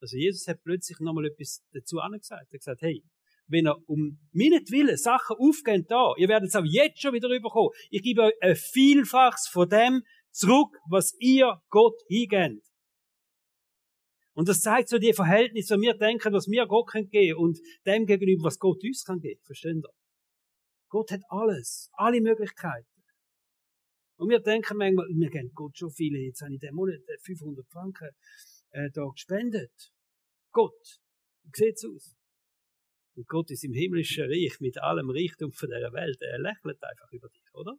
Also 0.00 0.16
Jesus 0.16 0.48
hat 0.48 0.62
plötzlich 0.64 0.98
nochmal 1.00 1.26
etwas 1.26 1.62
dazu 1.72 1.98
angesagt. 1.98 2.48
Er 2.50 2.54
hat 2.54 2.60
gesagt, 2.60 2.82
hey, 2.82 3.02
wenn 3.46 3.66
er 3.66 3.76
um 3.88 4.18
meinetwillen 4.32 4.96
Sachen 4.96 5.36
aufgeht 5.38 5.90
da, 5.90 6.14
ihr 6.16 6.28
werdet 6.28 6.48
es 6.48 6.56
auch 6.56 6.64
jetzt 6.64 7.00
schon 7.00 7.14
wieder 7.14 7.28
rüberkommen. 7.28 7.70
Ich 7.90 8.02
gebe 8.02 8.22
euch 8.22 8.34
ein 8.40 8.56
Vielfaches 8.56 9.48
von 9.48 9.68
dem 9.68 10.02
zurück, 10.30 10.76
was 10.88 11.14
ihr 11.20 11.60
Gott 11.68 12.00
hingebt. 12.08 12.66
Und 14.34 14.48
das 14.48 14.60
zeigt 14.60 14.88
so 14.88 14.98
die 14.98 15.12
Verhältnisse, 15.12 15.78
wir 15.78 15.94
denken, 15.94 16.32
was 16.32 16.48
wir 16.48 16.66
Gott 16.66 16.90
geben 16.92 17.10
können 17.10 17.36
und 17.36 17.58
dem 17.86 18.06
gegenüber, 18.06 18.44
was 18.44 18.58
Gott 18.58 18.82
uns 18.82 19.04
kann 19.04 19.20
geben. 19.20 19.40
Verstehen 19.44 19.82
ihr? 19.84 19.90
Gott 20.88 21.10
hat 21.10 21.20
alles, 21.28 21.90
alle 21.92 22.20
Möglichkeiten. 22.20 22.88
Und 24.22 24.28
wir 24.28 24.38
denken 24.38 24.76
manchmal, 24.76 25.08
wir 25.08 25.30
geben 25.30 25.50
Gott 25.52 25.76
schon 25.76 25.90
viele, 25.90 26.20
jetzt 26.20 26.42
habe 26.42 26.54
ich 26.54 26.60
den 26.60 26.76
Monat 26.76 27.00
500 27.24 27.66
Franken 27.68 28.10
äh, 28.70 28.88
da 28.94 29.04
gespendet. 29.08 29.72
Gott, 30.52 31.00
wie 31.42 31.50
sieht's 31.52 31.84
aus? 31.84 32.14
Und 33.16 33.26
Gott 33.26 33.50
ist 33.50 33.64
im 33.64 33.72
himmlischen 33.72 34.30
Reich 34.30 34.60
mit 34.60 34.78
allem 34.78 35.10
Reichtum 35.10 35.50
von 35.50 35.68
dieser 35.68 35.92
Welt. 35.92 36.18
Er 36.20 36.38
lächelt 36.38 36.80
einfach 36.84 37.10
über 37.10 37.28
dich, 37.30 37.42
oder? 37.52 37.74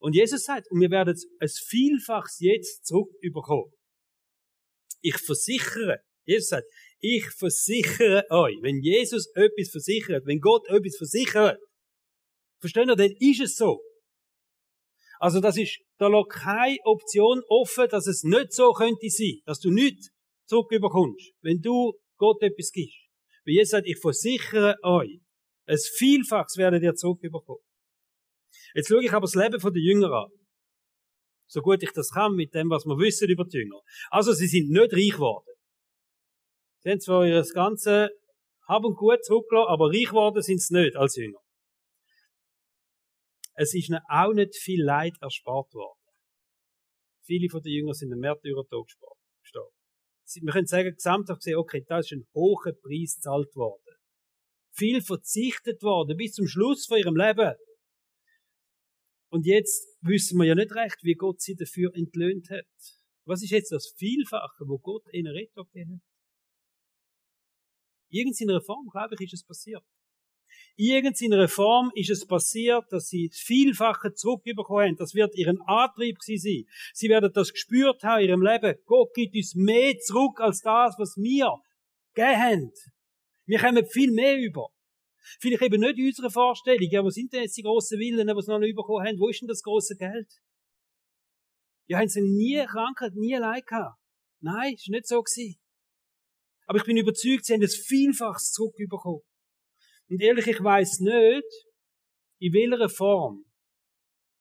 Und 0.00 0.16
Jesus 0.16 0.42
sagt, 0.42 0.68
und 0.68 0.80
wir 0.80 0.90
werden 0.90 1.14
es 1.38 1.58
Vielfaches 1.68 2.40
jetzt 2.40 2.86
zurücküberkommen. 2.86 3.72
Ich 5.00 5.16
versichere, 5.16 6.00
Jesus 6.24 6.48
sagt, 6.48 6.66
ich 6.98 7.24
versichere 7.38 8.24
euch, 8.30 8.56
wenn 8.62 8.80
Jesus 8.80 9.30
etwas 9.36 9.70
versichert, 9.70 10.26
wenn 10.26 10.40
Gott 10.40 10.66
etwas 10.70 10.96
versichert, 10.96 11.60
versteht 12.58 12.88
ihr, 12.88 12.96
dann 12.96 13.14
ist 13.20 13.40
es 13.40 13.54
so. 13.54 13.80
Also 15.18 15.40
das 15.40 15.56
ist, 15.56 15.80
da 15.98 16.08
lag 16.08 16.26
keine 16.28 16.78
Option 16.84 17.42
offen, 17.48 17.88
dass 17.88 18.06
es 18.06 18.24
nicht 18.24 18.52
so 18.52 18.72
könnte 18.72 19.08
sein, 19.08 19.40
dass 19.46 19.60
du 19.60 19.70
nichts 19.70 20.10
zurücküberkommst, 20.46 21.32
wenn 21.42 21.60
du 21.60 21.94
Gott 22.16 22.42
etwas 22.42 22.70
gibst. 22.72 22.98
Wie 23.44 23.54
Jesus 23.54 23.70
sagt, 23.70 23.86
ich 23.86 23.98
versichere 24.00 24.76
euch, 24.82 25.20
es 25.66 25.88
Vielfaches 25.96 26.56
werdet 26.56 26.82
ihr 26.82 26.94
zurücküberkommen. 26.94 27.62
Jetzt 28.74 28.88
schaue 28.88 29.04
ich 29.04 29.12
aber 29.12 29.26
das 29.26 29.34
Leben 29.34 29.58
der 29.58 29.82
Jünger 29.82 30.12
an 30.12 30.30
so 31.54 31.60
gut 31.60 31.82
ich 31.82 31.92
das 31.92 32.10
kann 32.10 32.34
mit 32.34 32.54
dem, 32.54 32.68
was 32.70 32.84
wir 32.84 32.98
wissen 32.98 33.28
über 33.28 33.44
die 33.44 33.58
Jünger. 33.58 33.80
Also 34.10 34.32
sie 34.32 34.46
sind 34.48 34.70
nicht 34.70 34.92
reich 34.92 35.12
geworden. 35.12 35.46
Sie 36.80 36.90
haben 36.90 37.00
zwar 37.00 37.26
ihr 37.26 37.44
ganze 37.54 38.10
Hab 38.66 38.84
und 38.84 38.96
Gut 38.96 39.24
zurückgelassen, 39.24 39.68
aber 39.68 39.88
reich 39.88 40.08
geworden 40.08 40.42
sind 40.42 40.60
sie 40.60 40.74
nicht 40.74 40.96
als 40.96 41.16
Jünger. 41.16 41.38
Es 43.54 43.74
ist 43.74 43.88
ihnen 43.88 44.00
auch 44.08 44.32
nicht 44.32 44.56
viel 44.56 44.82
Leid 44.82 45.16
erspart 45.20 45.72
worden. 45.74 46.00
Viele 47.24 47.48
von 47.48 47.62
den 47.62 47.72
Jüngern 47.72 47.94
sind 47.94 48.12
im 48.12 48.18
Märtyrertod 48.18 48.86
gestorben. 49.42 49.74
Wir 50.42 50.52
können 50.52 50.66
sagen, 50.66 50.94
gesamthaft 50.94 51.40
gesehen, 51.40 51.56
okay, 51.56 51.84
da 51.86 51.98
ist 51.98 52.12
ein 52.12 52.26
hoher 52.34 52.72
Preis 52.82 53.16
gezahlt 53.16 53.54
worden. 53.54 53.96
Viel 54.72 55.00
verzichtet 55.02 55.82
worden 55.82 56.16
bis 56.16 56.32
zum 56.32 56.46
Schluss 56.46 56.86
von 56.86 56.98
ihrem 56.98 57.16
Leben. 57.16 57.54
Und 59.30 59.46
jetzt 59.46 59.86
wissen 60.00 60.38
wir 60.38 60.46
ja 60.46 60.54
nicht 60.54 60.74
recht, 60.74 60.98
wie 61.02 61.14
Gott 61.14 61.40
sie 61.40 61.54
dafür 61.54 61.94
entlöhnt 61.94 62.50
hat. 62.50 62.66
Was 63.26 63.42
ist 63.42 63.50
jetzt 63.50 63.72
das 63.72 63.92
Vielfache, 63.96 64.64
wo 64.66 64.78
Gott 64.78 65.06
ihnen 65.12 65.32
Rettung 65.32 65.66
gegeben 65.72 65.94
hat? 65.94 66.14
Irgendeiner 68.10 68.60
Form, 68.60 68.88
glaube 68.90 69.14
ich, 69.14 69.32
ist 69.32 69.34
es 69.34 69.44
passiert. 69.44 69.84
Irgendeiner 70.76 71.46
Form 71.46 71.92
ist 71.94 72.10
es 72.10 72.26
passiert, 72.26 72.84
dass 72.90 73.06
sie 73.06 73.28
das 73.28 73.38
Vielfache 73.38 74.12
zurückbekommen 74.12 74.88
haben. 74.88 74.96
Das 74.96 75.14
wird 75.14 75.36
ihren 75.36 75.60
Antrieb 75.62 76.16
sein. 76.20 76.64
Sie 76.92 77.08
werden 77.08 77.30
das 77.32 77.52
gespürt 77.52 78.02
haben 78.02 78.22
in 78.22 78.28
ihrem 78.28 78.42
Leben. 78.42 78.74
Gott 78.86 79.14
gibt 79.14 79.36
uns 79.36 79.54
mehr 79.54 79.96
zurück 79.98 80.40
als 80.40 80.60
das, 80.62 80.96
was 80.98 81.16
wir 81.16 81.54
gegeben 82.12 82.40
haben. 82.40 82.72
Wir 83.46 83.58
kommen 83.60 83.86
viel 83.86 84.10
mehr 84.10 84.36
über. 84.36 84.68
Vielleicht 85.38 85.62
eben 85.62 85.80
nicht 85.80 85.98
in 85.98 86.06
unserer 86.06 86.30
Vorstellung. 86.30 86.88
Ja, 86.90 87.04
wo 87.04 87.10
sind 87.10 87.32
denn 87.32 87.42
jetzt 87.42 87.56
die 87.56 87.62
grossen 87.62 87.98
Willen, 87.98 88.26
die 88.26 88.42
sie 88.42 88.50
noch 88.50 88.58
nicht 88.58 88.76
bekommen 88.76 89.06
haben? 89.06 89.18
Wo 89.18 89.28
ist 89.28 89.40
denn 89.40 89.48
das 89.48 89.62
große 89.62 89.96
Geld? 89.96 90.28
Ja, 91.86 91.98
haben 91.98 92.08
sie 92.08 92.22
nie 92.22 92.64
Krankheit, 92.66 93.14
nie 93.14 93.34
Leid 93.34 93.66
gehabt. 93.66 93.98
Nein, 94.40 94.74
ist 94.74 94.88
nicht 94.88 95.06
so 95.06 95.22
gewesen. 95.22 95.58
Aber 96.66 96.78
ich 96.78 96.84
bin 96.84 96.96
überzeugt, 96.96 97.44
sie 97.44 97.54
haben 97.54 97.62
es 97.62 97.76
vielfach 97.76 98.38
zurückbekommen. 98.38 99.20
Und 100.08 100.20
ehrlich, 100.20 100.46
ich 100.46 100.62
weiß 100.62 101.00
nicht, 101.00 101.46
in 102.40 102.52
welcher 102.52 102.88
Form 102.88 103.44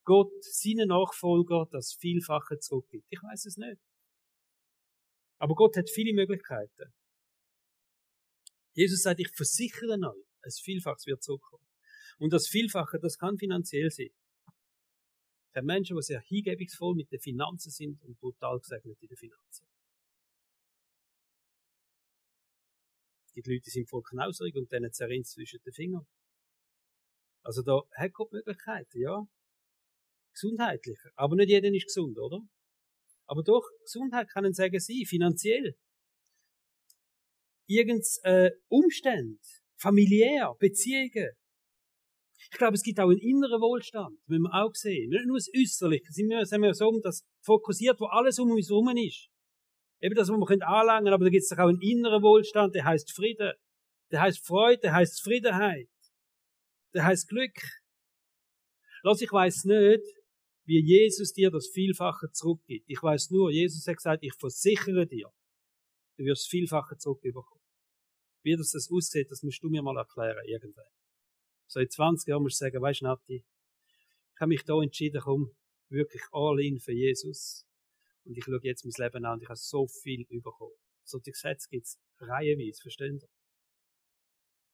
Gott 0.03 0.31
seinen 0.43 0.89
Nachfolger 0.89 1.67
das 1.71 1.93
Vielfache 1.93 2.59
zurückgibt. 2.59 3.07
Ich 3.09 3.21
weiß 3.21 3.45
es 3.45 3.57
nicht. 3.57 3.79
Aber 5.37 5.55
Gott 5.55 5.77
hat 5.77 5.89
viele 5.89 6.13
Möglichkeiten. 6.13 6.93
Jesus 8.73 9.03
sagt, 9.03 9.19
ich 9.19 9.29
versichere 9.29 9.93
euch, 9.93 10.25
ein 10.41 10.51
Vielfaches 10.51 11.05
wird 11.05 11.23
zurückkommen. 11.23 11.67
Und 12.17 12.33
das 12.33 12.47
Vielfache, 12.47 12.99
das 12.99 13.17
kann 13.17 13.37
finanziell 13.37 13.89
sein. 13.91 14.09
Für 15.53 15.61
Menschen, 15.61 15.95
die 15.95 16.01
sehr 16.01 16.21
hingebungsvoll 16.21 16.95
mit 16.95 17.11
den 17.11 17.19
Finanzen 17.19 17.69
sind 17.69 18.01
und 18.03 18.19
brutal 18.19 18.59
gesegnet 18.59 18.97
in 19.01 19.07
den 19.07 19.17
Finanzen. 19.17 19.65
Die 23.35 23.43
Leute 23.45 23.69
sind 23.69 23.89
voll 23.89 24.03
knauserig 24.03 24.55
und 24.55 24.71
denen 24.71 24.91
zerrinnt 24.91 25.27
zwischen 25.27 25.59
den 25.65 25.73
Fingern. 25.73 26.05
Also 27.43 27.61
da 27.61 27.81
hat 27.97 28.13
Gott 28.13 28.31
Möglichkeiten, 28.31 28.99
ja. 28.99 29.25
Gesundheitlicher. 30.33 31.11
Aber 31.15 31.35
nicht 31.35 31.49
jeder 31.49 31.69
ist 31.73 31.85
gesund, 31.85 32.17
oder? 32.17 32.39
Aber 33.25 33.43
doch, 33.43 33.63
Gesundheit 33.83 34.29
kann 34.29 34.45
ein 34.45 34.53
Segen 34.53 34.79
sein, 34.79 35.05
finanziell. 35.05 35.75
Irgend 37.67 38.05
äh, 38.23 38.51
Umstände, 38.67 39.39
familiär, 39.77 40.53
Beziehungen. 40.59 41.31
Ich 42.37 42.57
glaube, 42.57 42.75
es 42.75 42.83
gibt 42.83 42.99
auch 42.99 43.09
einen 43.09 43.19
inneren 43.19 43.61
Wohlstand, 43.61 44.19
wenn 44.27 44.41
wir 44.41 44.53
auch 44.53 44.75
sehen. 44.75 45.09
Nicht 45.09 45.25
nur 45.25 45.37
das 45.37 45.49
Äußerliche. 45.55 46.05
Wir, 46.15 46.45
sind 46.45 46.61
wir 46.61 46.73
so 46.73 46.89
um 46.89 47.01
das 47.01 47.25
fokussiert, 47.41 47.99
wo 47.99 48.05
alles 48.05 48.37
um 48.39 48.51
uns 48.51 48.69
herum 48.69 48.89
ist. 48.97 49.29
Eben 50.03 50.15
das, 50.15 50.27
was 50.27 50.37
wir 50.37 50.67
anlangen 50.67 51.05
können, 51.05 51.13
aber 51.13 51.23
da 51.23 51.29
gibt 51.29 51.43
es 51.43 51.51
auch 51.53 51.59
einen 51.59 51.79
inneren 51.79 52.21
Wohlstand, 52.21 52.75
der 52.75 52.83
heißt 52.83 53.09
Frieden, 53.13 53.53
der 54.11 54.21
heißt 54.21 54.45
Freude, 54.45 54.81
der 54.81 54.95
heißt 54.95 55.15
Zufriedenheit, 55.15 55.89
der 56.93 57.05
heißt 57.05 57.29
Glück. 57.29 57.57
Lass, 59.03 59.21
ich 59.21 59.31
weiß 59.31 59.63
nicht, 59.63 60.03
wie 60.65 60.81
Jesus 60.81 61.31
dir 61.31 61.51
das 61.51 61.69
Vielfache 61.69 62.29
zurückgibt. 62.31 62.83
Ich 62.89 63.01
weiß 63.01 63.29
nur, 63.29 63.49
Jesus 63.49 63.87
hat 63.87 63.95
gesagt, 63.95 64.23
ich 64.23 64.33
versichere 64.33 65.07
dir, 65.07 65.31
du 66.17 66.25
wirst 66.25 66.49
Vielfache 66.49 66.97
zurückbekommen. 66.97 67.63
Wie 68.43 68.57
das, 68.57 68.71
das 68.71 68.89
aussieht, 68.91 69.31
das 69.31 69.41
musst 69.41 69.63
du 69.63 69.69
mir 69.69 69.81
mal 69.81 69.95
erklären, 69.95 70.43
irgendwann. 70.45 70.91
So 71.67 71.79
in 71.79 71.89
20 71.89 72.27
Jahren 72.27 72.43
musst 72.43 72.59
du 72.59 72.65
sagen, 72.65 72.81
weißt 72.81 73.01
du, 73.01 73.05
Nati, 73.05 73.45
ich 74.35 74.41
habe 74.41 74.49
mich 74.49 74.65
da 74.65 74.81
entschieden, 74.81 75.21
komm, 75.23 75.55
wirklich 75.87 76.23
all 76.33 76.59
in 76.59 76.81
für 76.81 76.91
Jesus. 76.91 77.65
Und 78.25 78.37
ich 78.37 78.43
schaue 78.43 78.59
jetzt 78.63 78.85
mein 78.85 79.05
Leben 79.05 79.25
an 79.25 79.33
und 79.33 79.41
ich 79.43 79.49
habe 79.49 79.57
so 79.57 79.87
viel 79.87 80.25
bekommen. 80.25 80.75
So 81.03 81.19
die 81.19 81.31
Gesetze 81.31 81.67
gibt 81.69 81.85
es 81.85 81.99
reihenweise, 82.19 82.81
verstehen 82.81 83.19
Sie? 83.19 83.27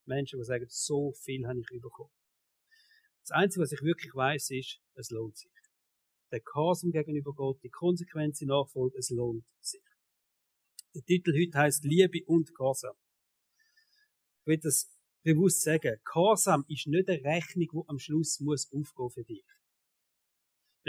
Menschen, 0.06 0.40
die 0.40 0.46
sagen, 0.46 0.66
so 0.70 1.14
viel 1.14 1.48
habe 1.48 1.60
ich 1.60 1.82
bekommen. 1.82 2.12
Das 3.22 3.32
Einzige, 3.32 3.64
was 3.64 3.72
ich 3.72 3.82
wirklich 3.82 4.14
weiß, 4.14 4.52
ist, 4.52 4.80
es 4.96 5.10
lohnt 5.10 5.38
sich 5.38 5.52
der 6.32 6.42
Gehorsam 6.42 6.92
gegenüber 6.92 7.34
Gott, 7.34 7.62
die 7.64 7.70
Konsequenz 7.70 8.42
in 8.42 8.50
Nachfolge, 8.50 8.98
es 8.98 9.10
lohnt 9.10 9.46
sich. 9.60 9.82
Der 10.94 11.04
Titel 11.04 11.34
heute 11.34 11.58
heißt 11.58 11.84
Liebe 11.84 12.26
und 12.26 12.54
Gehorsam. 12.56 12.96
Ich 14.42 14.48
will 14.48 14.60
das 14.60 14.92
bewusst 15.24 15.62
sagen. 15.62 15.98
Gehorsam 16.04 16.66
ist 16.68 16.88
nicht 16.88 17.10
eine 17.10 17.24
Rechnung, 17.24 17.68
die 17.72 17.90
am 17.90 18.00
Schluss 18.00 18.40
muss 18.40 18.72
aufgehen 18.72 19.10
für 19.12 19.24
dich. 19.24 19.46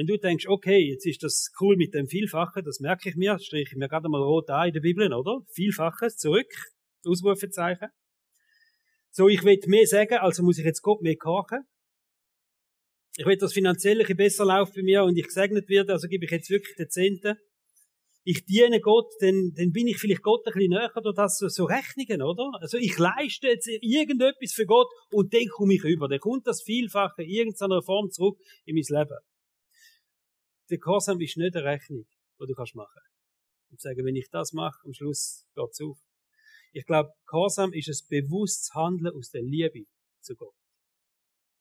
Wenn 0.01 0.07
du 0.07 0.17
denkst, 0.17 0.47
okay, 0.49 0.79
jetzt 0.79 1.05
ist 1.05 1.23
das 1.23 1.53
cool 1.61 1.77
mit 1.77 1.93
dem 1.93 2.09
Vielfachen, 2.09 2.65
das 2.65 2.81
merke 2.81 3.11
ich 3.11 3.17
mir, 3.17 3.39
streiche 3.39 3.73
ich 3.73 3.77
mir 3.77 3.87
gerade 3.87 4.09
mal 4.09 4.23
rot 4.23 4.49
an 4.49 4.69
in 4.69 4.73
der 4.73 4.81
Bibel, 4.81 5.13
oder? 5.13 5.45
Vielfaches, 5.53 6.17
zurück, 6.17 6.51
Ausrufezeichen. 7.05 7.89
So, 9.11 9.29
ich 9.29 9.45
will 9.45 9.61
mehr 9.67 9.87
sagen, 9.87 10.15
also 10.15 10.43
muss 10.43 10.57
ich 10.57 10.65
jetzt 10.65 10.81
Gott 10.81 11.03
mehr 11.03 11.17
kochen. 11.17 11.59
Ich 13.19 13.27
will, 13.27 13.37
dass 13.37 13.53
finanziell 13.53 14.01
ein 14.01 14.17
besser 14.17 14.47
läuft 14.47 14.75
bei 14.75 14.83
mir 14.83 15.05
und 15.05 15.19
ich 15.19 15.27
gesegnet 15.27 15.69
werde, 15.69 15.93
also 15.93 16.09
gebe 16.09 16.25
ich 16.25 16.31
jetzt 16.31 16.49
wirklich 16.49 16.77
den 16.77 16.89
Zehnten. 16.89 17.37
Ich 18.25 18.47
diene 18.47 18.81
Gott, 18.81 19.13
dann, 19.21 19.53
dann 19.55 19.71
bin 19.71 19.87
ich 19.87 19.99
vielleicht 19.99 20.23
Gott 20.23 20.47
ein 20.47 20.55
bisschen 20.55 20.71
näher 20.71 20.91
durch 21.03 21.15
das 21.15 21.37
so, 21.37 21.49
so 21.49 21.67
Rechnungen, 21.67 22.23
oder? 22.23 22.51
Also 22.59 22.79
ich 22.79 22.97
leiste 22.97 23.49
jetzt 23.49 23.69
irgendetwas 23.69 24.55
für 24.55 24.65
Gott 24.65 24.89
und 25.11 25.35
dann 25.35 25.47
komme 25.49 25.75
ich 25.75 25.85
über. 25.85 26.09
Dann 26.09 26.21
kommt 26.21 26.47
das 26.47 26.63
Vielfache 26.63 27.23
in 27.23 27.29
irgendeiner 27.29 27.83
Form 27.83 28.09
zurück 28.09 28.39
in 28.65 28.77
mein 28.77 28.99
Leben. 28.99 29.19
Der 30.70 30.78
Gehorsam 30.78 31.20
ist 31.20 31.37
nicht 31.37 31.56
eine 31.56 31.64
Rechnung, 31.64 32.06
die 32.40 32.46
du 32.46 32.54
kannst 32.54 32.76
machen. 32.76 33.00
Und 33.70 33.80
sagen, 33.80 34.04
wenn 34.04 34.16
ich 34.16 34.28
das 34.30 34.52
mache, 34.52 34.78
am 34.85 34.92
Schluss 34.92 35.46
geht's 35.54 35.80
auf. 35.80 35.98
Ich 36.72 36.87
glaube, 36.87 37.11
Gehorsam 37.26 37.72
ist 37.72 37.88
ein 37.88 38.09
bewusstes 38.09 38.72
Handeln 38.74 39.14
aus 39.16 39.30
der 39.30 39.42
Liebe 39.42 39.87
zu 40.20 40.37
Gott. 40.37 40.54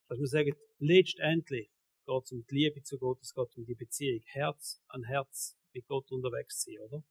Dass 0.07 0.19
wir 0.19 0.27
sagen, 0.27 0.53
letztendlich 0.77 1.71
geht 2.05 2.23
es 2.23 2.31
um 2.31 2.45
die 2.49 2.55
Liebe 2.55 2.83
zu 2.83 2.97
Gott, 2.97 3.19
es 3.21 3.33
geht 3.33 3.57
um 3.57 3.65
die 3.65 3.75
Beziehung, 3.75 4.21
Herz 4.25 4.81
an 4.87 5.03
Herz 5.03 5.57
mit 5.73 5.85
Gott 5.87 6.11
unterwegs 6.11 6.61
zu 6.61 6.71
sein, 6.71 6.79
oder? 6.87 7.03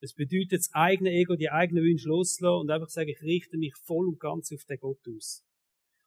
Es 0.00 0.12
bedeutet, 0.12 0.60
das 0.60 0.70
eigene 0.72 1.10
Ego, 1.10 1.36
die 1.36 1.50
eigenen 1.50 1.84
Wünsche 1.84 2.08
loszulassen 2.08 2.60
und 2.60 2.70
einfach 2.70 2.90
sagen, 2.90 3.08
ich 3.08 3.22
richte 3.22 3.56
mich 3.56 3.74
voll 3.76 4.06
und 4.06 4.20
ganz 4.20 4.52
auf 4.52 4.64
den 4.64 4.78
Gott 4.78 5.00
aus. 5.08 5.42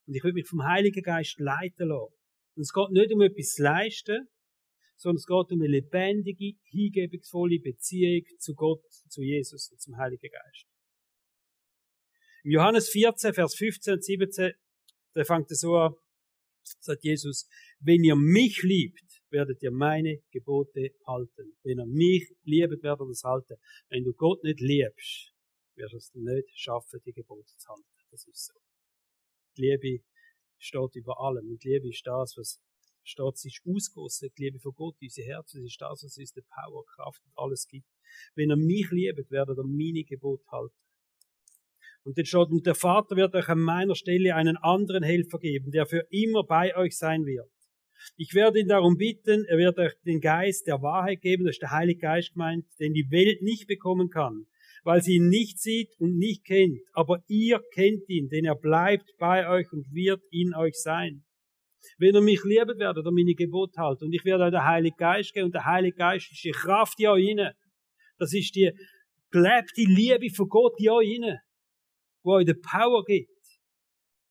Und 0.05 0.15
ich 0.15 0.23
will 0.23 0.33
mich 0.33 0.47
vom 0.47 0.63
Heiligen 0.63 1.01
Geist 1.01 1.39
leiten 1.39 1.87
lassen. 1.87 2.13
Und 2.55 2.61
es 2.61 2.73
geht 2.73 2.91
nicht 2.91 3.11
um 3.11 3.21
etwas 3.21 3.57
leisten, 3.57 4.27
sondern 4.99 5.17
es 5.17 5.25
geht 5.25 5.51
um 5.51 5.61
eine 5.61 5.67
lebendige, 5.67 6.53
hingebungsvolle 6.65 7.59
Beziehung 7.59 8.25
zu 8.37 8.53
Gott, 8.53 8.83
zu 9.07 9.23
Jesus 9.23 9.71
und 9.71 9.81
zum 9.81 9.97
Heiligen 9.97 10.29
Geist. 10.29 10.67
In 12.43 12.51
Johannes 12.51 12.89
14, 12.89 13.33
Vers 13.33 13.55
15 13.55 13.93
und 13.93 14.03
17 14.03 14.53
da 15.13 15.23
fängt 15.23 15.49
es 15.51 15.61
so 15.61 15.75
an, 15.75 15.95
sagt 16.63 17.03
Jesus, 17.03 17.47
wenn 17.79 18.03
ihr 18.03 18.15
mich 18.15 18.61
liebt, 18.61 19.23
werdet 19.31 19.61
ihr 19.63 19.71
meine 19.71 20.21
Gebote 20.31 20.91
halten. 21.07 21.57
Wenn 21.63 21.79
ihr 21.79 21.85
mich 21.85 22.29
liebt, 22.43 22.83
werdet 22.83 23.01
ihr 23.01 23.07
das 23.07 23.23
halten. 23.23 23.55
Wenn 23.89 24.03
du 24.03 24.13
Gott 24.13 24.43
nicht 24.43 24.59
liebst, 24.59 25.33
wirst 25.75 25.93
du 25.93 25.97
es 25.97 26.11
nicht 26.13 26.49
schaffen, 26.59 26.99
die 27.05 27.13
Gebote 27.13 27.55
zu 27.57 27.69
halten. 27.69 27.85
Das 28.11 28.27
ist 28.27 28.45
so. 28.45 28.53
Die 29.57 29.61
Liebe 29.61 30.03
steht 30.57 30.95
über 30.95 31.19
allem. 31.19 31.49
Und 31.49 31.63
Liebe 31.63 31.89
ist 31.89 32.05
das, 32.05 32.35
was 32.37 32.61
steht, 33.09 33.37
sie 33.37 33.49
ist 33.49 33.61
ausgossen. 33.65 34.29
Die 34.37 34.43
Liebe 34.43 34.59
von 34.59 34.73
Gott, 34.75 34.95
unser 35.01 35.23
Herz, 35.23 35.51
das 35.51 35.61
ist 35.61 35.81
das, 35.81 36.03
was 36.03 36.17
uns 36.17 36.33
die 36.33 36.41
Power, 36.41 36.85
Kraft 36.85 37.21
und 37.25 37.33
alles 37.35 37.67
gibt. 37.67 37.87
Wenn 38.35 38.49
ihr 38.49 38.57
mich 38.57 38.89
liebt, 38.91 39.31
werdet 39.31 39.57
ihr 39.57 39.63
meine 39.63 40.03
Gebote 40.03 40.45
halten. 40.51 40.75
Und 42.03 42.17
dann 42.17 42.25
steht, 42.25 42.49
und 42.49 42.65
der 42.65 42.75
Vater 42.75 43.15
wird 43.15 43.35
euch 43.35 43.49
an 43.49 43.59
meiner 43.59 43.95
Stelle 43.95 44.35
einen 44.35 44.57
anderen 44.57 45.03
Helfer 45.03 45.37
geben, 45.37 45.71
der 45.71 45.85
für 45.85 46.05
immer 46.09 46.43
bei 46.43 46.75
euch 46.75 46.97
sein 46.97 47.25
wird. 47.25 47.49
Ich 48.15 48.33
werde 48.33 48.59
ihn 48.59 48.67
darum 48.67 48.95
bitten, 48.97 49.45
er 49.45 49.57
wird 49.57 49.77
euch 49.77 49.93
den 50.05 50.21
Geist 50.21 50.67
der 50.67 50.81
Wahrheit 50.81 51.21
geben, 51.21 51.43
das 51.43 51.55
ist 51.55 51.61
der 51.61 51.71
Heilige 51.71 51.99
Geist 51.99 52.33
gemeint, 52.33 52.65
den 52.79 52.93
die 52.93 53.11
Welt 53.11 53.41
nicht 53.41 53.67
bekommen 53.67 54.09
kann, 54.09 54.47
weil 54.83 55.01
sie 55.01 55.15
ihn 55.15 55.27
nicht 55.27 55.59
sieht 55.59 55.89
und 55.99 56.17
nicht 56.17 56.45
kennt. 56.45 56.79
Aber 56.93 57.21
ihr 57.27 57.61
kennt 57.73 58.07
ihn, 58.07 58.29
denn 58.29 58.45
er 58.45 58.55
bleibt 58.55 59.11
bei 59.17 59.49
euch 59.49 59.71
und 59.73 59.93
wird 59.93 60.21
in 60.31 60.55
euch 60.55 60.75
sein. 60.75 61.25
Wenn 61.97 62.15
ihr 62.15 62.21
mich 62.21 62.43
liebet, 62.43 62.79
werdet 62.79 63.05
ihr 63.05 63.11
meine 63.11 63.33
Gebot 63.33 63.77
halten. 63.77 64.05
Und 64.05 64.13
ich 64.13 64.25
werde 64.25 64.45
euch 64.45 64.51
den 64.51 64.65
Heiligen 64.65 64.97
Geist 64.97 65.33
geben 65.33 65.45
und 65.45 65.55
der 65.55 65.65
Heilige 65.65 65.97
Geist 65.97 66.31
ist 66.31 66.43
die 66.43 66.51
Kraft 66.51 66.99
in 66.99 67.07
euch 67.07 67.29
inne. 67.29 67.55
Das 68.17 68.33
ist 68.33 68.55
die 68.55 68.71
gelebte 69.31 69.81
Liebe 69.81 70.33
von 70.33 70.49
Gott 70.49 70.79
in 70.79 70.89
euch 70.89 71.15
inne 71.15 71.41
wo 72.23 72.35
euch 72.35 72.45
die 72.45 72.53
Power 72.53 73.03
gibt 73.05 73.29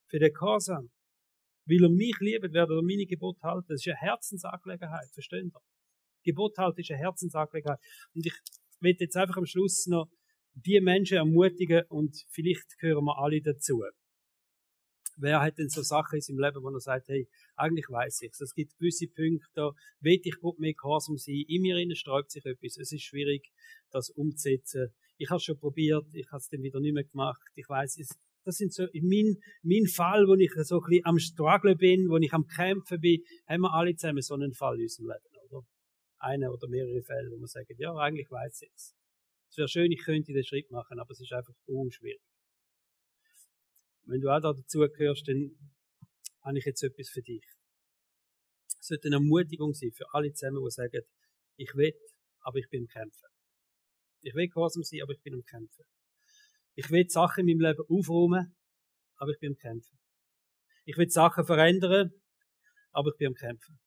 für 0.09 0.19
den 0.19 0.33
Gehorsam. 0.33 0.91
Weil 1.67 1.85
er 1.85 1.91
mich 1.91 2.17
liebt, 2.21 2.53
werdet 2.53 2.77
ihr 2.77 2.83
meine 2.83 3.07
Gebot 3.07 3.43
halten. 3.43 3.67
Das 3.69 3.81
ist 3.81 3.89
eine 3.89 3.97
Herzensangelegenheit, 3.97 5.11
versteht 5.13 5.45
ihr? 5.45 5.61
Gebot 6.25 6.57
halten 6.59 6.81
ist 6.81 6.91
eine 6.91 7.01
Herzensangelegenheit. 7.01 7.79
Und 8.15 8.27
ich 8.27 8.35
will 8.81 8.97
jetzt 8.99 9.17
einfach 9.17 9.37
am 9.37 9.47
Schluss 9.47 9.87
noch 9.87 10.09
die 10.55 10.81
Menschen 10.81 11.19
ermutigen 11.19 11.83
und 11.89 12.17
vielleicht 12.31 12.79
gehören 12.79 13.05
wir 13.05 13.19
alle 13.19 13.41
dazu. 13.41 13.83
Wer 15.21 15.41
hat 15.41 15.59
denn 15.59 15.69
so 15.69 15.83
Sachen 15.83 16.17
in 16.17 16.21
seinem 16.23 16.39
Leben, 16.39 16.63
wo 16.63 16.71
er 16.71 16.81
sagt, 16.81 17.09
hey, 17.09 17.29
eigentlich 17.57 17.89
weiß 17.89 18.23
ich 18.23 18.33
es. 18.39 18.55
gibt 18.55 18.79
gewisse 18.79 19.07
Punkte, 19.09 19.49
da 19.55 19.73
will 20.01 20.21
ich 20.23 20.37
mehr 20.59 20.75
gehorsam 20.75 21.17
sein. 21.17 21.45
In 21.49 21.63
mir 21.63 21.77
innen 21.77 21.97
sträubt 21.97 22.31
sich 22.31 22.45
etwas. 22.45 22.77
Es 22.79 22.93
ist 22.93 23.03
schwierig, 23.03 23.51
das 23.91 24.11
umzusetzen 24.11 24.93
ich 25.19 25.29
habe 25.31 25.39
es 25.39 25.45
schon 25.45 25.59
probiert, 25.59 26.07
ich 26.15 26.27
habe 26.29 26.39
es 26.39 26.49
dann 26.49 26.63
wieder 26.63 26.81
nicht 26.81 26.95
mehr 26.95 27.05
gemacht. 27.05 27.43
Ich 27.57 27.69
weiß, 27.69 27.99
das 28.45 28.57
sind 28.57 28.73
so 28.73 28.85
in 28.93 29.09
mein, 29.09 29.37
mein 29.63 29.87
Fall, 29.87 30.25
wo 30.27 30.35
ich 30.35 30.53
so 30.65 30.77
ein 30.77 30.89
bisschen 30.89 31.05
am 31.05 31.19
Struggle 31.19 31.77
bin, 31.77 32.09
wo 32.09 32.17
ich 32.17 32.33
am 32.33 32.47
Kämpfen 32.47 33.01
bin, 33.01 33.23
haben 33.47 33.63
wir 33.63 33.75
alle 33.75 33.95
zusammen 33.95 34.23
so 34.23 34.35
einen 34.35 34.55
Fall 34.55 34.77
in 34.77 34.83
unserem 34.83 35.09
Leben, 35.09 35.51
oder? 35.51 35.67
Eine 36.21 36.53
oder 36.53 36.69
mehrere 36.69 37.03
Fälle, 37.03 37.31
wo 37.31 37.37
man 37.37 37.47
sagt, 37.47 37.71
ja, 37.77 37.95
eigentlich 37.97 38.31
weiß 38.31 38.63
ich 38.63 38.71
es. 38.75 38.95
Es 39.51 39.57
wäre 39.59 39.69
schön, 39.69 39.93
ich 39.93 40.03
könnte 40.03 40.33
den 40.33 40.45
Schritt 40.45 40.71
machen, 40.71 40.99
aber 40.99 41.11
es 41.11 41.21
ist 41.21 41.33
einfach 41.33 41.55
unschwierig. 41.67 42.21
Wenn 44.09 44.23
du 44.23 44.31
auch 44.31 44.41
da 44.41 44.55
dazu 44.55 44.79
gehörst, 44.79 45.29
dann 45.29 45.51
habe 46.43 46.59
ich 46.59 46.65
jetzt 46.65 46.83
etwas 46.83 47.11
für 47.11 47.21
dich. 47.21 47.45
Es 48.81 48.87
sollte 48.87 49.09
eine 49.09 49.17
Ermutigung 49.17 49.75
sein 49.75 49.93
für 49.93 50.07
alle 50.15 50.33
zusammen, 50.33 50.65
die 50.65 50.71
sagen, 50.71 51.03
ich 51.57 51.75
will, 51.75 51.93
aber 52.41 52.57
ich 52.57 52.69
bin 52.71 52.85
im 52.85 52.89
Kämpfen. 52.89 53.29
Ich 54.23 54.35
will 54.35 54.49
gehorsam 54.49 54.83
sein, 54.83 55.03
aber 55.03 55.13
ich 55.13 55.21
bin 55.21 55.35
am 55.35 55.45
Kämpfen. 55.45 55.85
Ich 56.75 56.91
will 56.91 57.07
Sachen 57.11 57.47
in 57.47 57.59
meinem 57.59 57.71
Leben 57.71 57.85
aufräumen, 57.87 58.57
aber 59.17 59.33
ich 59.33 59.39
bin 59.41 59.53
am 59.53 59.59
Kämpfen. 59.59 59.99
Ich 60.87 60.97
will 60.97 61.11
Sachen 61.11 61.45
verändern, 61.45 62.11
aber 62.93 63.11
ich 63.11 63.19
bin 63.19 63.29
am 63.29 63.35
Kämpfen. 63.35 63.79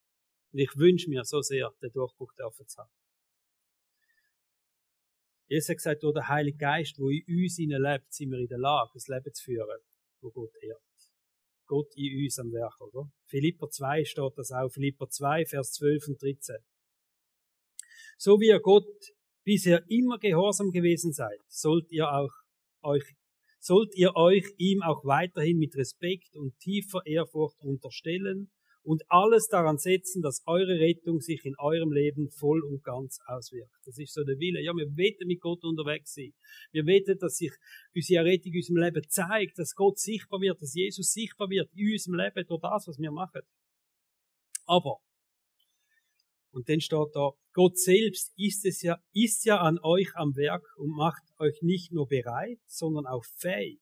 Und 0.52 0.60
ich 0.60 0.76
wünsche 0.76 1.10
mir 1.10 1.24
so 1.24 1.42
sehr, 1.42 1.72
den 1.82 1.92
Durchbruch 1.94 2.32
dürfen 2.34 2.68
zu 2.68 2.80
haben. 2.80 2.92
Jesus 5.48 5.70
hat 5.70 5.78
gesagt, 5.78 6.04
durch 6.04 6.14
den 6.14 6.28
Heiligen 6.28 6.60
Geist, 6.60 7.00
wo 7.00 7.10
in 7.10 7.24
uns 7.28 7.58
lebt, 7.58 8.14
sind 8.14 8.30
wir 8.30 8.38
in 8.38 8.48
der 8.48 8.60
Lage, 8.60 8.92
das 8.94 9.08
Leben 9.08 9.34
zu 9.34 9.44
führen, 9.44 9.82
wo 10.22 10.30
Gott 10.32 10.52
ehrt. 10.62 10.82
Gott 11.68 11.88
in 11.96 12.24
uns 12.24 12.38
am 12.40 12.52
Werk, 12.52 12.80
oder? 12.82 13.10
Philipper 13.28 13.70
2 13.70 14.04
steht 14.06 14.34
das 14.36 14.52
auch, 14.52 14.70
Philipper 14.70 15.08
2, 15.08 15.46
Vers 15.46 15.72
12 15.74 16.08
und 16.10 16.22
13. 16.22 16.56
So 18.18 18.40
wie 18.40 18.48
ihr 18.48 18.60
Gott 18.60 18.92
bisher 19.44 19.84
immer 19.90 20.20
gehorsam 20.20 20.72
gewesen 20.72 21.14
seid, 21.14 21.40
sollt 21.48 21.92
ihr 21.92 22.12
auch 22.12 22.32
euch, 22.84 23.04
sollt 23.60 23.96
ihr 23.96 24.16
euch 24.16 24.46
ihm 24.58 24.82
auch 24.84 25.04
weiterhin 25.06 25.58
mit 25.58 25.76
Respekt 25.76 26.36
und 26.36 26.58
tiefer 26.60 27.02
Ehrfurcht 27.06 27.60
unterstellen 27.62 28.52
und 28.84 29.04
alles 29.10 29.48
daran 29.48 29.78
setzen, 29.78 30.22
dass 30.22 30.42
eure 30.46 30.80
Rettung 30.80 31.20
sich 31.20 31.46
in 31.46 31.56
eurem 31.60 31.92
Leben 31.92 32.30
voll 32.30 32.64
und 32.64 32.84
ganz 32.84 33.20
auswirkt. 33.26 33.76
Das 33.86 33.98
ist 33.98 34.14
so 34.14 34.24
der 34.24 34.40
Wille. 34.40 34.62
Ja, 34.62 34.74
wir 34.74 34.88
beten 34.88 35.28
mit 35.28 35.40
Gott 35.40 35.64
unterwegs 35.64 36.14
sein. 36.14 36.34
Wir 36.72 36.84
beten, 36.84 37.18
dass 37.20 37.38
sich 37.38 37.52
unsere 37.94 38.26
Rettung 38.26 38.54
in 38.54 38.60
unserem 38.60 38.78
Leben 38.78 39.04
zeigt, 39.08 39.60
dass 39.60 39.76
Gott 39.76 40.00
sichtbar 40.00 40.42
wird, 40.42 40.62
dass 40.62 40.74
Jesus 40.74 41.12
sichtbar 41.12 41.50
wird 41.50 41.70
in 41.74 41.92
unserem 41.92 42.16
Leben 42.16 42.48
durch 42.48 42.62
das, 42.62 42.88
was 42.88 42.98
wir 42.98 43.12
machen. 43.12 43.42
Aber, 44.66 44.98
und 46.52 46.68
dann 46.68 46.82
steht 46.82 47.10
da, 47.14 47.32
Gott 47.54 47.78
selbst 47.78 48.34
ist 48.36 48.66
es 48.66 48.82
ja, 48.82 48.98
ist 49.14 49.46
ja 49.46 49.62
an 49.62 49.80
euch 49.84 50.10
am 50.16 50.36
Werk 50.36 50.66
und 50.78 50.90
macht 50.90 51.24
euch 51.38 51.62
nicht 51.62 51.92
nur 51.92 52.08
bereit, 52.08 52.60
sondern 52.66 53.06
auch 53.06 53.24
fähig, 53.38 53.82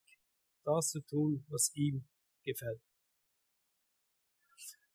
das 0.65 0.89
zu 0.89 1.01
tun, 1.01 1.45
was 1.47 1.71
ihm 1.75 2.05
gefällt. 2.43 2.81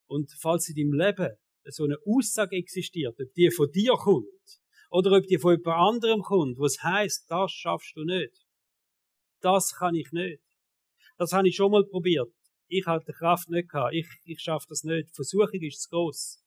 Und 0.06 0.30
falls 0.40 0.68
in 0.68 0.76
deinem 0.76 0.92
Leben 0.92 1.34
so 1.66 1.84
eine 1.84 1.96
Aussage 2.06 2.56
existiert, 2.56 3.18
ob 3.20 3.32
die 3.34 3.50
von 3.50 3.70
dir 3.70 3.94
kommt 3.94 4.60
oder 4.90 5.16
ob 5.16 5.26
die 5.26 5.38
von 5.38 5.56
jemand 5.56 5.76
anderem 5.76 6.22
kommt, 6.22 6.58
was 6.58 6.82
heißt, 6.82 7.30
das 7.30 7.52
schaffst 7.52 7.96
du 7.96 8.04
nicht. 8.04 8.46
Das 9.40 9.74
kann 9.74 9.94
ich 9.94 10.10
nicht. 10.12 10.42
Das 11.16 11.32
habe 11.32 11.48
ich 11.48 11.56
schon 11.56 11.70
mal 11.70 11.84
probiert. 11.84 12.28
Ich 12.68 12.86
hatte 12.86 13.06
die 13.06 13.12
Kraft 13.12 13.48
nicht 13.48 13.68
gehabt. 13.68 13.94
Ich, 13.94 14.06
ich 14.24 14.40
schaffe 14.40 14.66
das 14.68 14.84
nicht. 14.84 15.10
Die 15.10 15.14
Versuchung 15.14 15.60
ist 15.60 15.82
zu 15.82 15.90
groß. 15.90 16.42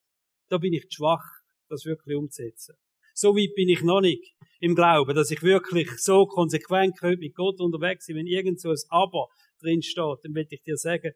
Da 0.48 0.58
bin 0.58 0.72
ich 0.72 0.88
zu 0.88 0.96
schwach, 0.96 1.24
das 1.68 1.84
wirklich 1.84 2.16
umzusetzen. 2.16 2.74
So 3.14 3.34
weit 3.34 3.54
bin 3.54 3.68
ich 3.68 3.82
noch 3.82 4.00
nicht 4.00 4.34
im 4.60 4.74
Glauben, 4.74 5.14
dass 5.14 5.30
ich 5.30 5.42
wirklich 5.42 5.90
so 5.98 6.26
konsequent 6.26 7.00
mit 7.02 7.34
Gott 7.34 7.60
unterwegs 7.60 8.06
bin. 8.06 8.16
Wenn 8.16 8.26
irgend 8.26 8.60
so 8.60 8.70
ein 8.70 8.76
Aber 8.90 9.28
drin 9.60 9.82
steht, 9.82 10.18
dann 10.22 10.34
will 10.34 10.46
ich 10.48 10.62
dir 10.62 10.76
sagen, 10.76 11.12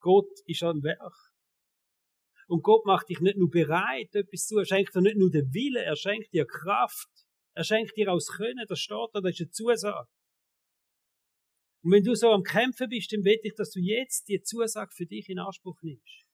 Gott 0.00 0.30
ist 0.46 0.62
am 0.62 0.82
Werk. 0.82 1.14
Und 2.46 2.62
Gott 2.62 2.84
macht 2.84 3.08
dich 3.08 3.20
nicht 3.20 3.36
nur 3.36 3.50
bereit, 3.50 4.14
etwas 4.14 4.46
zu, 4.46 4.58
er 4.58 4.66
schenkt 4.66 4.94
dir 4.94 5.00
nicht 5.00 5.16
nur 5.16 5.30
den 5.30 5.52
Willen, 5.52 5.82
er 5.82 5.96
schenkt 5.96 6.32
dir 6.32 6.46
Kraft. 6.46 7.08
Er 7.54 7.64
schenkt 7.64 7.96
dir 7.96 8.12
aus 8.12 8.28
Können, 8.28 8.64
das 8.68 8.80
steht 8.80 9.10
da, 9.12 9.20
das 9.20 9.32
ist 9.32 9.40
eine 9.40 9.50
Zusage. 9.50 10.08
Und 11.84 11.92
wenn 11.92 12.02
du 12.02 12.14
so 12.14 12.30
am 12.30 12.42
Kämpfen 12.42 12.88
bist, 12.88 13.12
dann 13.12 13.24
will 13.24 13.38
ich, 13.42 13.54
dass 13.54 13.70
du 13.70 13.78
jetzt 13.78 14.28
die 14.28 14.40
Zusage 14.40 14.90
für 14.92 15.06
dich 15.06 15.28
in 15.28 15.38
Anspruch 15.38 15.80
nimmst. 15.82 16.24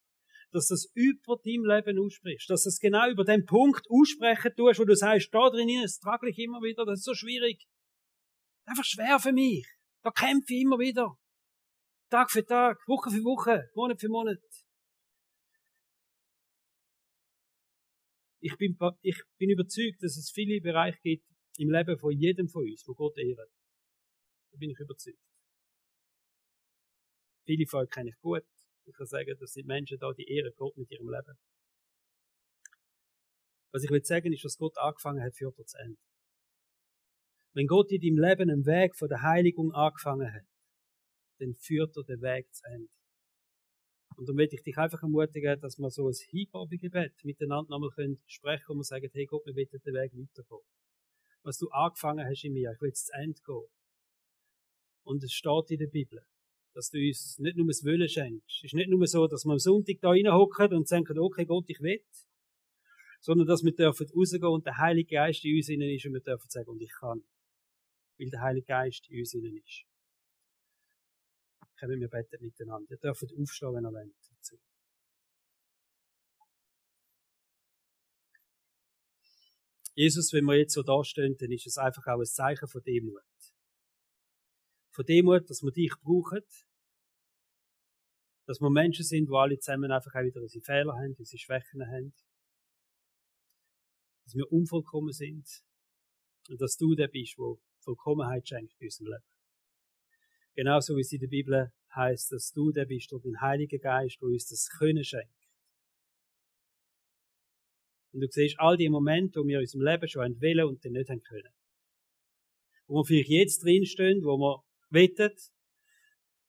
Dass 0.53 0.69
du 0.69 0.75
das 0.75 0.91
über 0.95 1.37
dein 1.45 1.63
Leben 1.63 1.99
aussprichst. 1.99 2.49
Dass 2.49 2.63
du 2.63 2.69
es 2.69 2.79
genau 2.79 3.11
über 3.11 3.25
den 3.25 3.45
Punkt 3.45 3.85
aussprechen 3.91 4.53
tust, 4.57 4.79
wo 4.79 4.85
du 4.85 4.97
sagst, 4.97 5.29
da 5.33 5.51
drin 5.51 5.69
ist, 5.83 6.01
trage 6.01 6.31
ich 6.31 6.39
immer 6.39 6.61
wieder, 6.63 6.87
das 6.87 7.01
ist 7.01 7.05
so 7.05 7.15
schwierig. 7.15 7.67
Einfach 8.65 8.85
schwer 8.85 9.19
für 9.19 9.33
mich. 9.33 9.67
Da 10.03 10.11
kämpfe 10.11 10.55
ich 10.55 10.63
immer 10.63 10.79
wieder. 10.79 11.17
Tag 12.11 12.31
für 12.31 12.45
Tag, 12.45 12.79
Woche 12.87 13.11
für 13.11 13.23
Woche, 13.25 13.71
Monat 13.75 14.01
für 14.01 14.09
Monat. 14.09 14.39
Ich 18.41 18.57
bin, 18.57 18.77
ich 19.03 19.23
bin 19.39 19.51
überzeugt, 19.51 20.03
dass 20.03 20.17
es 20.17 20.31
viele 20.31 20.61
Bereiche 20.61 20.99
gibt 21.03 21.25
im 21.59 21.71
Leben 21.71 21.99
von 21.99 22.11
jedem 22.11 22.49
von 22.49 22.65
uns, 22.65 22.83
wo 22.87 22.95
Gott 22.95 23.19
ehrt. 23.19 23.51
Da 24.51 24.57
bin 24.57 24.71
ich 24.71 24.79
überzeugt. 24.79 25.19
Viele 27.45 27.67
von 27.67 27.81
euch 27.81 27.91
kenne 27.91 28.11
ich 28.11 28.21
gut. 28.21 28.45
Ich 28.87 28.95
kann 28.95 29.07
sagen, 29.07 29.37
das 29.39 29.53
sind 29.53 29.67
Menschen 29.67 29.99
da, 29.99 30.13
die 30.13 30.27
ehren 30.27 30.53
Gott 30.57 30.77
mit 30.77 30.91
ihrem 30.91 31.09
Leben. 31.09 31.39
Was 33.73 33.85
ich 33.85 33.91
will 33.91 34.03
sagen, 34.03 34.33
ist, 34.33 34.45
was 34.45 34.57
Gott 34.57 34.77
angefangen 34.79 35.23
hat, 35.23 35.37
führt 35.37 35.59
er 35.59 35.67
zu 35.67 35.79
Ende. 35.79 36.01
Wenn 37.53 37.67
Gott 37.67 37.91
in 37.93 38.01
deinem 38.01 38.19
Leben 38.19 38.51
einen 38.51 38.67
Weg 38.67 38.97
von 38.97 39.09
der 39.09 39.23
Heiligung 39.23 39.73
angefangen 39.73 40.33
hat, 40.33 40.47
dann 41.39 41.55
führt 41.55 41.97
er 41.97 42.05
den 42.05 42.21
Weg 42.21 42.53
zu 42.53 42.65
Ende. 42.67 42.89
Und 44.21 44.29
dann 44.29 44.37
möchte 44.37 44.55
ich 44.55 44.63
dich 44.63 44.77
einfach 44.77 45.03
ermutigen, 45.03 45.59
dass 45.63 45.79
wir 45.79 45.89
so 45.89 46.07
ein 46.07 46.13
Hingabegebet 46.13 47.25
miteinander 47.25 47.71
nochmal 47.71 47.89
können 47.89 48.21
sprechen 48.27 48.67
und 48.69 48.77
wir 48.77 48.85
sagen, 48.85 49.09
hey 49.15 49.25
Gott, 49.25 49.47
wir 49.47 49.55
wollen 49.55 49.81
den 49.83 49.95
Weg 49.95 50.13
weitergehen. 50.13 50.61
Was 51.43 51.57
du 51.57 51.71
angefangen 51.71 52.27
hast 52.29 52.45
in 52.45 52.53
mir, 52.53 52.71
ich 52.71 52.81
will 52.83 52.91
jetzt 52.91 53.07
zu 53.07 53.15
Ende 53.15 53.41
gehen. 53.41 53.65
Und 55.05 55.25
es 55.25 55.33
steht 55.33 55.71
in 55.71 55.79
der 55.79 55.87
Bibel, 55.87 56.21
dass 56.75 56.91
du 56.91 56.99
uns 56.99 57.39
nicht 57.39 57.57
nur 57.57 57.69
das 57.69 57.83
Wollen 57.83 58.07
schenkst. 58.07 58.59
Es 58.59 58.65
ist 58.65 58.75
nicht 58.75 58.91
nur 58.91 59.07
so, 59.07 59.27
dass 59.27 59.47
wir 59.47 59.53
am 59.53 59.59
Sonntag 59.59 59.97
da 60.03 60.11
reinhocken 60.11 60.75
und 60.75 60.87
sagen, 60.87 61.19
okay 61.19 61.47
Gott, 61.47 61.65
ich 61.69 61.81
will. 61.81 62.05
Sondern 63.21 63.47
dass 63.47 63.65
wir 63.65 63.73
dürfen 63.73 64.07
rausgehen 64.15 64.45
und 64.45 64.67
der 64.67 64.77
Heilige 64.77 65.15
Geist 65.15 65.47
in 65.47 65.57
uns 65.57 65.71
innen 65.71 65.89
ist 65.89 66.05
und 66.05 66.13
wir 66.13 66.21
dürfen 66.21 66.51
sagen, 66.51 66.69
und 66.69 66.83
ich 66.83 66.93
kann. 66.93 67.25
Weil 68.19 68.29
der 68.29 68.43
Heilige 68.43 68.67
Geist 68.67 69.09
in 69.09 69.21
uns 69.21 69.33
innen 69.33 69.57
ist. 69.57 69.90
Kommen 71.81 71.99
wir 71.99 72.09
beten 72.09 72.45
miteinander. 72.45 72.91
Ihr 72.91 72.99
dürft 72.99 73.23
aufstehen, 73.23 73.75
wenn 73.75 73.87
ihr 73.87 73.93
wollt. 73.93 74.15
Dazu. 74.29 74.57
Jesus, 79.95 80.33
wenn 80.35 80.45
wir 80.45 80.59
jetzt 80.59 80.75
so 80.75 80.83
dastehen, 80.83 81.37
dann 81.39 81.51
ist 81.51 81.67
es 81.67 81.79
einfach 81.79 82.07
auch 82.07 82.21
ein 82.21 82.27
Zeichen 82.27 82.69
von 82.69 82.83
Demut. 82.83 83.23
Von 84.91 85.07
Demut, 85.07 85.49
dass 85.49 85.63
wir 85.63 85.73
dich 85.73 85.95
brauchen. 86.03 86.43
Dass 88.47 88.61
wir 88.61 88.71
Menschen 88.71 89.05
sind, 89.05 89.29
die 89.29 89.35
alle 89.35 89.59
zusammen 89.59 89.91
einfach 89.91 90.15
auch 90.15 90.25
wieder 90.25 90.43
unsere 90.43 90.63
Fehler 90.63 90.93
haben, 90.93 91.15
unsere 91.19 91.39
Schwächen 91.39 91.87
haben. 91.87 92.13
Dass 94.25 94.35
wir 94.35 94.53
unvollkommen 94.53 95.13
sind. 95.13 95.49
Und 96.51 96.61
dass 96.61 96.77
du 96.77 96.95
der 96.95 97.09
bist, 97.09 97.39
der 97.39 97.57
Vollkommenheit 97.81 98.47
schenkt 98.47 98.75
in 98.81 98.87
unserem 98.87 99.07
Leben. 99.07 99.40
Genauso 100.55 100.97
wie 100.97 101.01
es 101.01 101.13
in 101.13 101.21
der 101.21 101.29
Bibel 101.29 101.73
heißt, 101.95 102.33
dass 102.33 102.53
du 102.53 102.73
der 102.73 102.85
bist 102.85 103.11
durch 103.13 103.23
den 103.23 103.41
Heiligen 103.41 103.81
Geist, 103.81 104.21
der 104.21 104.29
uns 104.29 104.49
das 104.49 104.69
Können 104.69 105.05
schenkt. 105.05 105.35
Und 108.13 108.21
du 108.21 108.29
siehst 108.29 108.59
all 108.59 108.77
die 108.77 108.89
Momente, 108.89 109.41
wo 109.41 109.47
wir 109.47 109.59
in 109.59 109.63
unserem 109.63 109.83
Leben 109.83 110.09
schon 110.09 110.41
wählen 110.41 110.67
und 110.67 110.85
dann 110.85 110.93
nicht 110.93 111.09
haben 111.09 111.23
können. 111.23 111.53
Wo 112.87 112.97
wir 112.97 113.05
vielleicht 113.05 113.31
jetzt 113.31 113.65
drinstehen, 113.65 114.25
wo 114.25 114.37
wir 114.37 114.65
wettet, 114.91 115.41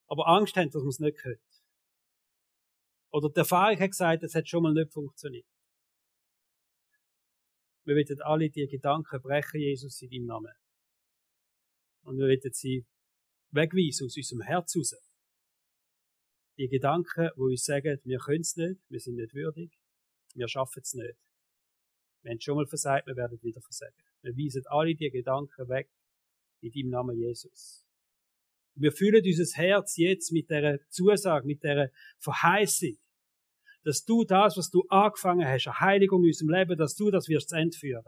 aber 0.07 0.27
Angst 0.27 0.55
haben, 0.55 0.71
dass 0.71 0.81
wir 0.81 0.89
es 0.89 0.99
nicht 0.99 1.17
können. 1.19 1.39
Oder 3.11 3.29
die 3.29 3.39
Erfahrung 3.39 3.79
hat 3.79 3.91
gesagt, 3.91 4.23
es 4.23 4.33
hat 4.35 4.47
schon 4.47 4.63
mal 4.63 4.73
nicht 4.73 4.91
funktioniert. 4.91 5.45
Wir 7.83 7.95
wollen 7.95 8.21
alle 8.21 8.49
die 8.49 8.67
Gedanken 8.67 9.21
brechen, 9.21 9.59
Jesus, 9.59 10.01
in 10.01 10.09
deinem 10.09 10.25
Namen. 10.25 10.53
Und 12.03 12.17
wir 12.17 12.27
wollen 12.27 12.53
sie 12.53 12.85
wegweisen 13.51 14.07
aus 14.07 14.17
unserem 14.17 14.41
Herz 14.41 14.75
raus. 14.75 14.95
Die 16.57 16.67
Gedanken, 16.67 17.29
wo 17.35 17.45
uns 17.45 17.63
sagen, 17.63 17.99
wir 18.03 18.19
können 18.19 18.41
es 18.41 18.55
nicht, 18.55 18.81
wir 18.89 18.99
sind 18.99 19.15
nicht 19.15 19.33
würdig, 19.33 19.71
wir 20.35 20.47
schaffen 20.47 20.81
es 20.83 20.93
nicht. 20.93 21.17
Wir 22.23 22.31
haben 22.31 22.41
schon 22.41 22.55
mal 22.55 22.67
versagt, 22.67 23.07
wir 23.07 23.15
werden 23.15 23.41
wieder 23.41 23.61
versagen. 23.61 23.95
Wir 24.21 24.33
weisen 24.33 24.63
alle 24.67 24.95
die 24.95 25.09
Gedanken 25.09 25.69
weg 25.69 25.89
in 26.61 26.71
deinem 26.71 26.89
Namen 26.89 27.17
Jesus. 27.17 27.85
Wir 28.75 28.91
fühlen 28.91 29.23
unser 29.25 29.57
Herz 29.57 29.97
jetzt 29.97 30.31
mit 30.31 30.49
der 30.49 30.79
Zusage, 30.89 31.45
mit 31.45 31.63
der 31.63 31.91
Verheißung, 32.19 32.97
dass 33.83 34.05
du 34.05 34.23
das, 34.23 34.57
was 34.57 34.69
du 34.69 34.85
angefangen 34.89 35.47
hast, 35.47 35.67
eine 35.67 35.79
Heiligung 35.79 36.23
in 36.23 36.27
unserem 36.27 36.49
Leben, 36.51 36.77
dass 36.77 36.95
du 36.95 37.09
das 37.09 37.27
wirst 37.27 37.49
zu 37.49 37.55
Ende 37.55 37.75
führen. 37.75 38.03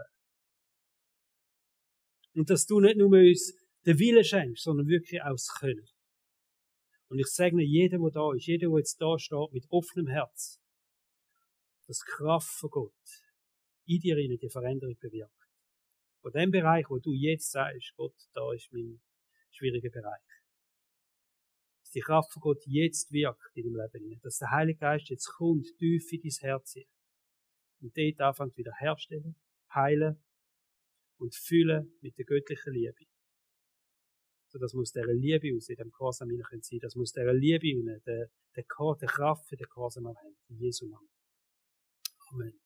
Und 2.36 2.50
dass 2.50 2.66
du 2.66 2.80
nicht 2.80 2.98
nur 2.98 3.10
uns 3.10 3.54
den 3.86 4.00
Willen 4.00 4.24
schenkst, 4.24 4.64
sondern 4.64 4.88
wirklich 4.88 5.22
das 5.24 5.48
Können. 5.60 5.88
Und 7.10 7.20
ich 7.20 7.28
segne 7.28 7.64
jeden, 7.64 8.02
der 8.02 8.12
da 8.12 8.34
ist, 8.34 8.48
jeden, 8.48 8.72
der 8.72 8.80
jetzt 8.80 9.00
da 9.00 9.20
steht, 9.20 9.52
mit 9.52 9.66
offenem 9.70 10.08
Herz, 10.08 10.60
dass 11.88 12.00
die 12.00 12.12
Kraft 12.12 12.50
von 12.50 12.70
Gott 12.70 12.94
in 13.86 14.00
dir 14.00 14.16
rein 14.16 14.38
die 14.42 14.50
Veränderung 14.50 14.98
bewirkt. 15.00 15.32
Von 16.22 16.32
dem 16.32 16.52
Bereich, 16.52 16.90
wo 16.90 17.00
du 17.00 17.12
jetzt 17.12 17.52
sagst, 17.52 17.94
Gott, 17.98 18.16
da 18.34 18.54
ist 18.54 18.72
mein 18.72 19.02
schwieriger 19.52 19.90
Bereich. 19.90 20.24
Dass 21.82 21.92
die 21.92 22.00
Kraft 22.00 22.32
von 22.32 22.42
Gott 22.42 22.64
jetzt 22.66 23.12
wirkt 23.12 23.56
in 23.56 23.74
deinem 23.74 24.10
Leben. 24.10 24.22
Dass 24.22 24.38
der 24.38 24.52
Heilige 24.52 24.80
Geist 24.80 25.10
jetzt 25.10 25.28
kommt, 25.28 25.68
tief 25.78 26.12
in 26.14 26.22
dein 26.22 26.50
Herz 26.50 26.74
hin. 26.74 26.88
Und 27.82 27.98
dort 27.98 28.22
anfängt 28.22 28.58
wieder 28.58 28.74
herstellen, 28.80 29.36
heilen 29.74 30.24
und 31.18 31.36
füllen 31.36 31.98
mit 32.02 32.18
der 32.18 32.26
göttlichen 32.26 32.74
Liebe. 32.74 33.06
Dass 34.60 34.74
wir 34.74 34.82
aus 34.82 34.92
dieser 34.92 35.14
Liebe 35.14 35.56
aus 35.58 35.70
in 35.70 35.76
dem 35.76 35.92
Gehorsam 35.92 36.30
hinein 36.30 36.62
sein 36.62 36.80
dass 36.80 36.96
wir 36.96 37.02
aus 37.02 37.14
Liebe 37.16 37.68
hinein 37.68 38.02
der, 38.06 38.30
der, 38.56 38.64
der 39.02 39.10
Kraft 39.10 39.48
für 39.48 39.58
den 39.58 39.68
Gehorsam 39.68 40.08
haben. 40.08 40.38
In 40.50 40.58
Jesu 40.60 40.88
Namen. 40.88 41.10
Amen. 42.32 42.63